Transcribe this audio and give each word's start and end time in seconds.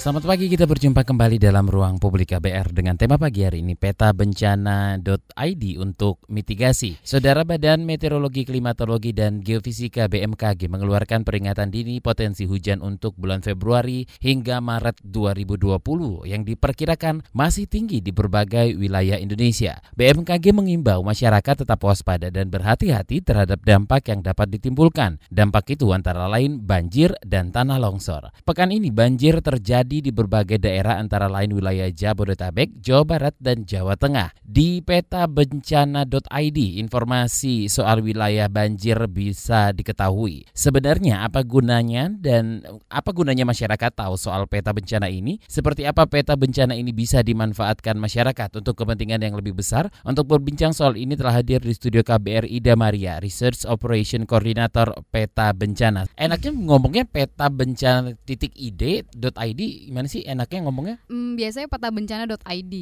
Selamat 0.00 0.32
pagi, 0.32 0.48
kita 0.48 0.64
berjumpa 0.64 1.04
kembali 1.04 1.36
dalam 1.36 1.68
ruang 1.68 2.00
publik 2.00 2.32
KBR 2.32 2.72
dengan 2.72 2.96
tema 2.96 3.20
pagi 3.20 3.44
hari 3.44 3.60
ini 3.60 3.76
peta 3.76 4.16
bencana.id 4.16 5.64
untuk 5.76 6.24
mitigasi. 6.24 6.96
Saudara 7.04 7.44
Badan 7.44 7.84
Meteorologi, 7.84 8.48
Klimatologi, 8.48 9.12
dan 9.12 9.44
Geofisika 9.44 10.08
BMKG 10.08 10.72
mengeluarkan 10.72 11.20
peringatan 11.20 11.68
dini 11.68 12.00
potensi 12.00 12.48
hujan 12.48 12.80
untuk 12.80 13.12
bulan 13.20 13.44
Februari 13.44 14.08
hingga 14.24 14.64
Maret 14.64 15.04
2020 15.04 15.68
yang 16.24 16.48
diperkirakan 16.48 17.20
masih 17.36 17.68
tinggi 17.68 18.00
di 18.00 18.08
berbagai 18.08 18.72
wilayah 18.80 19.20
Indonesia. 19.20 19.84
BMKG 20.00 20.56
mengimbau 20.56 21.04
masyarakat 21.04 21.68
tetap 21.68 21.76
waspada 21.84 22.32
dan 22.32 22.48
berhati-hati 22.48 23.20
terhadap 23.20 23.60
dampak 23.68 24.08
yang 24.08 24.24
dapat 24.24 24.48
ditimbulkan. 24.48 25.20
Dampak 25.28 25.76
itu 25.76 25.92
antara 25.92 26.24
lain 26.24 26.56
banjir 26.64 27.12
dan 27.20 27.52
tanah 27.52 27.76
longsor. 27.76 28.32
Pekan 28.48 28.72
ini 28.72 28.88
banjir 28.88 29.44
terjadi 29.44 29.89
terjadi 29.90 30.06
di 30.06 30.12
berbagai 30.14 30.58
daerah 30.62 31.02
antara 31.02 31.26
lain 31.26 31.50
wilayah 31.50 31.90
Jabodetabek, 31.90 32.78
Jawa 32.78 33.02
Barat, 33.02 33.34
dan 33.42 33.66
Jawa 33.66 33.98
Tengah. 33.98 34.30
Di 34.38 34.78
peta 34.86 35.26
bencana.id, 35.26 36.58
informasi 36.78 37.66
soal 37.66 37.98
wilayah 37.98 38.46
banjir 38.46 38.94
bisa 39.10 39.74
diketahui. 39.74 40.46
Sebenarnya 40.54 41.26
apa 41.26 41.42
gunanya 41.42 42.06
dan 42.06 42.62
apa 42.86 43.10
gunanya 43.10 43.42
masyarakat 43.42 43.90
tahu 43.90 44.14
soal 44.14 44.46
peta 44.46 44.70
bencana 44.70 45.10
ini? 45.10 45.42
Seperti 45.50 45.82
apa 45.82 46.06
peta 46.06 46.38
bencana 46.38 46.78
ini 46.78 46.94
bisa 46.94 47.26
dimanfaatkan 47.26 47.98
masyarakat 47.98 48.62
untuk 48.62 48.78
kepentingan 48.78 49.26
yang 49.26 49.34
lebih 49.34 49.58
besar? 49.58 49.90
Untuk 50.06 50.30
berbincang 50.30 50.70
soal 50.70 50.94
ini 50.94 51.18
telah 51.18 51.42
hadir 51.42 51.58
di 51.58 51.74
studio 51.74 52.06
KBR 52.06 52.46
Ida 52.46 52.78
Maria, 52.78 53.18
Research 53.18 53.66
Operation 53.66 54.22
Coordinator 54.22 54.94
Peta 55.10 55.50
Bencana. 55.50 56.06
Enaknya 56.14 56.54
ngomongnya 56.54 57.02
peta 57.10 57.50
bencana 57.50 58.14
titik 58.22 58.54
id.id 58.54 59.79
gimana 59.88 60.06
sih 60.06 60.20
enaknya 60.26 60.68
ngomongnya? 60.68 60.96
Mm, 61.08 61.40
biasanya 61.40 61.68
petabencana.id. 61.72 62.74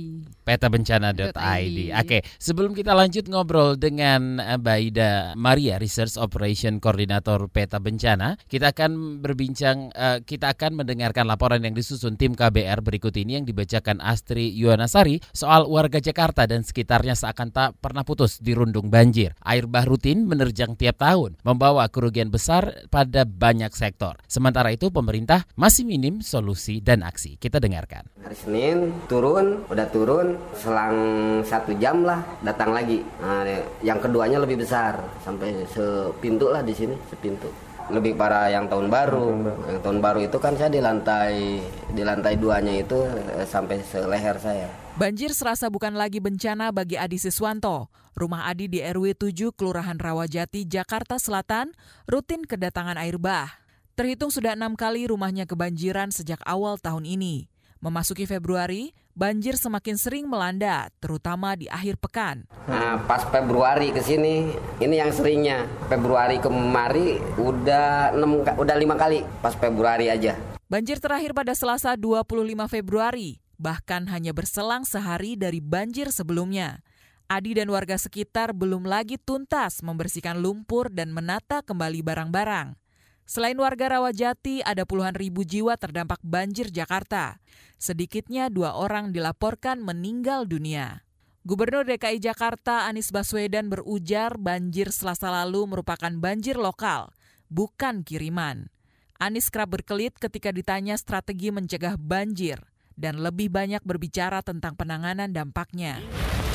Petabencana.id. 0.43 1.79
Oke, 1.95 2.19
sebelum 2.43 2.75
kita 2.75 2.93
lanjut 2.97 3.31
ngobrol 3.31 3.79
dengan 3.79 4.43
eh, 4.43 4.59
Baida 4.59 5.33
Maria, 5.39 5.79
Research 5.79 6.19
Operation 6.19 6.83
Coordinator 6.83 7.47
Peta 7.47 7.79
Bencana, 7.79 8.35
kita 8.51 8.75
akan 8.75 9.23
berbincang, 9.23 9.95
uh, 9.95 10.19
kita 10.25 10.57
akan 10.57 10.83
mendengarkan 10.83 11.29
laporan 11.29 11.63
yang 11.63 11.77
disusun 11.77 12.19
tim 12.19 12.35
KBR 12.35 12.83
berikut 12.83 13.15
ini 13.15 13.39
yang 13.39 13.47
dibacakan 13.47 14.03
Astri 14.03 14.51
Yuwanasari 14.57 15.23
soal 15.31 15.69
warga 15.71 16.03
Jakarta 16.03 16.49
dan 16.49 16.67
sekitarnya 16.67 17.15
seakan 17.15 17.55
tak 17.55 17.79
pernah 17.79 18.03
putus 18.03 18.43
dirundung 18.43 18.91
banjir. 18.91 19.37
Air 19.45 19.71
bah 19.71 19.87
rutin 19.87 20.27
menerjang 20.27 20.75
tiap 20.75 20.99
tahun, 20.99 21.39
membawa 21.45 21.87
kerugian 21.93 22.33
besar 22.33 22.89
pada 22.89 23.29
banyak 23.29 23.71
sektor. 23.77 24.17
Sementara 24.27 24.73
itu 24.73 24.89
pemerintah 24.89 25.45
masih 25.55 25.85
minim 25.85 26.25
solusi 26.25 26.81
dan 26.89 27.05
aksi. 27.05 27.37
Kita 27.37 27.61
dengarkan. 27.61 28.09
Hari 28.25 28.33
Senin 28.33 28.97
turun, 29.13 29.69
udah 29.69 29.87
turun, 29.93 30.41
selang 30.57 30.97
satu 31.45 31.77
jam 31.77 32.01
lah 32.09 32.25
datang 32.41 32.73
lagi. 32.73 33.05
Nah, 33.21 33.45
yang 33.85 34.01
keduanya 34.01 34.41
lebih 34.41 34.65
besar, 34.65 34.97
sampai 35.21 35.69
sepintu 35.69 36.49
lah 36.49 36.65
di 36.65 36.73
sini, 36.73 36.97
sepintu 37.13 37.53
lebih 37.93 38.17
parah 38.17 38.49
yang 38.49 38.69
tahun 38.69 38.89
baru. 38.89 39.29
Yang 39.69 39.81
tahun 39.85 39.99
baru 40.01 40.21
itu 40.25 40.39
kan 40.41 40.57
saya 40.57 40.73
di 40.73 40.81
lantai 40.81 41.61
di 41.93 42.03
lantai 42.05 42.41
duanya 42.41 42.73
itu 42.73 43.05
eh, 43.05 43.45
sampai 43.45 43.85
seleher 43.85 44.37
saya. 44.41 44.69
Banjir 44.97 45.31
serasa 45.33 45.69
bukan 45.69 45.95
lagi 45.95 46.21
bencana 46.21 46.73
bagi 46.73 46.97
Adi 46.97 47.21
Siswanto. 47.21 47.93
Rumah 48.19 48.51
Adi 48.51 48.67
di 48.67 48.83
RW 48.83 49.15
7 49.15 49.55
Kelurahan 49.55 49.95
Rawajati, 49.95 50.67
Jakarta 50.67 51.23
Selatan 51.23 51.71
rutin 52.11 52.43
kedatangan 52.43 52.99
air 52.99 53.15
bah. 53.15 53.68
Terhitung 53.99 54.31
sudah 54.31 54.55
enam 54.55 54.79
kali 54.79 55.11
rumahnya 55.11 55.43
kebanjiran 55.43 56.15
sejak 56.15 56.39
awal 56.47 56.79
tahun 56.79 57.03
ini. 57.03 57.51
Memasuki 57.83 58.31
Februari, 58.31 58.95
banjir 59.11 59.59
semakin 59.59 59.99
sering 59.99 60.31
melanda, 60.31 60.87
terutama 61.03 61.59
di 61.59 61.67
akhir 61.67 61.99
pekan. 61.99 62.47
Nah, 62.71 63.03
pas 63.11 63.27
Februari 63.27 63.91
ke 63.91 63.99
sini, 63.99 64.55
ini 64.79 65.03
yang 65.03 65.11
seringnya. 65.11 65.67
Februari 65.91 66.39
kemari 66.39 67.19
udah 67.43 68.15
enam, 68.15 68.47
udah 68.47 68.77
lima 68.79 68.95
kali, 68.95 69.27
pas 69.43 69.59
Februari 69.59 70.07
aja. 70.07 70.39
Banjir 70.71 71.03
terakhir 71.03 71.35
pada 71.35 71.59
Selasa 71.59 71.99
25 71.99 72.71
Februari, 72.71 73.43
bahkan 73.59 74.07
hanya 74.15 74.31
berselang 74.31 74.87
sehari 74.87 75.35
dari 75.35 75.59
banjir 75.59 76.15
sebelumnya. 76.15 76.87
Adi 77.27 77.59
dan 77.59 77.67
warga 77.67 77.99
sekitar 77.99 78.55
belum 78.55 78.87
lagi 78.87 79.19
tuntas 79.19 79.83
membersihkan 79.83 80.39
lumpur 80.39 80.87
dan 80.87 81.11
menata 81.11 81.67
kembali 81.67 82.07
barang-barang. 82.07 82.79
Selain 83.29 83.61
warga 83.61 83.93
Rawajati, 83.93 84.65
ada 84.65 84.89
puluhan 84.89 85.13
ribu 85.13 85.45
jiwa 85.45 85.77
terdampak 85.77 86.17
banjir 86.25 86.73
Jakarta. 86.73 87.45
Sedikitnya 87.77 88.49
dua 88.49 88.73
orang 88.73 89.13
dilaporkan 89.13 89.85
meninggal 89.85 90.49
dunia. 90.49 91.05
Gubernur 91.45 91.85
DKI 91.85 92.25
Jakarta 92.25 92.89
Anies 92.89 93.13
Baswedan 93.13 93.69
berujar 93.69 94.41
banjir 94.41 94.89
selasa 94.97 95.29
lalu 95.29 95.69
merupakan 95.69 96.09
banjir 96.09 96.57
lokal, 96.57 97.13
bukan 97.53 98.01
kiriman. 98.01 98.73
Anies 99.21 99.53
kerap 99.53 99.77
berkelit 99.77 100.17
ketika 100.17 100.49
ditanya 100.49 100.97
strategi 100.97 101.53
mencegah 101.53 102.01
banjir 102.01 102.65
dan 102.97 103.21
lebih 103.21 103.53
banyak 103.53 103.85
berbicara 103.85 104.41
tentang 104.41 104.73
penanganan 104.73 105.37
dampaknya. 105.37 106.01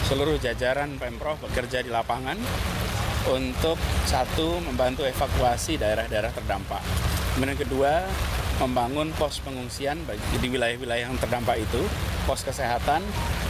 Seluruh 0.09 0.41
jajaran 0.41 0.97
Pemprov 0.97 1.37
bekerja 1.37 1.85
di 1.85 1.93
lapangan 1.93 2.41
untuk 3.31 3.79
satu 4.03 4.59
membantu 4.63 5.07
evakuasi 5.07 5.79
daerah-daerah 5.79 6.31
terdampak. 6.35 6.83
Kemudian 7.33 7.57
kedua, 7.57 8.03
membangun 8.61 9.09
pos 9.17 9.41
pengungsian 9.41 10.03
bagi 10.05 10.21
di 10.37 10.47
wilayah-wilayah 10.51 11.09
yang 11.09 11.17
terdampak 11.17 11.63
itu, 11.63 11.81
pos 12.27 12.43
kesehatan 12.45 13.01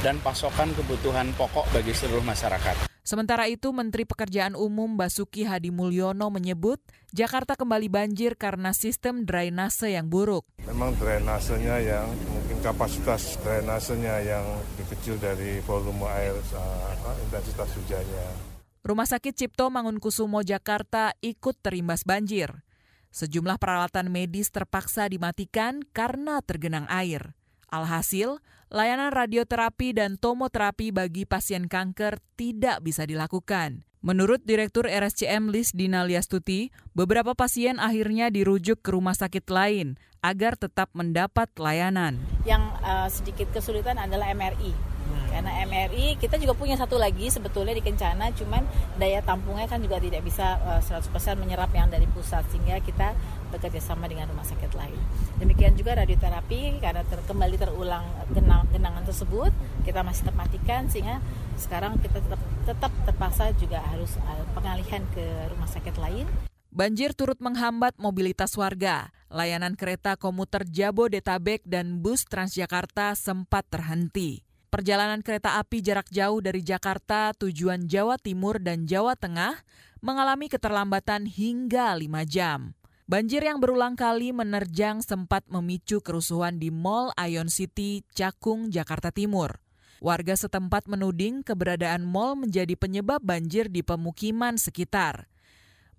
dan 0.06 0.20
pasokan 0.24 0.72
kebutuhan 0.78 1.34
pokok 1.36 1.68
bagi 1.74 1.92
seluruh 1.92 2.24
masyarakat. 2.24 2.94
Sementara 3.04 3.52
itu, 3.52 3.76
Menteri 3.76 4.08
Pekerjaan 4.08 4.56
Umum 4.56 4.96
Basuki 4.96 5.44
Hadi 5.44 5.76
Mulyono 5.76 6.32
menyebut 6.32 6.80
Jakarta 7.12 7.60
kembali 7.60 7.92
banjir 7.92 8.40
karena 8.40 8.72
sistem 8.72 9.28
drainase 9.28 9.92
yang 9.92 10.08
buruk. 10.08 10.48
Memang 10.64 10.96
drainasenya 10.96 11.84
yang 11.84 12.08
mungkin 12.32 12.64
kapasitas 12.64 13.36
drainasenya 13.44 14.24
yang 14.24 14.46
lebih 14.48 14.96
kecil 14.96 15.20
dari 15.20 15.60
volume 15.68 16.08
air 16.16 16.32
uh, 16.56 17.14
intensitas 17.28 17.76
hujannya. 17.76 18.43
Rumah 18.84 19.08
Sakit 19.08 19.32
Cipto 19.40 19.72
Mangunkusumo 19.72 20.44
Jakarta 20.44 21.16
ikut 21.24 21.56
terimbas 21.64 22.04
banjir. 22.04 22.68
Sejumlah 23.16 23.56
peralatan 23.56 24.12
medis 24.12 24.52
terpaksa 24.52 25.08
dimatikan 25.08 25.88
karena 25.96 26.44
tergenang 26.44 26.84
air. 26.92 27.32
Alhasil, 27.72 28.44
layanan 28.68 29.16
radioterapi 29.16 29.96
dan 29.96 30.20
tomoterapi 30.20 30.92
bagi 30.92 31.24
pasien 31.24 31.72
kanker 31.72 32.20
tidak 32.36 32.84
bisa 32.84 33.08
dilakukan. 33.08 33.88
Menurut 34.04 34.44
Direktur 34.44 34.84
RSCM 34.92 35.48
Lis 35.48 35.72
Dina 35.72 36.04
Liastuti, 36.04 36.76
beberapa 36.92 37.32
pasien 37.40 37.80
akhirnya 37.80 38.28
dirujuk 38.36 38.84
ke 38.84 38.92
rumah 38.92 39.16
sakit 39.16 39.48
lain 39.48 39.96
agar 40.20 40.60
tetap 40.60 40.92
mendapat 40.92 41.48
layanan. 41.56 42.20
Yang 42.44 42.68
uh, 42.84 43.08
sedikit 43.08 43.48
kesulitan 43.56 43.96
adalah 43.96 44.36
MRI 44.36 44.93
karena 45.34 45.66
MRI 45.66 46.22
kita 46.22 46.38
juga 46.38 46.54
punya 46.54 46.78
satu 46.78 47.02
lagi 47.02 47.26
sebetulnya 47.34 47.74
di 47.74 47.82
Kencana, 47.82 48.30
cuman 48.38 48.62
daya 49.02 49.20
tampungnya 49.26 49.66
kan 49.66 49.82
juga 49.82 49.98
tidak 49.98 50.22
bisa 50.22 50.62
uh, 50.62 50.78
eh, 50.78 51.02
100% 51.02 51.42
menyerap 51.42 51.74
yang 51.74 51.90
dari 51.90 52.06
pusat 52.06 52.46
sehingga 52.54 52.78
kita 52.86 53.18
bekerja 53.50 53.82
sama 53.82 54.06
dengan 54.06 54.30
rumah 54.30 54.46
sakit 54.46 54.78
lain. 54.78 55.02
Demikian 55.42 55.74
juga 55.74 55.98
radioterapi 55.98 56.78
karena 56.78 57.02
ter, 57.02 57.18
kembali 57.26 57.56
terulang 57.58 58.06
genang, 58.30 58.70
genangan 58.70 59.04
tersebut 59.10 59.52
kita 59.82 60.06
masih 60.06 60.30
termatikan 60.30 60.86
sehingga 60.86 61.18
sekarang 61.58 61.98
kita 61.98 62.22
tetap 62.22 62.42
tetap 62.70 62.92
terpaksa 63.10 63.50
juga 63.58 63.82
harus 63.90 64.14
uh, 64.22 64.46
pengalihan 64.54 65.02
ke 65.18 65.26
rumah 65.50 65.68
sakit 65.68 65.98
lain. 65.98 66.30
Banjir 66.74 67.14
turut 67.14 67.38
menghambat 67.38 67.98
mobilitas 68.02 68.54
warga. 68.58 69.14
Layanan 69.34 69.74
kereta 69.74 70.14
komuter 70.14 70.62
Jabodetabek 70.62 71.66
dan 71.66 72.06
bus 72.06 72.26
Transjakarta 72.26 73.18
sempat 73.18 73.66
terhenti. 73.66 74.43
Perjalanan 74.74 75.22
kereta 75.22 75.62
api 75.62 75.86
jarak 75.86 76.10
jauh 76.10 76.42
dari 76.42 76.66
Jakarta 76.66 77.30
tujuan 77.38 77.86
Jawa 77.86 78.18
Timur 78.18 78.58
dan 78.58 78.90
Jawa 78.90 79.14
Tengah 79.14 79.62
mengalami 80.02 80.50
keterlambatan 80.50 81.30
hingga 81.30 81.94
5 81.94 82.10
jam. 82.26 82.74
Banjir 83.06 83.46
yang 83.46 83.62
berulang 83.62 83.94
kali 83.94 84.34
menerjang 84.34 85.06
sempat 85.06 85.46
memicu 85.46 86.02
kerusuhan 86.02 86.58
di 86.58 86.74
Mall 86.74 87.14
Ion 87.22 87.54
City, 87.54 88.02
Cakung, 88.18 88.74
Jakarta 88.74 89.14
Timur. 89.14 89.62
Warga 90.02 90.34
setempat 90.34 90.90
menuding 90.90 91.46
keberadaan 91.46 92.02
mall 92.02 92.34
menjadi 92.34 92.74
penyebab 92.74 93.22
banjir 93.22 93.70
di 93.70 93.86
pemukiman 93.86 94.58
sekitar. 94.58 95.30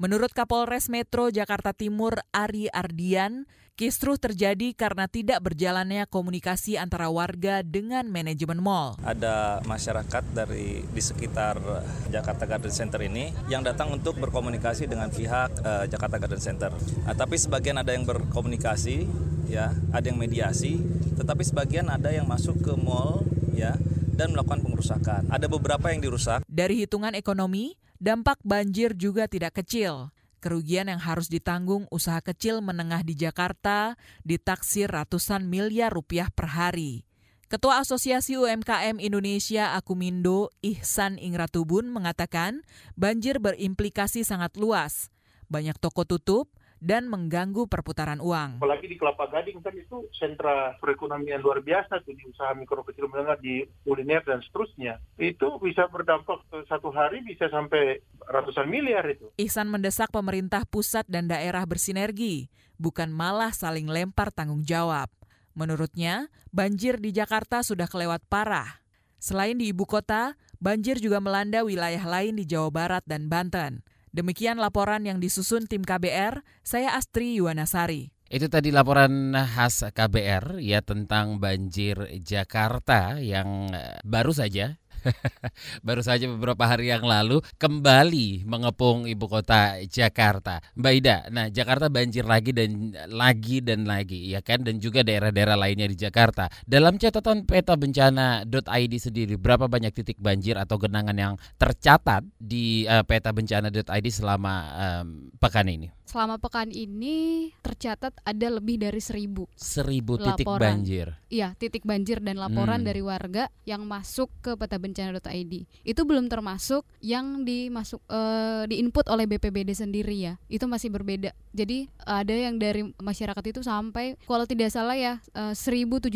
Menurut 0.02 0.34
Kapolres 0.34 0.90
Metro 0.90 1.30
Jakarta 1.30 1.70
Timur 1.70 2.18
Ari 2.34 2.66
Ardian, 2.74 3.46
kisruh 3.74 4.14
terjadi 4.14 4.70
karena 4.70 5.10
tidak 5.10 5.42
berjalannya 5.42 6.06
komunikasi 6.06 6.78
antara 6.78 7.10
warga 7.10 7.58
dengan 7.66 8.06
manajemen 8.06 8.62
mall. 8.62 8.94
Ada 9.02 9.66
masyarakat 9.66 10.24
dari 10.30 10.86
di 10.86 11.02
sekitar 11.02 11.58
Jakarta 12.06 12.46
Garden 12.46 12.70
Center 12.70 13.02
ini 13.02 13.34
yang 13.50 13.66
datang 13.66 13.90
untuk 13.90 14.22
berkomunikasi 14.22 14.86
dengan 14.86 15.10
pihak 15.10 15.58
uh, 15.66 15.84
Jakarta 15.90 16.22
Garden 16.22 16.38
Center. 16.38 16.70
Nah, 17.02 17.14
tapi 17.18 17.34
sebagian 17.34 17.74
ada 17.74 17.90
yang 17.90 18.06
berkomunikasi, 18.06 19.10
ya, 19.50 19.74
ada 19.90 20.06
yang 20.06 20.22
mediasi, 20.22 20.78
tetapi 21.18 21.42
sebagian 21.42 21.90
ada 21.90 22.14
yang 22.14 22.30
masuk 22.30 22.62
ke 22.62 22.72
mall, 22.78 23.26
ya, 23.58 23.74
dan 24.14 24.30
melakukan 24.30 24.62
pengerusakan. 24.62 25.26
Ada 25.26 25.50
beberapa 25.50 25.90
yang 25.90 25.98
dirusak. 25.98 26.46
Dari 26.46 26.86
hitungan 26.86 27.18
ekonomi, 27.18 27.74
dampak 27.98 28.38
banjir 28.46 28.94
juga 28.94 29.26
tidak 29.26 29.58
kecil. 29.58 30.13
Kerugian 30.44 30.92
yang 30.92 31.00
harus 31.00 31.32
ditanggung 31.32 31.88
usaha 31.88 32.20
kecil 32.20 32.60
menengah 32.60 33.00
di 33.00 33.16
Jakarta 33.16 33.96
ditaksir 34.28 34.92
ratusan 34.92 35.48
miliar 35.48 35.88
rupiah 35.88 36.28
per 36.28 36.52
hari. 36.52 37.08
Ketua 37.48 37.80
Asosiasi 37.80 38.36
UMKM 38.36 39.00
Indonesia 39.00 39.72
Akumindo 39.72 40.52
Ihsan 40.60 41.16
Ingratubun 41.16 41.88
mengatakan 41.88 42.60
banjir 42.92 43.40
berimplikasi 43.40 44.20
sangat 44.20 44.60
luas. 44.60 45.08
Banyak 45.48 45.80
toko 45.80 46.04
tutup, 46.04 46.52
dan 46.84 47.08
mengganggu 47.08 47.64
perputaran 47.64 48.20
uang. 48.20 48.60
Apalagi 48.60 48.84
di 48.92 49.00
Kelapa 49.00 49.32
Gading 49.32 49.64
kan 49.64 49.72
itu 49.72 50.04
sentra 50.12 50.76
perekonomian 50.76 51.40
luar 51.40 51.64
biasa 51.64 52.04
tuh 52.04 52.12
di 52.12 52.28
usaha 52.28 52.52
mikro 52.52 52.84
kecil 52.84 53.08
menengah 53.08 53.40
di 53.40 53.64
kuliner 53.88 54.20
dan 54.20 54.44
seterusnya. 54.44 55.00
Itu 55.16 55.56
bisa 55.64 55.88
berdampak 55.88 56.44
satu 56.68 56.92
hari 56.92 57.24
bisa 57.24 57.48
sampai 57.48 58.04
ratusan 58.28 58.68
miliar 58.68 59.08
itu. 59.08 59.32
Ihsan 59.40 59.72
mendesak 59.72 60.12
pemerintah 60.12 60.68
pusat 60.68 61.08
dan 61.08 61.24
daerah 61.24 61.64
bersinergi, 61.64 62.52
bukan 62.76 63.08
malah 63.08 63.56
saling 63.56 63.88
lempar 63.88 64.28
tanggung 64.28 64.60
jawab. 64.60 65.08
Menurutnya, 65.56 66.28
banjir 66.52 67.00
di 67.00 67.16
Jakarta 67.16 67.64
sudah 67.64 67.88
kelewat 67.88 68.20
parah. 68.28 68.84
Selain 69.22 69.56
di 69.56 69.72
ibu 69.72 69.88
kota, 69.88 70.36
banjir 70.60 71.00
juga 71.00 71.16
melanda 71.16 71.64
wilayah 71.64 72.04
lain 72.04 72.36
di 72.36 72.44
Jawa 72.44 72.68
Barat 72.68 73.04
dan 73.08 73.32
Banten. 73.32 73.80
Demikian 74.14 74.62
laporan 74.62 75.02
yang 75.02 75.18
disusun 75.18 75.66
tim 75.66 75.82
KBR, 75.82 76.46
saya 76.62 76.94
Astri 76.94 77.34
Yuwanasari. 77.34 78.14
Itu 78.30 78.46
tadi 78.46 78.70
laporan 78.70 79.34
khas 79.34 79.82
KBR 79.90 80.62
ya 80.62 80.86
tentang 80.86 81.42
banjir 81.42 81.98
Jakarta 82.22 83.18
yang 83.18 83.74
eh, 83.74 83.98
baru 84.06 84.30
saja 84.30 84.78
baru 85.86 86.02
saja 86.04 86.24
beberapa 86.28 86.64
hari 86.64 86.90
yang 86.90 87.04
lalu 87.04 87.40
kembali 87.60 88.44
mengepung 88.48 89.04
ibu 89.08 89.26
kota 89.28 89.80
Jakarta. 89.86 90.60
Mbak 90.76 90.92
Ida, 91.00 91.16
nah 91.30 91.46
Jakarta 91.48 91.88
banjir 91.92 92.24
lagi 92.24 92.50
dan 92.52 92.94
lagi 93.10 93.60
dan 93.60 93.84
lagi 93.88 94.32
ya 94.32 94.40
kan 94.40 94.64
dan 94.64 94.80
juga 94.80 95.04
daerah-daerah 95.04 95.56
lainnya 95.58 95.88
di 95.88 95.96
Jakarta. 95.98 96.48
Dalam 96.64 96.96
catatan 96.96 97.44
peta 97.44 97.76
bencana.id 97.76 98.92
sendiri 98.98 99.34
berapa 99.36 99.68
banyak 99.68 99.92
titik 99.92 100.18
banjir 100.20 100.56
atau 100.56 100.76
genangan 100.80 101.16
yang 101.16 101.34
tercatat 101.56 102.24
di 102.38 102.88
uh, 102.88 103.04
peta 103.04 103.30
bencana.id 103.30 104.06
selama 104.10 104.54
um, 104.74 105.28
pekan 105.38 105.68
ini? 105.68 105.88
Selama 106.04 106.36
pekan 106.36 106.68
ini 106.70 107.50
tercatat 107.64 108.12
ada 108.22 108.48
lebih 108.52 108.80
dari 108.80 109.00
seribu 109.00 109.48
seribu 109.56 110.20
titik 110.20 110.46
banjir. 110.46 111.16
Iya 111.32 111.56
titik 111.58 111.82
banjir 111.82 112.20
dan 112.20 112.38
laporan 112.38 112.84
hmm. 112.84 112.88
dari 112.88 113.02
warga 113.02 113.50
yang 113.64 113.82
masuk 113.88 114.30
ke 114.44 114.54
peta 114.54 114.78
bencana.id 114.78 115.52
itu 115.66 116.00
belum 116.06 116.30
termasuk 116.30 116.86
yang 117.00 117.42
dimasuk 117.42 118.00
uh, 118.06 118.68
diinput 118.68 119.08
oleh 119.10 119.26
BPBD 119.26 119.74
sendiri 119.74 120.14
ya. 120.14 120.34
Itu 120.46 120.70
masih 120.70 120.92
berbeda. 120.92 121.34
Jadi 121.50 121.88
ada 122.04 122.34
yang 122.34 122.60
dari 122.60 122.86
masyarakat 123.00 123.44
itu 123.50 123.60
sampai 123.64 124.14
kalau 124.28 124.46
tidak 124.46 124.70
salah 124.70 124.94
ya 124.94 125.18
uh, 125.34 125.56
1071 125.56 126.14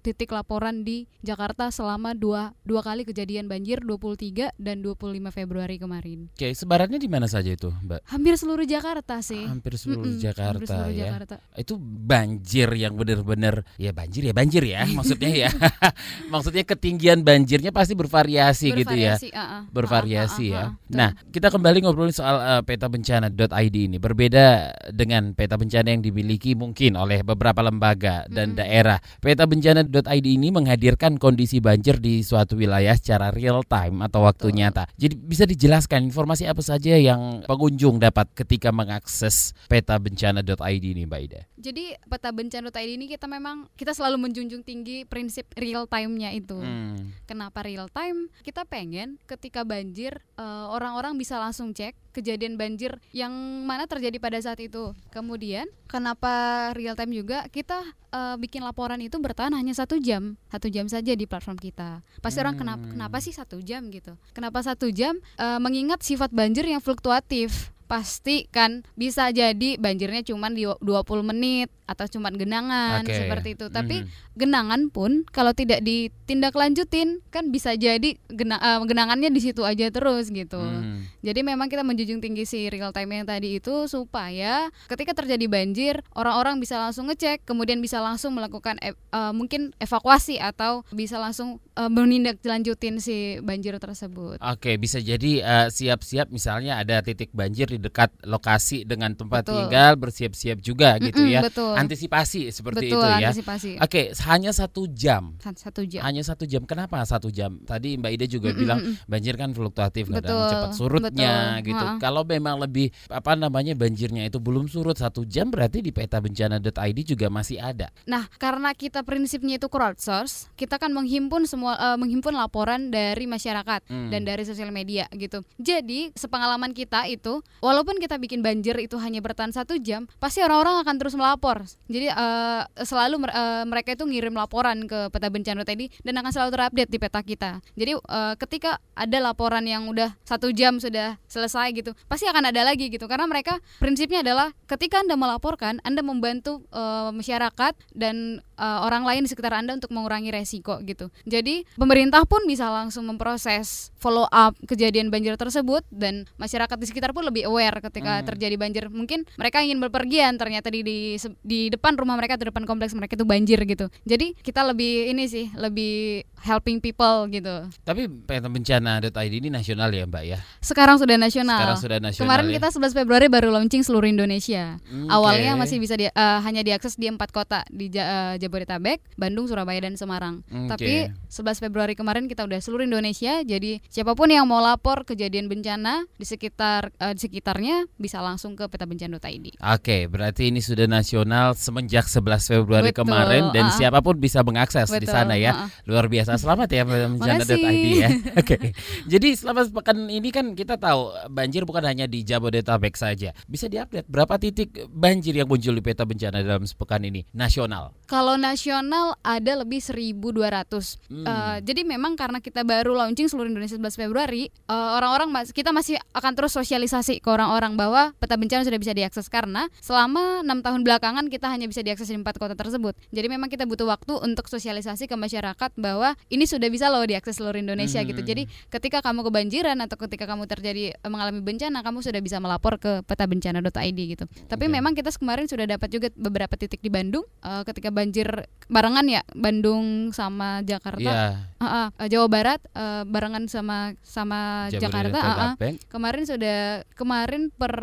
titik 0.00 0.32
laporan 0.32 0.82
di 0.82 1.04
Jakarta 1.20 1.68
selama 1.68 2.16
dua 2.16 2.56
dua 2.64 2.80
kali 2.80 3.04
kejadian 3.04 3.46
banjir 3.46 3.84
23 3.84 4.56
dan 4.56 4.80
25 4.80 5.28
Februari 5.28 5.76
kemarin. 5.76 6.32
Oke, 6.32 6.56
sebarannya 6.56 6.96
di 6.96 7.08
mana 7.12 7.28
saja 7.28 7.52
itu, 7.52 7.68
Mbak? 7.68 8.08
Hampir 8.08 8.34
seluruh 8.40 8.64
Jakarta 8.64 9.20
sih. 9.20 9.44
Hampir 9.44 9.76
seluruh 9.76 10.08
mm 10.08 10.16
-mm, 10.16 10.24
Jakarta 10.24 10.56
hampir 10.56 10.68
seluruh 10.72 10.94
ya. 10.96 11.06
Jakarta. 11.12 11.34
Itu 11.54 11.74
banjir 11.80 12.68
yang 12.72 12.96
benar-benar 12.96 13.62
ya 13.76 13.92
banjir 13.92 14.22
ya 14.24 14.34
banjir 14.34 14.62
ya 14.64 14.80
maksudnya 14.96 15.30
ya. 15.30 15.50
maksudnya 16.32 16.64
ketinggian 16.64 17.20
banjirnya 17.20 17.70
pasti 17.70 17.92
bervariasi, 17.92 18.72
bervariasi 18.72 18.80
gitu 18.80 18.94
ya. 18.96 19.14
Uh 19.20 19.36
-uh. 19.36 19.62
Bervariasi 19.68 20.46
uh 20.50 20.56
-uh, 20.56 20.64
uh 20.64 20.70
-uh, 20.72 20.78
ya. 20.88 20.96
Nah, 20.96 21.10
kita 21.28 21.52
kembali 21.52 21.84
ngobrolin 21.84 22.16
soal 22.16 22.36
uh, 22.40 22.62
peta 22.64 22.88
bencana.id 22.88 23.76
ini. 23.76 24.00
Berbeda 24.00 24.72
dengan 24.88 25.36
peta 25.36 25.60
bencana 25.60 25.92
yang 25.92 26.00
dimiliki 26.00 26.56
mungkin 26.56 26.96
oleh 26.96 27.20
beberapa 27.20 27.60
lembaga 27.60 28.24
dan 28.32 28.52
mm 28.52 28.56
-hmm. 28.56 28.60
daerah. 28.64 28.98
Peta 29.20 29.44
bencana.id 29.90 30.26
ini 30.28 30.52
menghadirkan 30.52 31.16
kondisi 31.16 31.58
banjir 31.58 31.96
di 31.98 32.20
suatu 32.20 32.60
wilayah 32.60 32.94
secara 32.94 33.32
real 33.32 33.64
time 33.64 34.04
atau 34.04 34.28
waktu 34.28 34.52
nyata. 34.52 34.86
Jadi 35.00 35.16
bisa 35.16 35.48
dijelaskan 35.48 36.06
informasi 36.06 36.46
apa 36.46 36.60
saja 36.60 36.94
yang 37.00 37.42
pengunjung 37.48 37.96
dapat 37.96 38.28
ketika 38.36 38.68
meng 38.70 38.90
mengakses 38.90 39.54
peta 39.70 39.94
bencana.id 40.02 40.82
ini 40.82 41.06
Mbak 41.06 41.20
Ida? 41.30 41.40
Jadi 41.54 41.94
peta 42.10 42.34
bencana.id 42.34 42.90
ini 42.90 43.06
kita 43.06 43.30
memang 43.30 43.70
kita 43.78 43.94
selalu 43.94 44.26
menjunjung 44.26 44.66
tinggi 44.66 45.06
prinsip 45.06 45.46
real 45.54 45.86
time-nya 45.86 46.34
itu. 46.34 46.58
Hmm. 46.58 47.14
Kenapa 47.22 47.62
real 47.62 47.86
time? 47.86 48.34
Kita 48.42 48.66
pengen 48.66 49.22
ketika 49.30 49.62
banjir 49.62 50.18
eh, 50.34 50.66
orang-orang 50.66 51.14
bisa 51.14 51.38
langsung 51.38 51.70
cek 51.70 51.94
kejadian 52.10 52.58
banjir 52.58 52.98
yang 53.14 53.32
mana 53.66 53.86
terjadi 53.86 54.18
pada 54.18 54.38
saat 54.42 54.60
itu. 54.62 54.92
Kemudian 55.14 55.66
kenapa 55.86 56.70
real 56.74 56.94
time 56.94 57.14
juga 57.14 57.46
kita 57.50 57.82
uh, 58.10 58.36
bikin 58.36 58.62
laporan 58.62 58.98
itu 59.02 59.16
bertahan 59.18 59.54
hanya 59.54 59.74
satu 59.74 59.98
jam, 59.98 60.36
satu 60.50 60.66
jam 60.70 60.86
saja 60.86 61.14
di 61.14 61.24
platform 61.24 61.58
kita. 61.58 62.02
Pasti 62.22 62.38
hmm. 62.38 62.44
orang 62.46 62.56
kenapa 62.58 62.84
kenapa 62.90 63.16
sih 63.22 63.34
satu 63.34 63.58
jam 63.62 63.88
gitu? 63.88 64.14
Kenapa 64.34 64.62
satu 64.62 64.90
jam? 64.90 65.18
Uh, 65.38 65.58
mengingat 65.62 66.02
sifat 66.02 66.30
banjir 66.34 66.66
yang 66.66 66.82
fluktuatif 66.82 67.72
pasti 67.90 68.46
kan 68.54 68.86
bisa 68.94 69.34
jadi 69.34 69.74
banjirnya 69.74 70.22
cuma 70.22 70.46
di 70.46 70.62
20 70.62 70.78
menit 71.26 71.74
atau 71.90 72.06
cuma 72.06 72.30
genangan 72.30 73.02
okay. 73.02 73.26
seperti 73.26 73.58
itu. 73.58 73.66
Tapi 73.66 74.06
mm-hmm. 74.06 74.38
genangan 74.38 74.80
pun 74.94 75.26
kalau 75.34 75.50
tidak 75.50 75.82
ditindaklanjutin 75.82 77.18
kan 77.34 77.50
bisa 77.50 77.74
jadi 77.74 78.14
gena, 78.30 78.62
uh, 78.62 78.78
genangannya 78.86 79.34
di 79.34 79.42
situ 79.42 79.66
aja 79.66 79.90
terus 79.90 80.30
gitu. 80.30 80.62
Mm. 80.62 81.10
Jadi 81.26 81.40
memang 81.42 81.66
kita 81.66 81.82
menjunjung 81.82 82.22
tinggi 82.22 82.46
si 82.46 82.70
real 82.70 82.94
time 82.94 83.18
yang 83.18 83.26
tadi 83.26 83.58
itu 83.58 83.90
supaya 83.90 84.70
ketika 84.86 85.18
terjadi 85.18 85.50
banjir 85.50 86.06
orang-orang 86.14 86.62
bisa 86.62 86.78
langsung 86.78 87.10
ngecek, 87.10 87.42
kemudian 87.42 87.82
bisa 87.82 87.98
langsung 87.98 88.38
melakukan 88.38 88.78
e- 88.78 88.94
uh, 89.10 89.34
mungkin 89.34 89.74
evakuasi 89.82 90.38
atau 90.38 90.86
bisa 90.94 91.18
langsung 91.18 91.58
uh, 91.74 91.90
menindaklanjutin 91.90 93.02
si 93.02 93.42
banjir 93.42 93.74
tersebut. 93.82 94.38
Oke, 94.38 94.70
okay, 94.70 94.74
bisa 94.78 95.02
jadi 95.02 95.42
uh, 95.42 95.66
siap-siap 95.72 96.30
misalnya 96.30 96.78
ada 96.78 97.02
titik 97.02 97.34
banjir 97.34 97.66
di 97.66 97.80
dekat 97.80 98.12
lokasi 98.22 98.86
dengan 98.86 99.16
tempat 99.16 99.48
betul. 99.48 99.56
tinggal 99.66 99.92
bersiap-siap 99.96 100.58
juga 100.60 100.94
mm 100.94 100.98
-mm, 101.00 101.06
gitu 101.10 101.22
ya. 101.26 101.40
Betul. 101.42 101.74
Antisipasi 101.80 102.52
seperti 102.52 102.92
betul, 102.92 103.00
itu 103.00 103.08
ya. 103.08 103.28
Antisipasi. 103.30 103.70
Oke, 103.80 104.02
hanya 104.28 104.50
satu 104.52 104.86
jam. 104.90 105.34
Satu 105.40 105.82
jam. 105.88 106.02
Hanya 106.04 106.22
satu 106.22 106.44
jam. 106.44 106.62
Kenapa 106.68 107.02
satu 107.08 107.32
jam? 107.32 107.60
Tadi 107.64 107.96
Mbak 107.96 108.10
Ida 108.14 108.26
juga 108.28 108.48
mm 108.50 108.54
-mm, 108.54 108.60
bilang 108.60 108.78
banjir 109.08 109.34
kan 109.40 109.50
fluktuatif 109.56 110.12
kadang 110.12 110.48
cepat 110.50 110.70
surutnya 110.76 111.58
betul. 111.58 111.68
gitu. 111.72 111.86
Ha. 111.86 111.96
Kalau 111.98 112.22
memang 112.26 112.60
lebih 112.60 112.92
apa 113.08 113.32
namanya 113.34 113.72
banjirnya 113.74 114.28
itu 114.28 114.38
belum 114.38 114.68
surut 114.68 114.96
satu 114.96 115.24
jam 115.24 115.48
berarti 115.48 115.80
di 115.80 115.90
peta 115.90 116.20
bencana.id 116.20 116.98
juga 117.04 117.26
masih 117.32 117.58
ada. 117.58 117.88
Nah, 118.04 118.28
karena 118.36 118.76
kita 118.76 119.02
prinsipnya 119.06 119.56
itu 119.56 119.68
crowdsource, 119.70 120.52
kita 120.58 120.76
kan 120.76 120.92
menghimpun 120.92 121.48
semua 121.48 121.78
uh, 121.78 121.96
menghimpun 121.96 122.34
laporan 122.36 122.92
dari 122.92 123.24
masyarakat 123.24 123.86
hmm. 123.86 124.10
dan 124.12 124.20
dari 124.26 124.42
sosial 124.44 124.74
media 124.74 125.06
gitu. 125.14 125.40
Jadi 125.56 126.12
sepengalaman 126.14 126.74
kita 126.76 127.06
itu 127.06 127.40
walaupun 127.62 127.96
kita 128.02 128.18
bikin 128.18 128.44
banjir 128.44 128.76
itu 128.82 128.98
hanya 128.98 129.22
bertahan 129.22 129.54
satu 129.54 129.78
jam, 129.78 130.10
pasti 130.18 130.42
orang-orang 130.44 130.82
akan 130.82 130.96
terus 130.98 131.14
melapor. 131.14 131.64
Jadi 131.90 132.06
uh, 132.10 132.62
selalu 132.82 133.26
uh, 133.28 133.66
mereka 133.66 133.94
itu 133.94 134.06
ngirim 134.06 134.34
laporan 134.34 134.86
ke 134.86 135.10
peta 135.10 135.28
bencana 135.28 135.62
tadi 135.66 135.90
dan 136.06 136.18
akan 136.22 136.30
selalu 136.30 136.50
terupdate 136.54 136.90
di 136.90 136.98
peta 136.98 137.20
kita. 137.20 137.50
Jadi 137.74 137.92
uh, 137.98 138.34
ketika 138.38 138.78
ada 138.94 139.18
laporan 139.18 139.66
yang 139.66 139.90
udah 139.90 140.14
satu 140.22 140.54
jam 140.54 140.78
sudah 140.78 141.18
selesai 141.26 141.74
gitu, 141.74 141.90
pasti 142.06 142.26
akan 142.30 142.50
ada 142.50 142.62
lagi 142.62 142.90
gitu 142.90 143.06
karena 143.10 143.26
mereka 143.26 143.58
prinsipnya 143.82 144.22
adalah 144.22 144.54
ketika 144.66 145.02
anda 145.02 145.18
melaporkan, 145.18 145.82
anda 145.82 146.00
membantu 146.00 146.62
uh, 146.70 147.10
masyarakat 147.10 147.74
dan 147.94 148.40
uh, 148.60 148.84
orang 148.84 149.08
lain 149.08 149.24
di 149.24 149.32
sekitar 149.32 149.56
anda 149.56 149.72
untuk 149.72 149.88
mengurangi 149.90 150.28
resiko 150.28 150.76
gitu. 150.84 151.08
Jadi 151.24 151.64
pemerintah 151.80 152.28
pun 152.28 152.44
bisa 152.44 152.68
langsung 152.68 153.08
memproses 153.08 153.88
follow 153.96 154.28
up 154.28 154.52
kejadian 154.68 155.08
banjir 155.08 155.40
tersebut 155.40 155.82
dan 155.88 156.28
masyarakat 156.36 156.76
di 156.76 156.86
sekitar 156.86 157.16
pun 157.16 157.24
lebih 157.24 157.48
aware 157.48 157.80
ketika 157.80 158.20
hmm. 158.20 158.26
terjadi 158.28 158.56
banjir. 158.60 158.84
Mungkin 158.92 159.24
mereka 159.40 159.64
ingin 159.64 159.80
berpergian 159.80 160.36
ternyata 160.36 160.68
di, 160.68 160.84
di 160.84 160.98
di 161.40 161.72
depan 161.72 161.96
rumah 161.96 162.20
mereka 162.20 162.36
atau 162.36 162.52
depan 162.52 162.68
kompleks 162.68 162.92
mereka 162.92 163.16
itu 163.16 163.24
banjir 163.24 163.58
gitu. 163.64 163.88
Jadi 164.04 164.36
kita 164.44 164.60
lebih 164.68 165.08
ini 165.08 165.24
sih 165.26 165.48
lebih 165.56 166.28
helping 166.40 166.80
people 166.80 167.28
gitu. 167.28 167.68
Tapi 167.84 168.08
peta 168.08 168.48
bencana.id 168.48 169.32
ini 169.32 169.48
nasional 169.52 169.92
ya 169.92 170.08
Mbak 170.08 170.24
ya? 170.24 170.38
Sekarang 170.64 170.96
sudah 170.96 171.16
nasional. 171.20 171.60
Sekarang 171.60 171.78
sudah 171.78 171.98
nasional. 172.00 172.24
Kemarin 172.26 172.46
ya? 172.48 172.52
kita 172.58 172.68
11 172.80 172.96
Februari 172.96 173.26
baru 173.28 173.48
launching 173.52 173.84
seluruh 173.84 174.08
Indonesia. 174.08 174.80
Hmm, 174.88 175.08
Awalnya 175.12 175.54
masih 175.60 175.76
bisa 175.78 175.94
di, 176.00 176.08
eh, 176.08 176.38
hanya 176.42 176.64
diakses 176.64 176.96
di 176.96 177.06
empat 177.08 177.30
kota 177.30 177.64
di 177.68 177.92
eh, 177.92 178.34
Jabodetabek, 178.40 179.20
Bandung, 179.20 179.46
Surabaya 179.46 179.84
dan 179.84 180.00
Semarang. 180.00 180.40
Oke. 180.48 180.68
Tapi 180.72 180.92
11 181.28 181.60
Februari 181.60 181.94
kemarin 181.94 182.26
kita 182.26 182.48
udah 182.48 182.58
seluruh 182.58 182.88
Indonesia. 182.88 183.44
Jadi 183.44 183.84
siapa 183.92 184.16
pun 184.16 184.32
yang 184.32 184.48
mau 184.48 184.64
lapor 184.64 185.04
kejadian 185.04 185.46
bencana 185.46 186.08
di 186.16 186.24
sekitar 186.24 186.90
eh, 186.96 187.12
di 187.12 187.20
sekitarnya 187.20 187.86
bisa 188.00 188.24
langsung 188.24 188.56
ke 188.56 188.64
petabencana.id. 188.66 189.60
Oke, 189.60 190.08
berarti 190.08 190.48
ini 190.48 190.64
sudah 190.64 190.88
nasional 190.88 191.52
semenjak 191.54 192.08
11 192.08 192.50
Februari 192.50 192.90
Betul, 192.90 193.06
kemarin 193.06 193.52
dan 193.52 193.68
ah. 193.68 193.74
siapa 193.74 194.00
pun 194.00 194.16
bisa 194.16 194.40
mengakses 194.40 194.88
di 194.88 195.04
Betul, 195.04 195.14
sana 195.14 195.36
ya. 195.36 195.52
ah. 195.52 195.68
Luar 195.84 196.08
biasa. 196.08 196.29
Selamat 196.36 196.68
ya 196.70 196.82
bencana.id 196.84 197.86
ya. 197.96 198.08
Oke. 198.40 198.74
Jadi 199.06 199.28
selama 199.34 199.66
sepekan 199.66 199.96
ini 200.06 200.28
kan 200.30 200.52
kita 200.54 200.76
tahu 200.76 201.10
banjir 201.32 201.64
bukan 201.64 201.82
hanya 201.86 202.04
di 202.04 202.22
Jabodetabek 202.22 202.94
saja. 202.94 203.32
Bisa 203.48 203.66
diupdate 203.66 204.06
berapa 204.06 204.36
titik 204.36 204.86
banjir 204.90 205.34
yang 205.34 205.48
muncul 205.48 205.72
di 205.74 205.82
peta 205.82 206.04
bencana 206.04 206.42
dalam 206.44 206.66
sepekan 206.66 207.02
ini 207.02 207.24
nasional? 207.32 207.94
Kalau 208.06 208.36
nasional 208.36 209.16
ada 209.22 209.62
lebih 209.62 209.80
1.200. 209.80 210.98
Hmm. 211.08 211.24
Eh, 211.24 211.56
jadi 211.64 211.82
memang 211.86 212.18
karena 212.18 212.42
kita 212.42 212.66
baru 212.66 212.94
launching 212.94 213.30
seluruh 213.30 213.48
Indonesia 213.48 213.78
11 213.78 213.96
Februari, 213.96 214.50
eh, 214.50 214.90
orang-orang 214.98 215.30
mas- 215.30 215.54
kita 215.54 215.70
masih 215.70 215.96
akan 216.12 216.32
terus 216.34 216.52
sosialisasi 216.54 217.22
ke 217.22 217.28
orang-orang 217.30 217.78
bahwa 217.78 218.12
peta 218.18 218.36
bencana 218.36 218.66
sudah 218.66 218.76
bisa 218.76 218.92
diakses 218.92 219.30
karena 219.30 219.70
selama 219.80 220.42
enam 220.42 220.60
tahun 220.60 220.82
belakangan 220.82 221.30
kita 221.30 221.48
hanya 221.48 221.70
bisa 221.70 221.80
diakses 221.80 222.10
di 222.10 222.18
empat 222.18 222.36
kota 222.36 222.58
tersebut. 222.58 222.98
Jadi 223.14 223.26
memang 223.30 223.48
kita 223.48 223.64
butuh 223.64 223.88
waktu 223.88 224.18
untuk 224.20 224.50
sosialisasi 224.50 225.06
ke 225.06 225.16
masyarakat 225.16 225.70
bahwa 225.78 226.18
ini 226.28 226.44
sudah 226.44 226.68
bisa 226.68 226.92
loh 226.92 227.02
diakses 227.06 227.40
seluruh 227.40 227.56
Indonesia 227.56 228.02
gitu. 228.04 228.20
Hmm. 228.20 228.28
Jadi 228.28 228.42
ketika 228.68 229.00
kamu 229.00 229.24
kebanjiran 229.26 229.78
atau 229.80 229.96
ketika 229.96 230.28
kamu 230.28 230.44
terjadi 230.44 230.94
eh, 230.94 231.10
mengalami 231.10 231.40
bencana, 231.40 231.80
kamu 231.80 232.04
sudah 232.04 232.20
bisa 232.20 232.36
melapor 232.42 232.76
ke 232.76 233.00
petabencana.id 233.08 233.98
gitu. 233.98 234.24
Tapi 234.46 234.64
Oke. 234.68 234.72
memang 234.72 234.92
kita 234.92 235.10
kemarin 235.16 235.48
sudah 235.48 235.64
dapat 235.64 235.88
juga 235.88 236.08
beberapa 236.14 236.54
titik 236.54 236.84
di 236.84 236.90
Bandung 236.92 237.24
eh, 237.40 237.62
ketika 237.64 237.88
banjir 237.88 238.28
barengan 238.70 239.06
ya 239.08 239.22
Bandung 239.32 240.12
sama 240.12 240.60
Jakarta. 240.62 241.00
Iya. 241.00 241.28
Ah, 241.60 241.66
ah, 241.66 241.86
eh, 242.00 242.08
Jawa 242.08 242.26
Barat 242.30 242.60
eh, 242.72 243.02
barengan 243.08 243.44
sama 243.48 243.92
sama 244.04 244.70
Jakarta. 244.70 245.18
ah. 245.18 245.28
Jabodetabek. 245.60 245.74
Kemarin 245.90 246.24
sudah 246.24 246.58
kemarin 246.96 247.42
per 247.52 247.74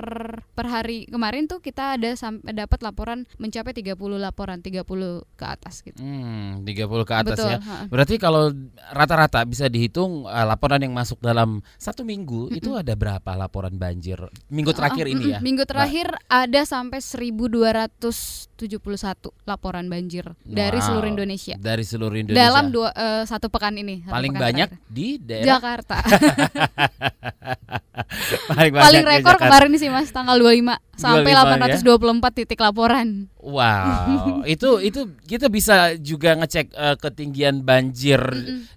per 0.57 0.65
hari 0.69 1.05
kemarin 1.05 1.45
tuh 1.45 1.61
kita 1.61 1.99
ada 1.99 2.13
sampai 2.17 2.53
dapat 2.53 2.79
laporan 2.81 3.29
mencapai 3.37 3.73
30 3.75 3.97
laporan 4.17 4.59
30 4.63 4.81
ke 5.37 5.45
atas 5.45 5.85
gitu. 5.85 5.99
Hmm, 6.01 6.65
30 6.65 7.05
ke 7.05 7.13
atas 7.13 7.37
Betul, 7.37 7.51
ya. 7.53 7.59
ha. 7.61 7.75
Berarti 7.87 8.15
kalau 8.27 8.51
rata-rata 8.91 9.39
bisa 9.47 9.71
dihitung 9.71 10.27
eh, 10.27 10.43
laporan 10.43 10.83
yang 10.83 10.91
masuk 10.91 11.23
dalam 11.23 11.63
satu 11.79 12.03
minggu 12.03 12.51
itu 12.51 12.75
ada 12.75 12.91
berapa 12.91 13.31
laporan 13.39 13.71
banjir 13.79 14.19
minggu 14.51 14.75
terakhir 14.75 15.07
Ah, 15.07 15.13
ini 15.15 15.23
mm-mm. 15.23 15.33
ya? 15.33 15.39
Minggu 15.39 15.63
Mbak? 15.63 15.71
terakhir 15.71 16.07
ada 16.27 16.61
sampai 16.67 16.99
1271 16.99 18.51
laporan 19.47 19.87
banjir 19.87 20.27
dari 20.43 20.75
Wow, 20.77 20.85
seluruh 20.91 21.07
Indonesia. 21.07 21.55
Dari 21.55 21.83
seluruh 21.83 22.17
Indonesia. 22.19 22.43
Dalam 22.43 22.65
dua 22.69 22.89
eh, 22.91 23.23
satu 23.23 23.47
pekan 23.47 23.79
ini. 23.79 24.03
satu 24.03 24.11
paling 24.11 24.33
pekan 24.33 24.43
banyak 24.43 24.69
terakhir. 24.75 24.91
di 24.91 25.07
daerah 25.17 25.47
Jakarta. 25.55 25.97
paling, 28.51 28.71
paling 28.73 29.03
rekor 29.05 29.35
Jakarta. 29.37 29.45
kemarin 29.47 29.71
sih 29.77 29.87
Mas 29.87 30.09
tanggal 30.11 30.35
25 30.35 30.75
sampai 30.97 31.31
25 31.31 31.39
ya? 31.63 31.79
824 31.79 32.37
titik 32.43 32.59
laporan. 32.59 33.07
Wow, 33.37 34.41
itu 34.49 34.81
itu 34.81 35.13
kita 35.29 35.45
bisa 35.47 35.93
juga 36.01 36.33
ngecek 36.33 36.73
eh, 36.73 36.95
ketinggian 36.97 37.61
banjir 37.61 38.17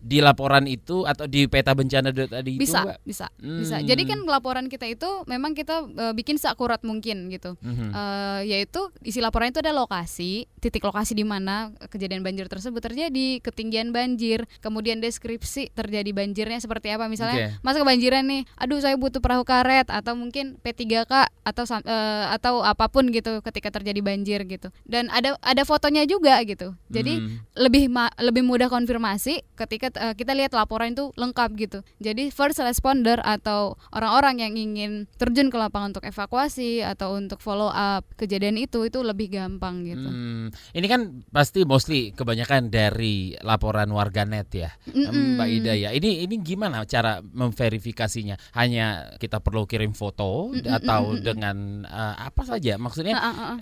di 0.05 0.21
laporan 0.21 0.69
itu 0.69 1.09
atau 1.09 1.25
di 1.25 1.49
peta 1.49 1.73
bencana 1.73 2.12
tadi 2.12 2.61
itu 2.61 2.69
bisa, 2.69 2.85
Mbak? 2.85 2.99
bisa, 3.09 3.26
Hmm. 3.40 3.64
bisa. 3.64 3.76
Jadi 3.81 4.02
kan 4.05 4.21
laporan 4.29 4.69
kita 4.69 4.85
itu 4.85 5.09
memang 5.25 5.57
kita 5.57 5.88
eh, 5.88 6.12
bikin 6.12 6.37
seakurat 6.37 6.76
mungkin 6.85 7.33
gitu. 7.33 7.57
Mhm. 7.64 7.88
Eh, 7.88 8.40
yaitu 8.52 8.93
isi 9.00 9.25
laporan 9.25 9.49
itu 9.49 9.64
ada 9.64 9.73
lokasi, 9.73 10.45
titik 10.61 10.85
lokasi 10.85 11.17
di 11.17 11.25
mana 11.25 11.73
kejadian 11.88 12.21
banjir 12.21 12.45
tersebut 12.45 12.85
terjadi, 12.85 13.40
ketinggian 13.40 13.97
banjir, 13.97 14.45
kemudian 14.61 15.00
deskripsi 15.00 15.73
terjadi 15.73 16.12
banjirnya 16.12 16.61
seperti 16.61 16.93
apa. 16.93 17.09
Misalnya, 17.09 17.57
Oke. 17.57 17.64
Mas 17.64 17.81
kebanjiran 17.81 18.29
nih, 18.29 18.45
aduh 18.61 18.76
saya 18.76 19.00
butuh 19.00 19.25
perahu 19.25 19.49
karet 19.49 19.88
atau 19.88 20.12
mungkin 20.12 20.61
P3K 20.61 21.33
atau 21.49 21.64
eh, 21.81 22.25
atau 22.37 22.61
apa 22.61 22.93
pun 22.93 23.09
gitu 23.09 23.40
ketika 23.40 23.73
terjadi 23.73 24.05
banjir 24.05 24.45
gitu. 24.45 24.60
Dan 24.85 25.09
ada 25.09 25.40
ada 25.40 25.64
fotonya 25.64 26.05
juga 26.05 26.37
gitu. 26.45 26.76
Jadi 26.93 27.17
Hmm. 27.17 27.40
lebih 27.57 27.88
ma- 27.88 28.12
lebih 28.21 28.45
mudah 28.45 28.69
konfirmasi 28.69 29.40
ketika 29.57 29.88
eh, 29.97 30.12
kita 30.12 30.37
lihat 30.37 30.52
laporan 30.52 30.93
itu 30.93 31.09
lengkap 31.17 31.50
gitu. 31.57 31.79
Jadi 31.97 32.29
first 32.29 32.61
responder 32.61 33.17
atau 33.25 33.81
orang-orang 33.90 34.45
yang 34.45 34.55
ingin 34.55 35.09
terjun 35.17 35.49
ke 35.49 35.57
lapangan 35.57 35.97
untuk 35.97 36.05
evakuasi 36.05 36.83
atau 36.83 37.17
untuk 37.17 37.40
follow 37.40 37.71
up 37.71 38.05
kejadian 38.17 38.61
itu 38.61 38.85
itu 38.85 39.00
lebih 39.00 39.31
gampang 39.31 39.87
gitu. 39.87 40.05
Hmm, 40.05 40.50
ini 40.75 40.87
kan 40.87 41.00
pasti 41.31 41.62
mostly 41.62 42.11
kebanyakan 42.11 42.69
dari 42.69 43.38
laporan 43.40 43.88
warganet 43.90 44.50
ya, 44.50 44.71
Mm-mm. 44.90 45.38
Mbak 45.38 45.49
Ida 45.49 45.73
ya. 45.79 45.90
Ini 45.95 46.26
ini 46.26 46.35
gimana 46.43 46.83
cara 46.85 47.23
memverifikasinya? 47.23 48.37
Hanya 48.57 49.14
kita 49.17 49.38
perlu 49.38 49.64
kirim 49.64 49.95
foto 49.95 50.50
Mm-mm, 50.50 50.67
atau 50.67 51.14
dengan 51.14 51.87
eh, 51.87 52.14
apa 52.19 52.43
saja? 52.43 52.75
Maksudnya 52.75 53.17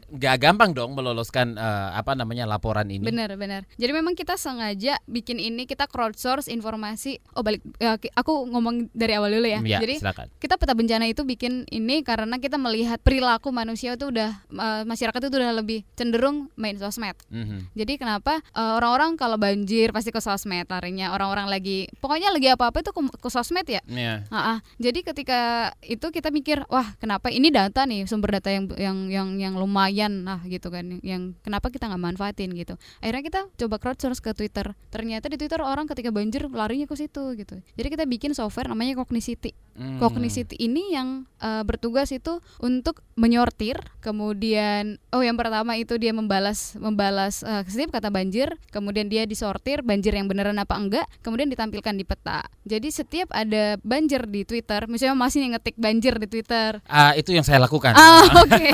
nggak 0.08 0.36
gampang 0.40 0.70
dong 0.78 0.94
meloloskan 0.94 1.58
eh, 1.58 1.88
apa 1.98 2.14
namanya 2.14 2.46
laporan 2.46 2.86
ini. 2.86 3.02
Benar, 3.02 3.34
benar. 3.34 3.66
Jadi 3.74 3.90
memang 3.90 4.14
kita 4.14 4.38
sengaja 4.38 5.02
bikin 5.10 5.42
ini 5.42 5.66
kita 5.66 5.90
crowdsource 5.90 6.46
informasi. 6.46 7.18
Oh 7.34 7.42
balik, 7.42 7.66
ya, 7.82 7.98
aku 8.14 8.46
ngomong 8.46 8.94
dari 8.94 9.18
awal 9.18 9.34
dulu 9.34 9.50
ya. 9.50 9.58
Ya, 9.66 9.82
Jadi 9.82 9.98
silakan. 9.98 10.30
kita 10.38 10.54
peta 10.54 10.78
bencana 10.78 11.10
itu 11.10 11.26
bikin 11.26 11.66
ini 11.74 12.06
karena 12.06 12.38
kita 12.38 12.54
melihat 12.54 13.02
perilaku 13.02 13.50
manusia 13.50 13.98
itu 13.98 14.14
udah 14.14 14.30
eh, 14.46 14.82
masyarakat 14.86 15.18
itu 15.18 15.34
udah 15.34 15.52
lebih 15.58 15.82
cenderung 15.98 16.54
main 16.54 16.78
sosmed. 16.78 17.18
Mhm. 17.34 17.74
Jadi 17.74 17.98
kenapa 17.98 18.38
eh, 18.38 18.72
orang-orang 18.78 19.18
kalau 19.18 19.34
banjir 19.34 19.90
pasti 19.90 20.14
ke 20.14 20.22
sosmed 20.22 20.70
larinya. 20.70 21.10
Orang-orang 21.10 21.50
lagi 21.50 21.90
pokoknya 21.98 22.30
lagi 22.30 22.54
apa-apa 22.54 22.84
itu 22.86 22.94
ke, 22.94 23.02
ke 23.18 23.28
sosmed 23.32 23.66
ya. 23.66 23.82
Iya. 23.88 24.28
Ah, 24.30 24.56
ah. 24.56 24.58
Jadi 24.78 25.02
ketika 25.02 25.72
itu 25.82 26.06
kita 26.12 26.30
mikir, 26.30 26.62
wah 26.68 26.94
kenapa 27.02 27.32
ini 27.32 27.48
data 27.50 27.88
nih 27.88 28.04
sumber 28.04 28.38
data 28.38 28.52
yang 28.52 28.68
yang 28.76 28.98
yang 29.08 29.28
yang 29.40 29.54
lumayan 29.56 30.28
nah 30.28 30.44
gitu 30.44 30.67
kan, 30.68 31.00
yang 31.04 31.34
kenapa 31.44 31.68
kita 31.68 31.88
nggak 31.88 32.02
manfaatin 32.02 32.52
gitu. 32.56 32.74
Akhirnya 33.02 33.22
kita 33.24 33.40
coba 33.64 33.76
crowdsource 33.80 34.20
ke 34.22 34.30
Twitter. 34.32 34.72
Ternyata 34.88 35.28
di 35.28 35.36
Twitter 35.36 35.60
orang 35.60 35.88
ketika 35.88 36.12
banjir 36.12 36.48
larinya 36.48 36.86
ke 36.88 36.96
situ 36.96 37.34
gitu. 37.36 37.60
Jadi 37.76 37.88
kita 37.88 38.04
bikin 38.08 38.32
software 38.32 38.70
namanya 38.70 38.98
Cognicity. 38.98 39.52
Hmm. 39.78 40.02
Cognicity 40.02 40.58
ini 40.58 40.90
yang 40.90 41.22
eh, 41.38 41.62
bertugas 41.62 42.10
itu 42.10 42.42
untuk 42.58 43.06
menyortir, 43.14 43.78
kemudian 44.02 44.98
oh 45.14 45.22
yang 45.22 45.38
pertama 45.38 45.78
itu 45.78 45.94
dia 46.02 46.10
membalas 46.10 46.74
membalas 46.82 47.46
eh, 47.46 47.62
setiap 47.70 47.94
kata 47.94 48.10
banjir, 48.10 48.58
kemudian 48.74 49.06
dia 49.06 49.22
disortir 49.22 49.86
banjir 49.86 50.18
yang 50.18 50.26
beneran 50.26 50.58
apa 50.58 50.74
enggak, 50.74 51.06
kemudian 51.22 51.46
ditampilkan 51.46 51.94
di 51.94 52.02
peta. 52.02 52.42
Jadi 52.66 52.90
setiap 52.90 53.30
ada 53.30 53.78
banjir 53.86 54.26
di 54.26 54.42
Twitter, 54.42 54.90
misalnya 54.90 55.14
masih 55.14 55.46
ngetik 55.54 55.78
banjir 55.78 56.18
di 56.18 56.26
Twitter. 56.26 56.82
Ah, 56.90 57.14
itu 57.14 57.30
yang 57.30 57.46
saya 57.46 57.62
lakukan. 57.62 57.94
Ah, 57.94 58.26
oke. 58.42 58.68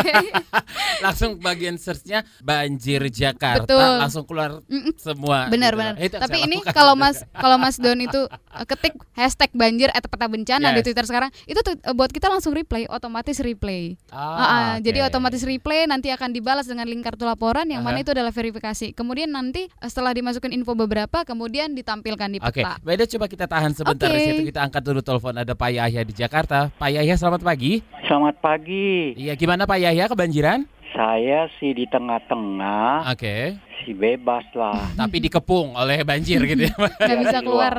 langsung 1.05 1.37
bagian 1.37 1.77
searchnya 1.77 2.25
banjir 2.41 3.05
Jakarta, 3.13 3.69
Betul. 3.69 3.93
langsung 4.01 4.25
keluar 4.25 4.65
Mm-mm. 4.73 4.97
semua. 4.97 5.53
Benar 5.53 5.77
gitu. 5.77 5.81
benar. 5.85 5.95
Tapi 6.01 6.49
ini 6.49 6.65
lakukan. 6.65 6.73
kalau 6.73 6.97
Mas 6.97 7.21
kalau 7.45 7.61
Mas 7.61 7.77
Don 7.77 8.01
itu 8.01 8.25
eh, 8.33 8.65
ketik 8.65 8.97
hashtag 9.13 9.53
banjir 9.53 9.93
atau 9.93 10.09
peta 10.09 10.33
bencana 10.33 10.73
di 10.73 10.94
Yes. 10.94 10.94
Twitter 10.95 11.11
sekarang, 11.11 11.31
itu 11.51 11.59
tuh, 11.59 11.75
eh, 11.75 11.91
buat 11.91 12.07
kita 12.07 12.31
langsung 12.31 12.55
replay, 12.55 12.87
otomatis 12.87 13.43
replay. 13.43 13.99
Ah, 14.15 14.23
Ah, 14.23 14.47
ah, 14.47 14.75
Jadi 14.79 15.03
otomatis 15.03 15.43
replay 15.43 15.91
nanti 15.91 16.15
akan 16.15 16.31
dibalas 16.31 16.71
dengan 16.71 16.87
link 16.87 17.03
kartu 17.03 17.27
laporan 17.27 17.67
yang 17.67 17.83
mana 17.83 17.99
Aha. 17.99 18.05
itu 18.07 18.11
adalah 18.15 18.31
verifikasi. 18.31 18.95
Kemudian 18.95 19.27
nanti 19.27 19.67
eh, 19.67 19.89
setelah 19.91 20.15
dimasukin 20.15 20.55
info 20.55 20.79
beberapa, 20.79 21.27
kemudian 21.27 21.75
ditampilkan 21.75 22.31
di 22.31 22.39
Oke, 22.39 22.63
peta. 22.63 22.79
Beda 22.79 23.11
coba 23.11 23.27
kita 23.27 23.51
tahan 23.51 23.75
sebentar 23.75 24.07
di 24.07 24.15
Oke. 24.15 24.27
situ 24.31 24.43
kita 24.55 24.61
angkat 24.63 24.83
dulu 24.87 25.03
telepon 25.03 25.35
ada 25.35 25.51
Pak 25.59 25.71
Yahya 25.75 26.07
di 26.07 26.15
Jakarta. 26.15 26.71
Pak 26.79 26.91
Yahya 26.95 27.19
selamat 27.19 27.43
pagi. 27.43 27.83
Selamat 28.07 28.39
pagi. 28.39 29.19
Iya, 29.19 29.35
gimana 29.35 29.67
Pak 29.67 29.83
Yahya 29.83 30.07
kebanjiran? 30.07 30.63
Saya 30.95 31.51
sih 31.59 31.75
di 31.75 31.91
tengah-tengah, 31.91 33.11
Oke. 33.11 33.59
si 33.83 33.91
bebas 33.91 34.47
lah. 34.55 34.79
Tapi 35.03 35.19
dikepung 35.19 35.75
oleh 35.75 36.07
banjir 36.07 36.39
gitu 36.47 36.65
ya. 36.65 36.75
Nggak 37.03 37.19
bisa 37.21 37.39
keluar. 37.43 37.75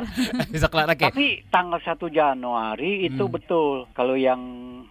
Bisa 0.46 0.66
keluar 0.68 0.86
oke. 0.86 1.00
Tapi 1.00 1.40
tanggal 1.48 1.80
1 1.80 1.96
Januari 2.12 3.08
itu 3.08 3.24
Hmm. 3.24 3.32
betul. 3.32 3.88
Kalau 3.90 4.14
yang 4.14 4.40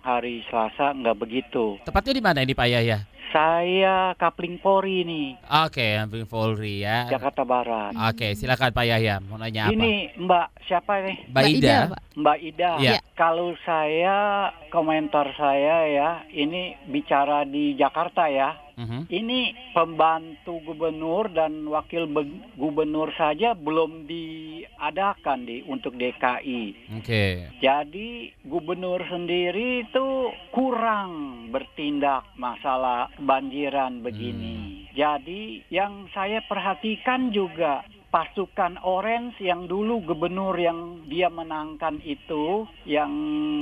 hari 0.01 0.41
Selasa 0.49 0.91
nggak 0.91 1.17
begitu. 1.17 1.77
Tepatnya 1.81 2.13
di 2.13 2.23
mana 2.25 2.39
ini 2.41 2.53
Pak 2.53 2.65
Yahya? 2.67 2.97
Saya 3.35 4.15
Kapling 4.15 4.63
Pori 4.63 5.03
nih, 5.03 5.35
Oke, 5.67 5.99
Amping 5.99 6.23
Polri 6.23 6.87
ya. 6.87 7.03
Jakarta 7.11 7.43
Barat. 7.43 7.91
Oke, 7.91 8.31
silakan 8.31 8.71
Pak 8.71 8.87
Yahya. 8.87 9.19
Mau 9.19 9.35
nanya 9.35 9.67
apa? 9.67 9.75
Ini 9.75 10.15
Mbak 10.15 10.47
siapa 10.63 11.03
nih? 11.03 11.17
Mbak 11.35 11.43
Ida. 11.51 11.77
Pak. 11.91 11.99
Mbak 12.15 12.37
Ida. 12.39 12.71
Iya. 12.79 13.03
Kalau 13.11 13.51
saya 13.67 14.47
komentar 14.71 15.35
saya 15.35 15.83
ya, 15.83 16.09
ini 16.31 16.79
bicara 16.87 17.43
di 17.43 17.75
Jakarta 17.75 18.31
ya. 18.31 18.55
Uh-huh. 18.77 19.03
ini 19.09 19.55
pembantu 19.71 20.61
gubernur 20.63 21.31
dan 21.31 21.67
wakil 21.67 22.07
gubernur 22.55 23.11
saja 23.15 23.55
belum 23.55 24.05
diadakan 24.07 25.47
di 25.47 25.63
untuk 25.65 25.95
DKI. 25.95 26.95
Oke. 26.99 27.03
Okay. 27.03 27.33
Jadi 27.59 28.31
gubernur 28.45 29.01
sendiri 29.07 29.87
itu 29.87 30.31
kurang 30.51 31.47
bertindak 31.49 32.27
masalah 32.35 33.11
banjiran 33.19 34.03
begini. 34.03 34.55
Hmm. 34.55 34.95
Jadi 34.95 35.67
yang 35.67 36.07
saya 36.15 36.39
perhatikan 36.47 37.35
juga 37.35 37.83
pasukan 38.09 38.79
Orange 38.81 39.39
yang 39.43 39.67
dulu 39.67 40.01
gubernur 40.05 40.55
yang 40.55 41.03
dia 41.09 41.27
menangkan 41.27 41.99
itu 42.05 42.65
yang 42.87 43.11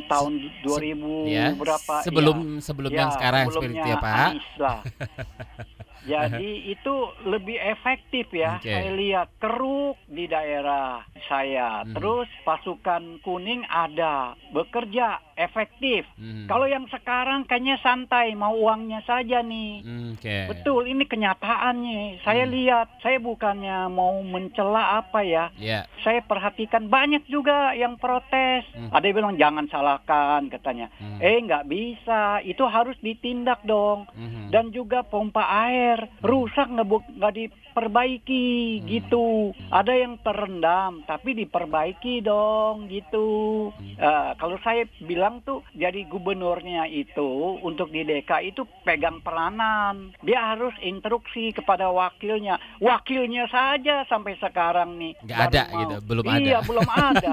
tahun 0.07 0.39
2000 0.65 1.29
ya, 1.29 1.55
berapa 1.57 1.93
sebelum 2.05 2.37
ya, 2.37 2.61
sebelum 2.61 2.91
ya, 2.91 2.97
yang 2.99 3.09
sekarang 3.15 3.45
seperti 3.49 3.87
ya 3.87 3.97
Pak. 3.97 4.29
Jadi 6.03 6.67
itu 6.67 6.95
lebih 7.23 7.55
efektif 7.55 8.27
ya. 8.35 8.59
Okay. 8.59 8.75
Saya 8.75 8.91
lihat 8.91 9.27
keruk 9.39 9.95
di 10.11 10.27
daerah 10.27 10.99
saya. 11.31 11.87
Hmm. 11.87 11.95
Terus 11.95 12.27
pasukan 12.43 13.23
kuning 13.23 13.63
ada 13.71 14.35
bekerja 14.51 15.23
efektif. 15.35 16.05
Hmm. 16.15 16.45
Kalau 16.45 16.65
yang 16.69 16.85
sekarang 16.89 17.45
kayaknya 17.49 17.79
santai, 17.81 18.33
mau 18.37 18.53
uangnya 18.53 19.01
saja 19.05 19.41
nih. 19.41 19.83
Hmm, 19.83 20.07
okay. 20.17 20.49
Betul, 20.49 20.89
ini 20.89 21.05
kenyataannya. 21.05 22.23
Saya 22.23 22.45
hmm. 22.45 22.53
lihat, 22.53 22.87
saya 23.01 23.17
bukannya 23.19 23.89
mau 23.89 24.19
mencela 24.21 25.01
apa 25.01 25.25
ya. 25.25 25.49
Yeah. 25.57 25.89
Saya 26.05 26.21
perhatikan 26.23 26.87
banyak 26.87 27.25
juga 27.27 27.73
yang 27.73 27.97
protes. 27.97 28.65
Hmm. 28.73 28.89
Ada 28.93 29.05
yang 29.09 29.15
bilang 29.17 29.35
jangan 29.39 29.65
salahkan 29.69 30.49
katanya. 30.49 30.87
Hmm. 30.97 31.19
Eh 31.19 31.37
nggak 31.43 31.67
bisa, 31.67 32.41
itu 32.45 32.63
harus 32.65 32.95
ditindak 33.01 33.61
dong. 33.65 34.05
Hmm. 34.13 34.49
Dan 34.53 34.69
juga 34.69 35.01
pompa 35.03 35.45
air 35.69 35.97
hmm. 36.07 36.21
rusak 36.23 36.67
nggak 36.69 36.87
nggak 37.19 37.33
diperbaiki 37.73 38.77
hmm. 38.77 38.85
gitu. 38.85 39.27
Ada 39.73 39.93
yang 39.97 40.21
terendam, 40.21 41.01
tapi 41.09 41.33
diperbaiki 41.33 42.21
dong 42.21 42.85
gitu. 42.85 43.73
Hmm. 43.73 43.97
Uh, 43.97 44.31
kalau 44.37 44.61
saya 44.61 44.85
bilang 45.01 45.41
tuh 45.41 45.65
jadi 45.73 46.05
gubernurnya 46.05 46.85
itu 46.85 47.57
untuk 47.65 47.89
di 47.89 48.05
DKI 48.05 48.53
itu 48.53 48.61
pegang 48.85 49.25
peranan. 49.25 50.13
Dia 50.21 50.53
harus 50.53 50.77
instruksi 50.85 51.49
kepada 51.57 51.89
wakilnya. 51.89 52.61
Wakilnya 52.77 53.49
saja 53.49 54.05
sampai 54.05 54.37
sekarang 54.37 55.01
nih. 55.01 55.17
Nggak 55.25 55.39
ada 55.49 55.63
mau. 55.65 55.79
gitu, 55.81 55.95
belum 56.05 56.25
ada. 56.29 56.45
Iya, 56.45 56.59
belum 56.61 56.89
ada. 56.93 57.31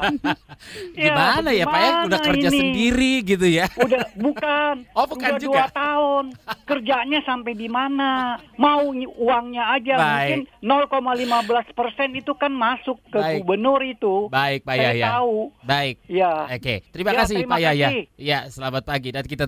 gimana 0.96 1.50
ya, 1.52 1.60
ya 1.60 1.64
Pak 1.68 1.80
ya? 1.80 1.92
Udah 2.08 2.20
kerja 2.24 2.48
ini? 2.48 2.56
sendiri 2.56 3.12
gitu 3.28 3.46
ya? 3.46 3.66
Udah, 3.76 4.08
bukan. 4.16 4.74
Oh, 5.00 5.06
bukan 5.06 5.38
udah 5.38 5.40
juga. 5.40 5.64
dua 5.64 5.66
tahun. 5.72 6.24
Kerjanya 6.70 7.20
sampai 7.24 7.52
di 7.56 7.68
mana? 7.70 8.36
Mau 8.60 8.92
uangnya 8.92 9.76
aja 9.76 9.94
Baik. 9.96 10.29
Mungkin 10.38 10.46
0,15 10.62 11.78
persen 11.78 12.08
itu 12.14 12.32
kan 12.38 12.52
masuk 12.52 12.96
ke 13.10 13.18
Baik. 13.18 13.36
gubernur 13.42 13.80
itu. 13.82 14.14
Baik, 14.30 14.62
Pak 14.62 14.76
Yaya. 14.78 15.06
tahu. 15.18 15.50
Baik. 15.66 15.96
Ya. 16.06 16.46
Oke, 16.46 16.74
terima 16.94 17.10
ya, 17.12 17.18
kasih 17.24 17.36
terima 17.42 17.54
Pak 17.56 17.60
Yaya 17.64 17.74
ya. 17.78 17.90
Ya, 18.16 18.38
selamat 18.46 18.82
pagi 18.86 19.10
dan 19.10 19.24
kita 19.26 19.44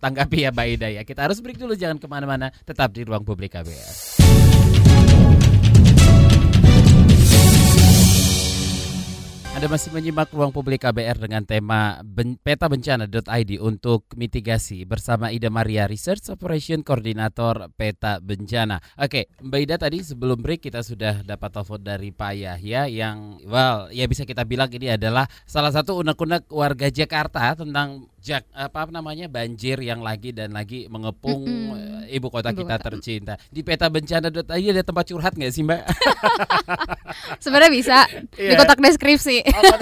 tanggapi 0.00 0.38
ya 0.44 0.50
Mbak 0.54 0.66
Ida 0.78 0.88
ya. 0.88 1.02
Kita 1.04 1.28
harus 1.28 1.38
break 1.44 1.58
dulu 1.60 1.74
jangan 1.76 1.98
ke 2.00 2.06
mana-mana, 2.08 2.50
tetap 2.64 2.92
di 2.94 3.04
ruang 3.04 3.24
publik 3.26 3.52
KBR. 3.52 4.91
Anda 9.62 9.78
masih 9.78 9.94
menyimak 9.94 10.26
ruang 10.34 10.50
publik 10.50 10.82
KBR 10.82 11.22
dengan 11.22 11.46
tema 11.46 12.02
ben, 12.02 12.34
peta 12.34 12.66
bencana.id 12.66 13.62
untuk 13.62 14.10
mitigasi 14.18 14.82
bersama 14.82 15.30
Ida 15.30 15.54
Maria 15.54 15.86
Research 15.86 16.34
Operation 16.34 16.82
Koordinator 16.82 17.70
Peta 17.78 18.18
Bencana. 18.18 18.82
Oke, 18.98 19.30
Mbak 19.38 19.60
Ida 19.62 19.78
tadi 19.78 20.02
sebelum 20.02 20.42
break 20.42 20.66
kita 20.66 20.82
sudah 20.82 21.22
dapat 21.22 21.54
telepon 21.54 21.78
dari 21.78 22.10
Pak 22.10 22.32
Yahya 22.42 22.90
yang 22.90 23.38
well 23.46 23.86
ya 23.94 24.10
bisa 24.10 24.26
kita 24.26 24.42
bilang 24.42 24.66
ini 24.74 24.98
adalah 24.98 25.30
salah 25.46 25.70
satu 25.70 25.94
unek-unek 26.02 26.50
warga 26.50 26.90
Jakarta 26.90 27.54
tentang 27.54 28.10
Jak, 28.22 28.46
apa 28.54 28.86
namanya 28.86 29.26
banjir 29.26 29.82
yang 29.82 29.98
lagi 29.98 30.30
dan 30.30 30.54
lagi 30.54 30.86
mengepung 30.86 31.42
mm 31.42 32.06
-hmm. 32.06 32.06
ibu 32.06 32.30
kota 32.30 32.54
ibu 32.54 32.62
kita 32.62 32.78
kota. 32.78 32.86
tercinta. 32.86 33.34
Di 33.50 33.66
peta 33.66 33.90
bencana 33.90 34.30
ada 34.30 34.82
tempat 34.86 35.10
curhat 35.10 35.34
nggak 35.34 35.50
sih 35.50 35.66
Mbak? 35.66 35.82
Sebenarnya 37.42 37.72
bisa 37.74 38.06
yeah. 38.38 38.54
di 38.54 38.62
kotak 38.62 38.78
deskripsi. 38.78 39.42
Kotak, 39.62 39.80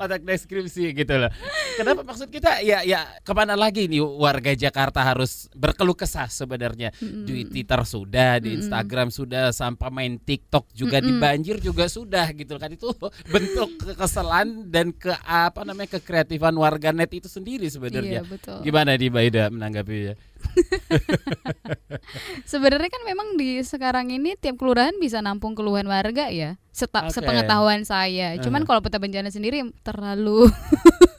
kotak 0.00 0.22
deskripsi 0.24 0.96
gitu 0.96 1.14
loh. 1.16 1.30
Kenapa 1.76 2.00
maksud 2.04 2.32
kita 2.32 2.64
ya 2.64 2.80
ya 2.84 3.04
ke 3.20 3.32
mana 3.36 3.52
lagi 3.52 3.88
nih 3.88 4.00
warga 4.00 4.52
Jakarta 4.56 5.04
harus 5.04 5.48
berkeluh 5.52 5.96
kesah 5.96 6.28
sebenarnya 6.28 6.92
mm 6.96 7.24
di 7.28 7.44
Twitter 7.48 7.80
sudah, 7.84 8.40
di 8.40 8.56
Instagram 8.56 9.12
mm 9.12 9.16
sudah, 9.16 9.44
sampai 9.52 9.88
main 9.92 10.14
TikTok 10.16 10.72
juga 10.72 11.00
mm 11.00 11.04
di 11.04 11.12
banjir 11.20 11.56
juga 11.60 11.84
sudah 11.88 12.32
gitu 12.32 12.56
kan 12.56 12.72
itu 12.72 12.88
bentuk 13.28 13.76
kekesalan 13.80 14.72
dan 14.72 14.92
ke 14.96 15.12
apa 15.24 15.68
namanya 15.68 16.00
kekreatifan 16.00 16.56
warganet 16.56 17.12
itu 17.12 17.28
sendiri 17.28 17.68
sebenarnya. 17.68 18.24
Iya, 18.24 18.24
betul. 18.24 18.58
Gimana 18.64 18.96
di 18.96 19.12
Baida 19.12 19.52
menanggapinya? 19.52 20.16
sebenarnya 22.52 22.90
kan 22.90 23.02
memang 23.06 23.38
di 23.38 23.62
sekarang 23.62 24.10
ini 24.10 24.34
tiap 24.38 24.58
kelurahan 24.58 24.94
bisa 24.98 25.22
nampung 25.22 25.54
keluhan 25.54 25.86
warga 25.86 26.28
ya. 26.32 26.58
Setap 26.72 27.12
okay. 27.12 27.20
sepengetahuan 27.20 27.84
saya. 27.84 28.40
Cuman 28.40 28.64
uh. 28.64 28.66
kalau 28.66 28.80
peta 28.80 28.96
bencana 28.96 29.28
sendiri 29.28 29.60
terlalu 29.84 30.48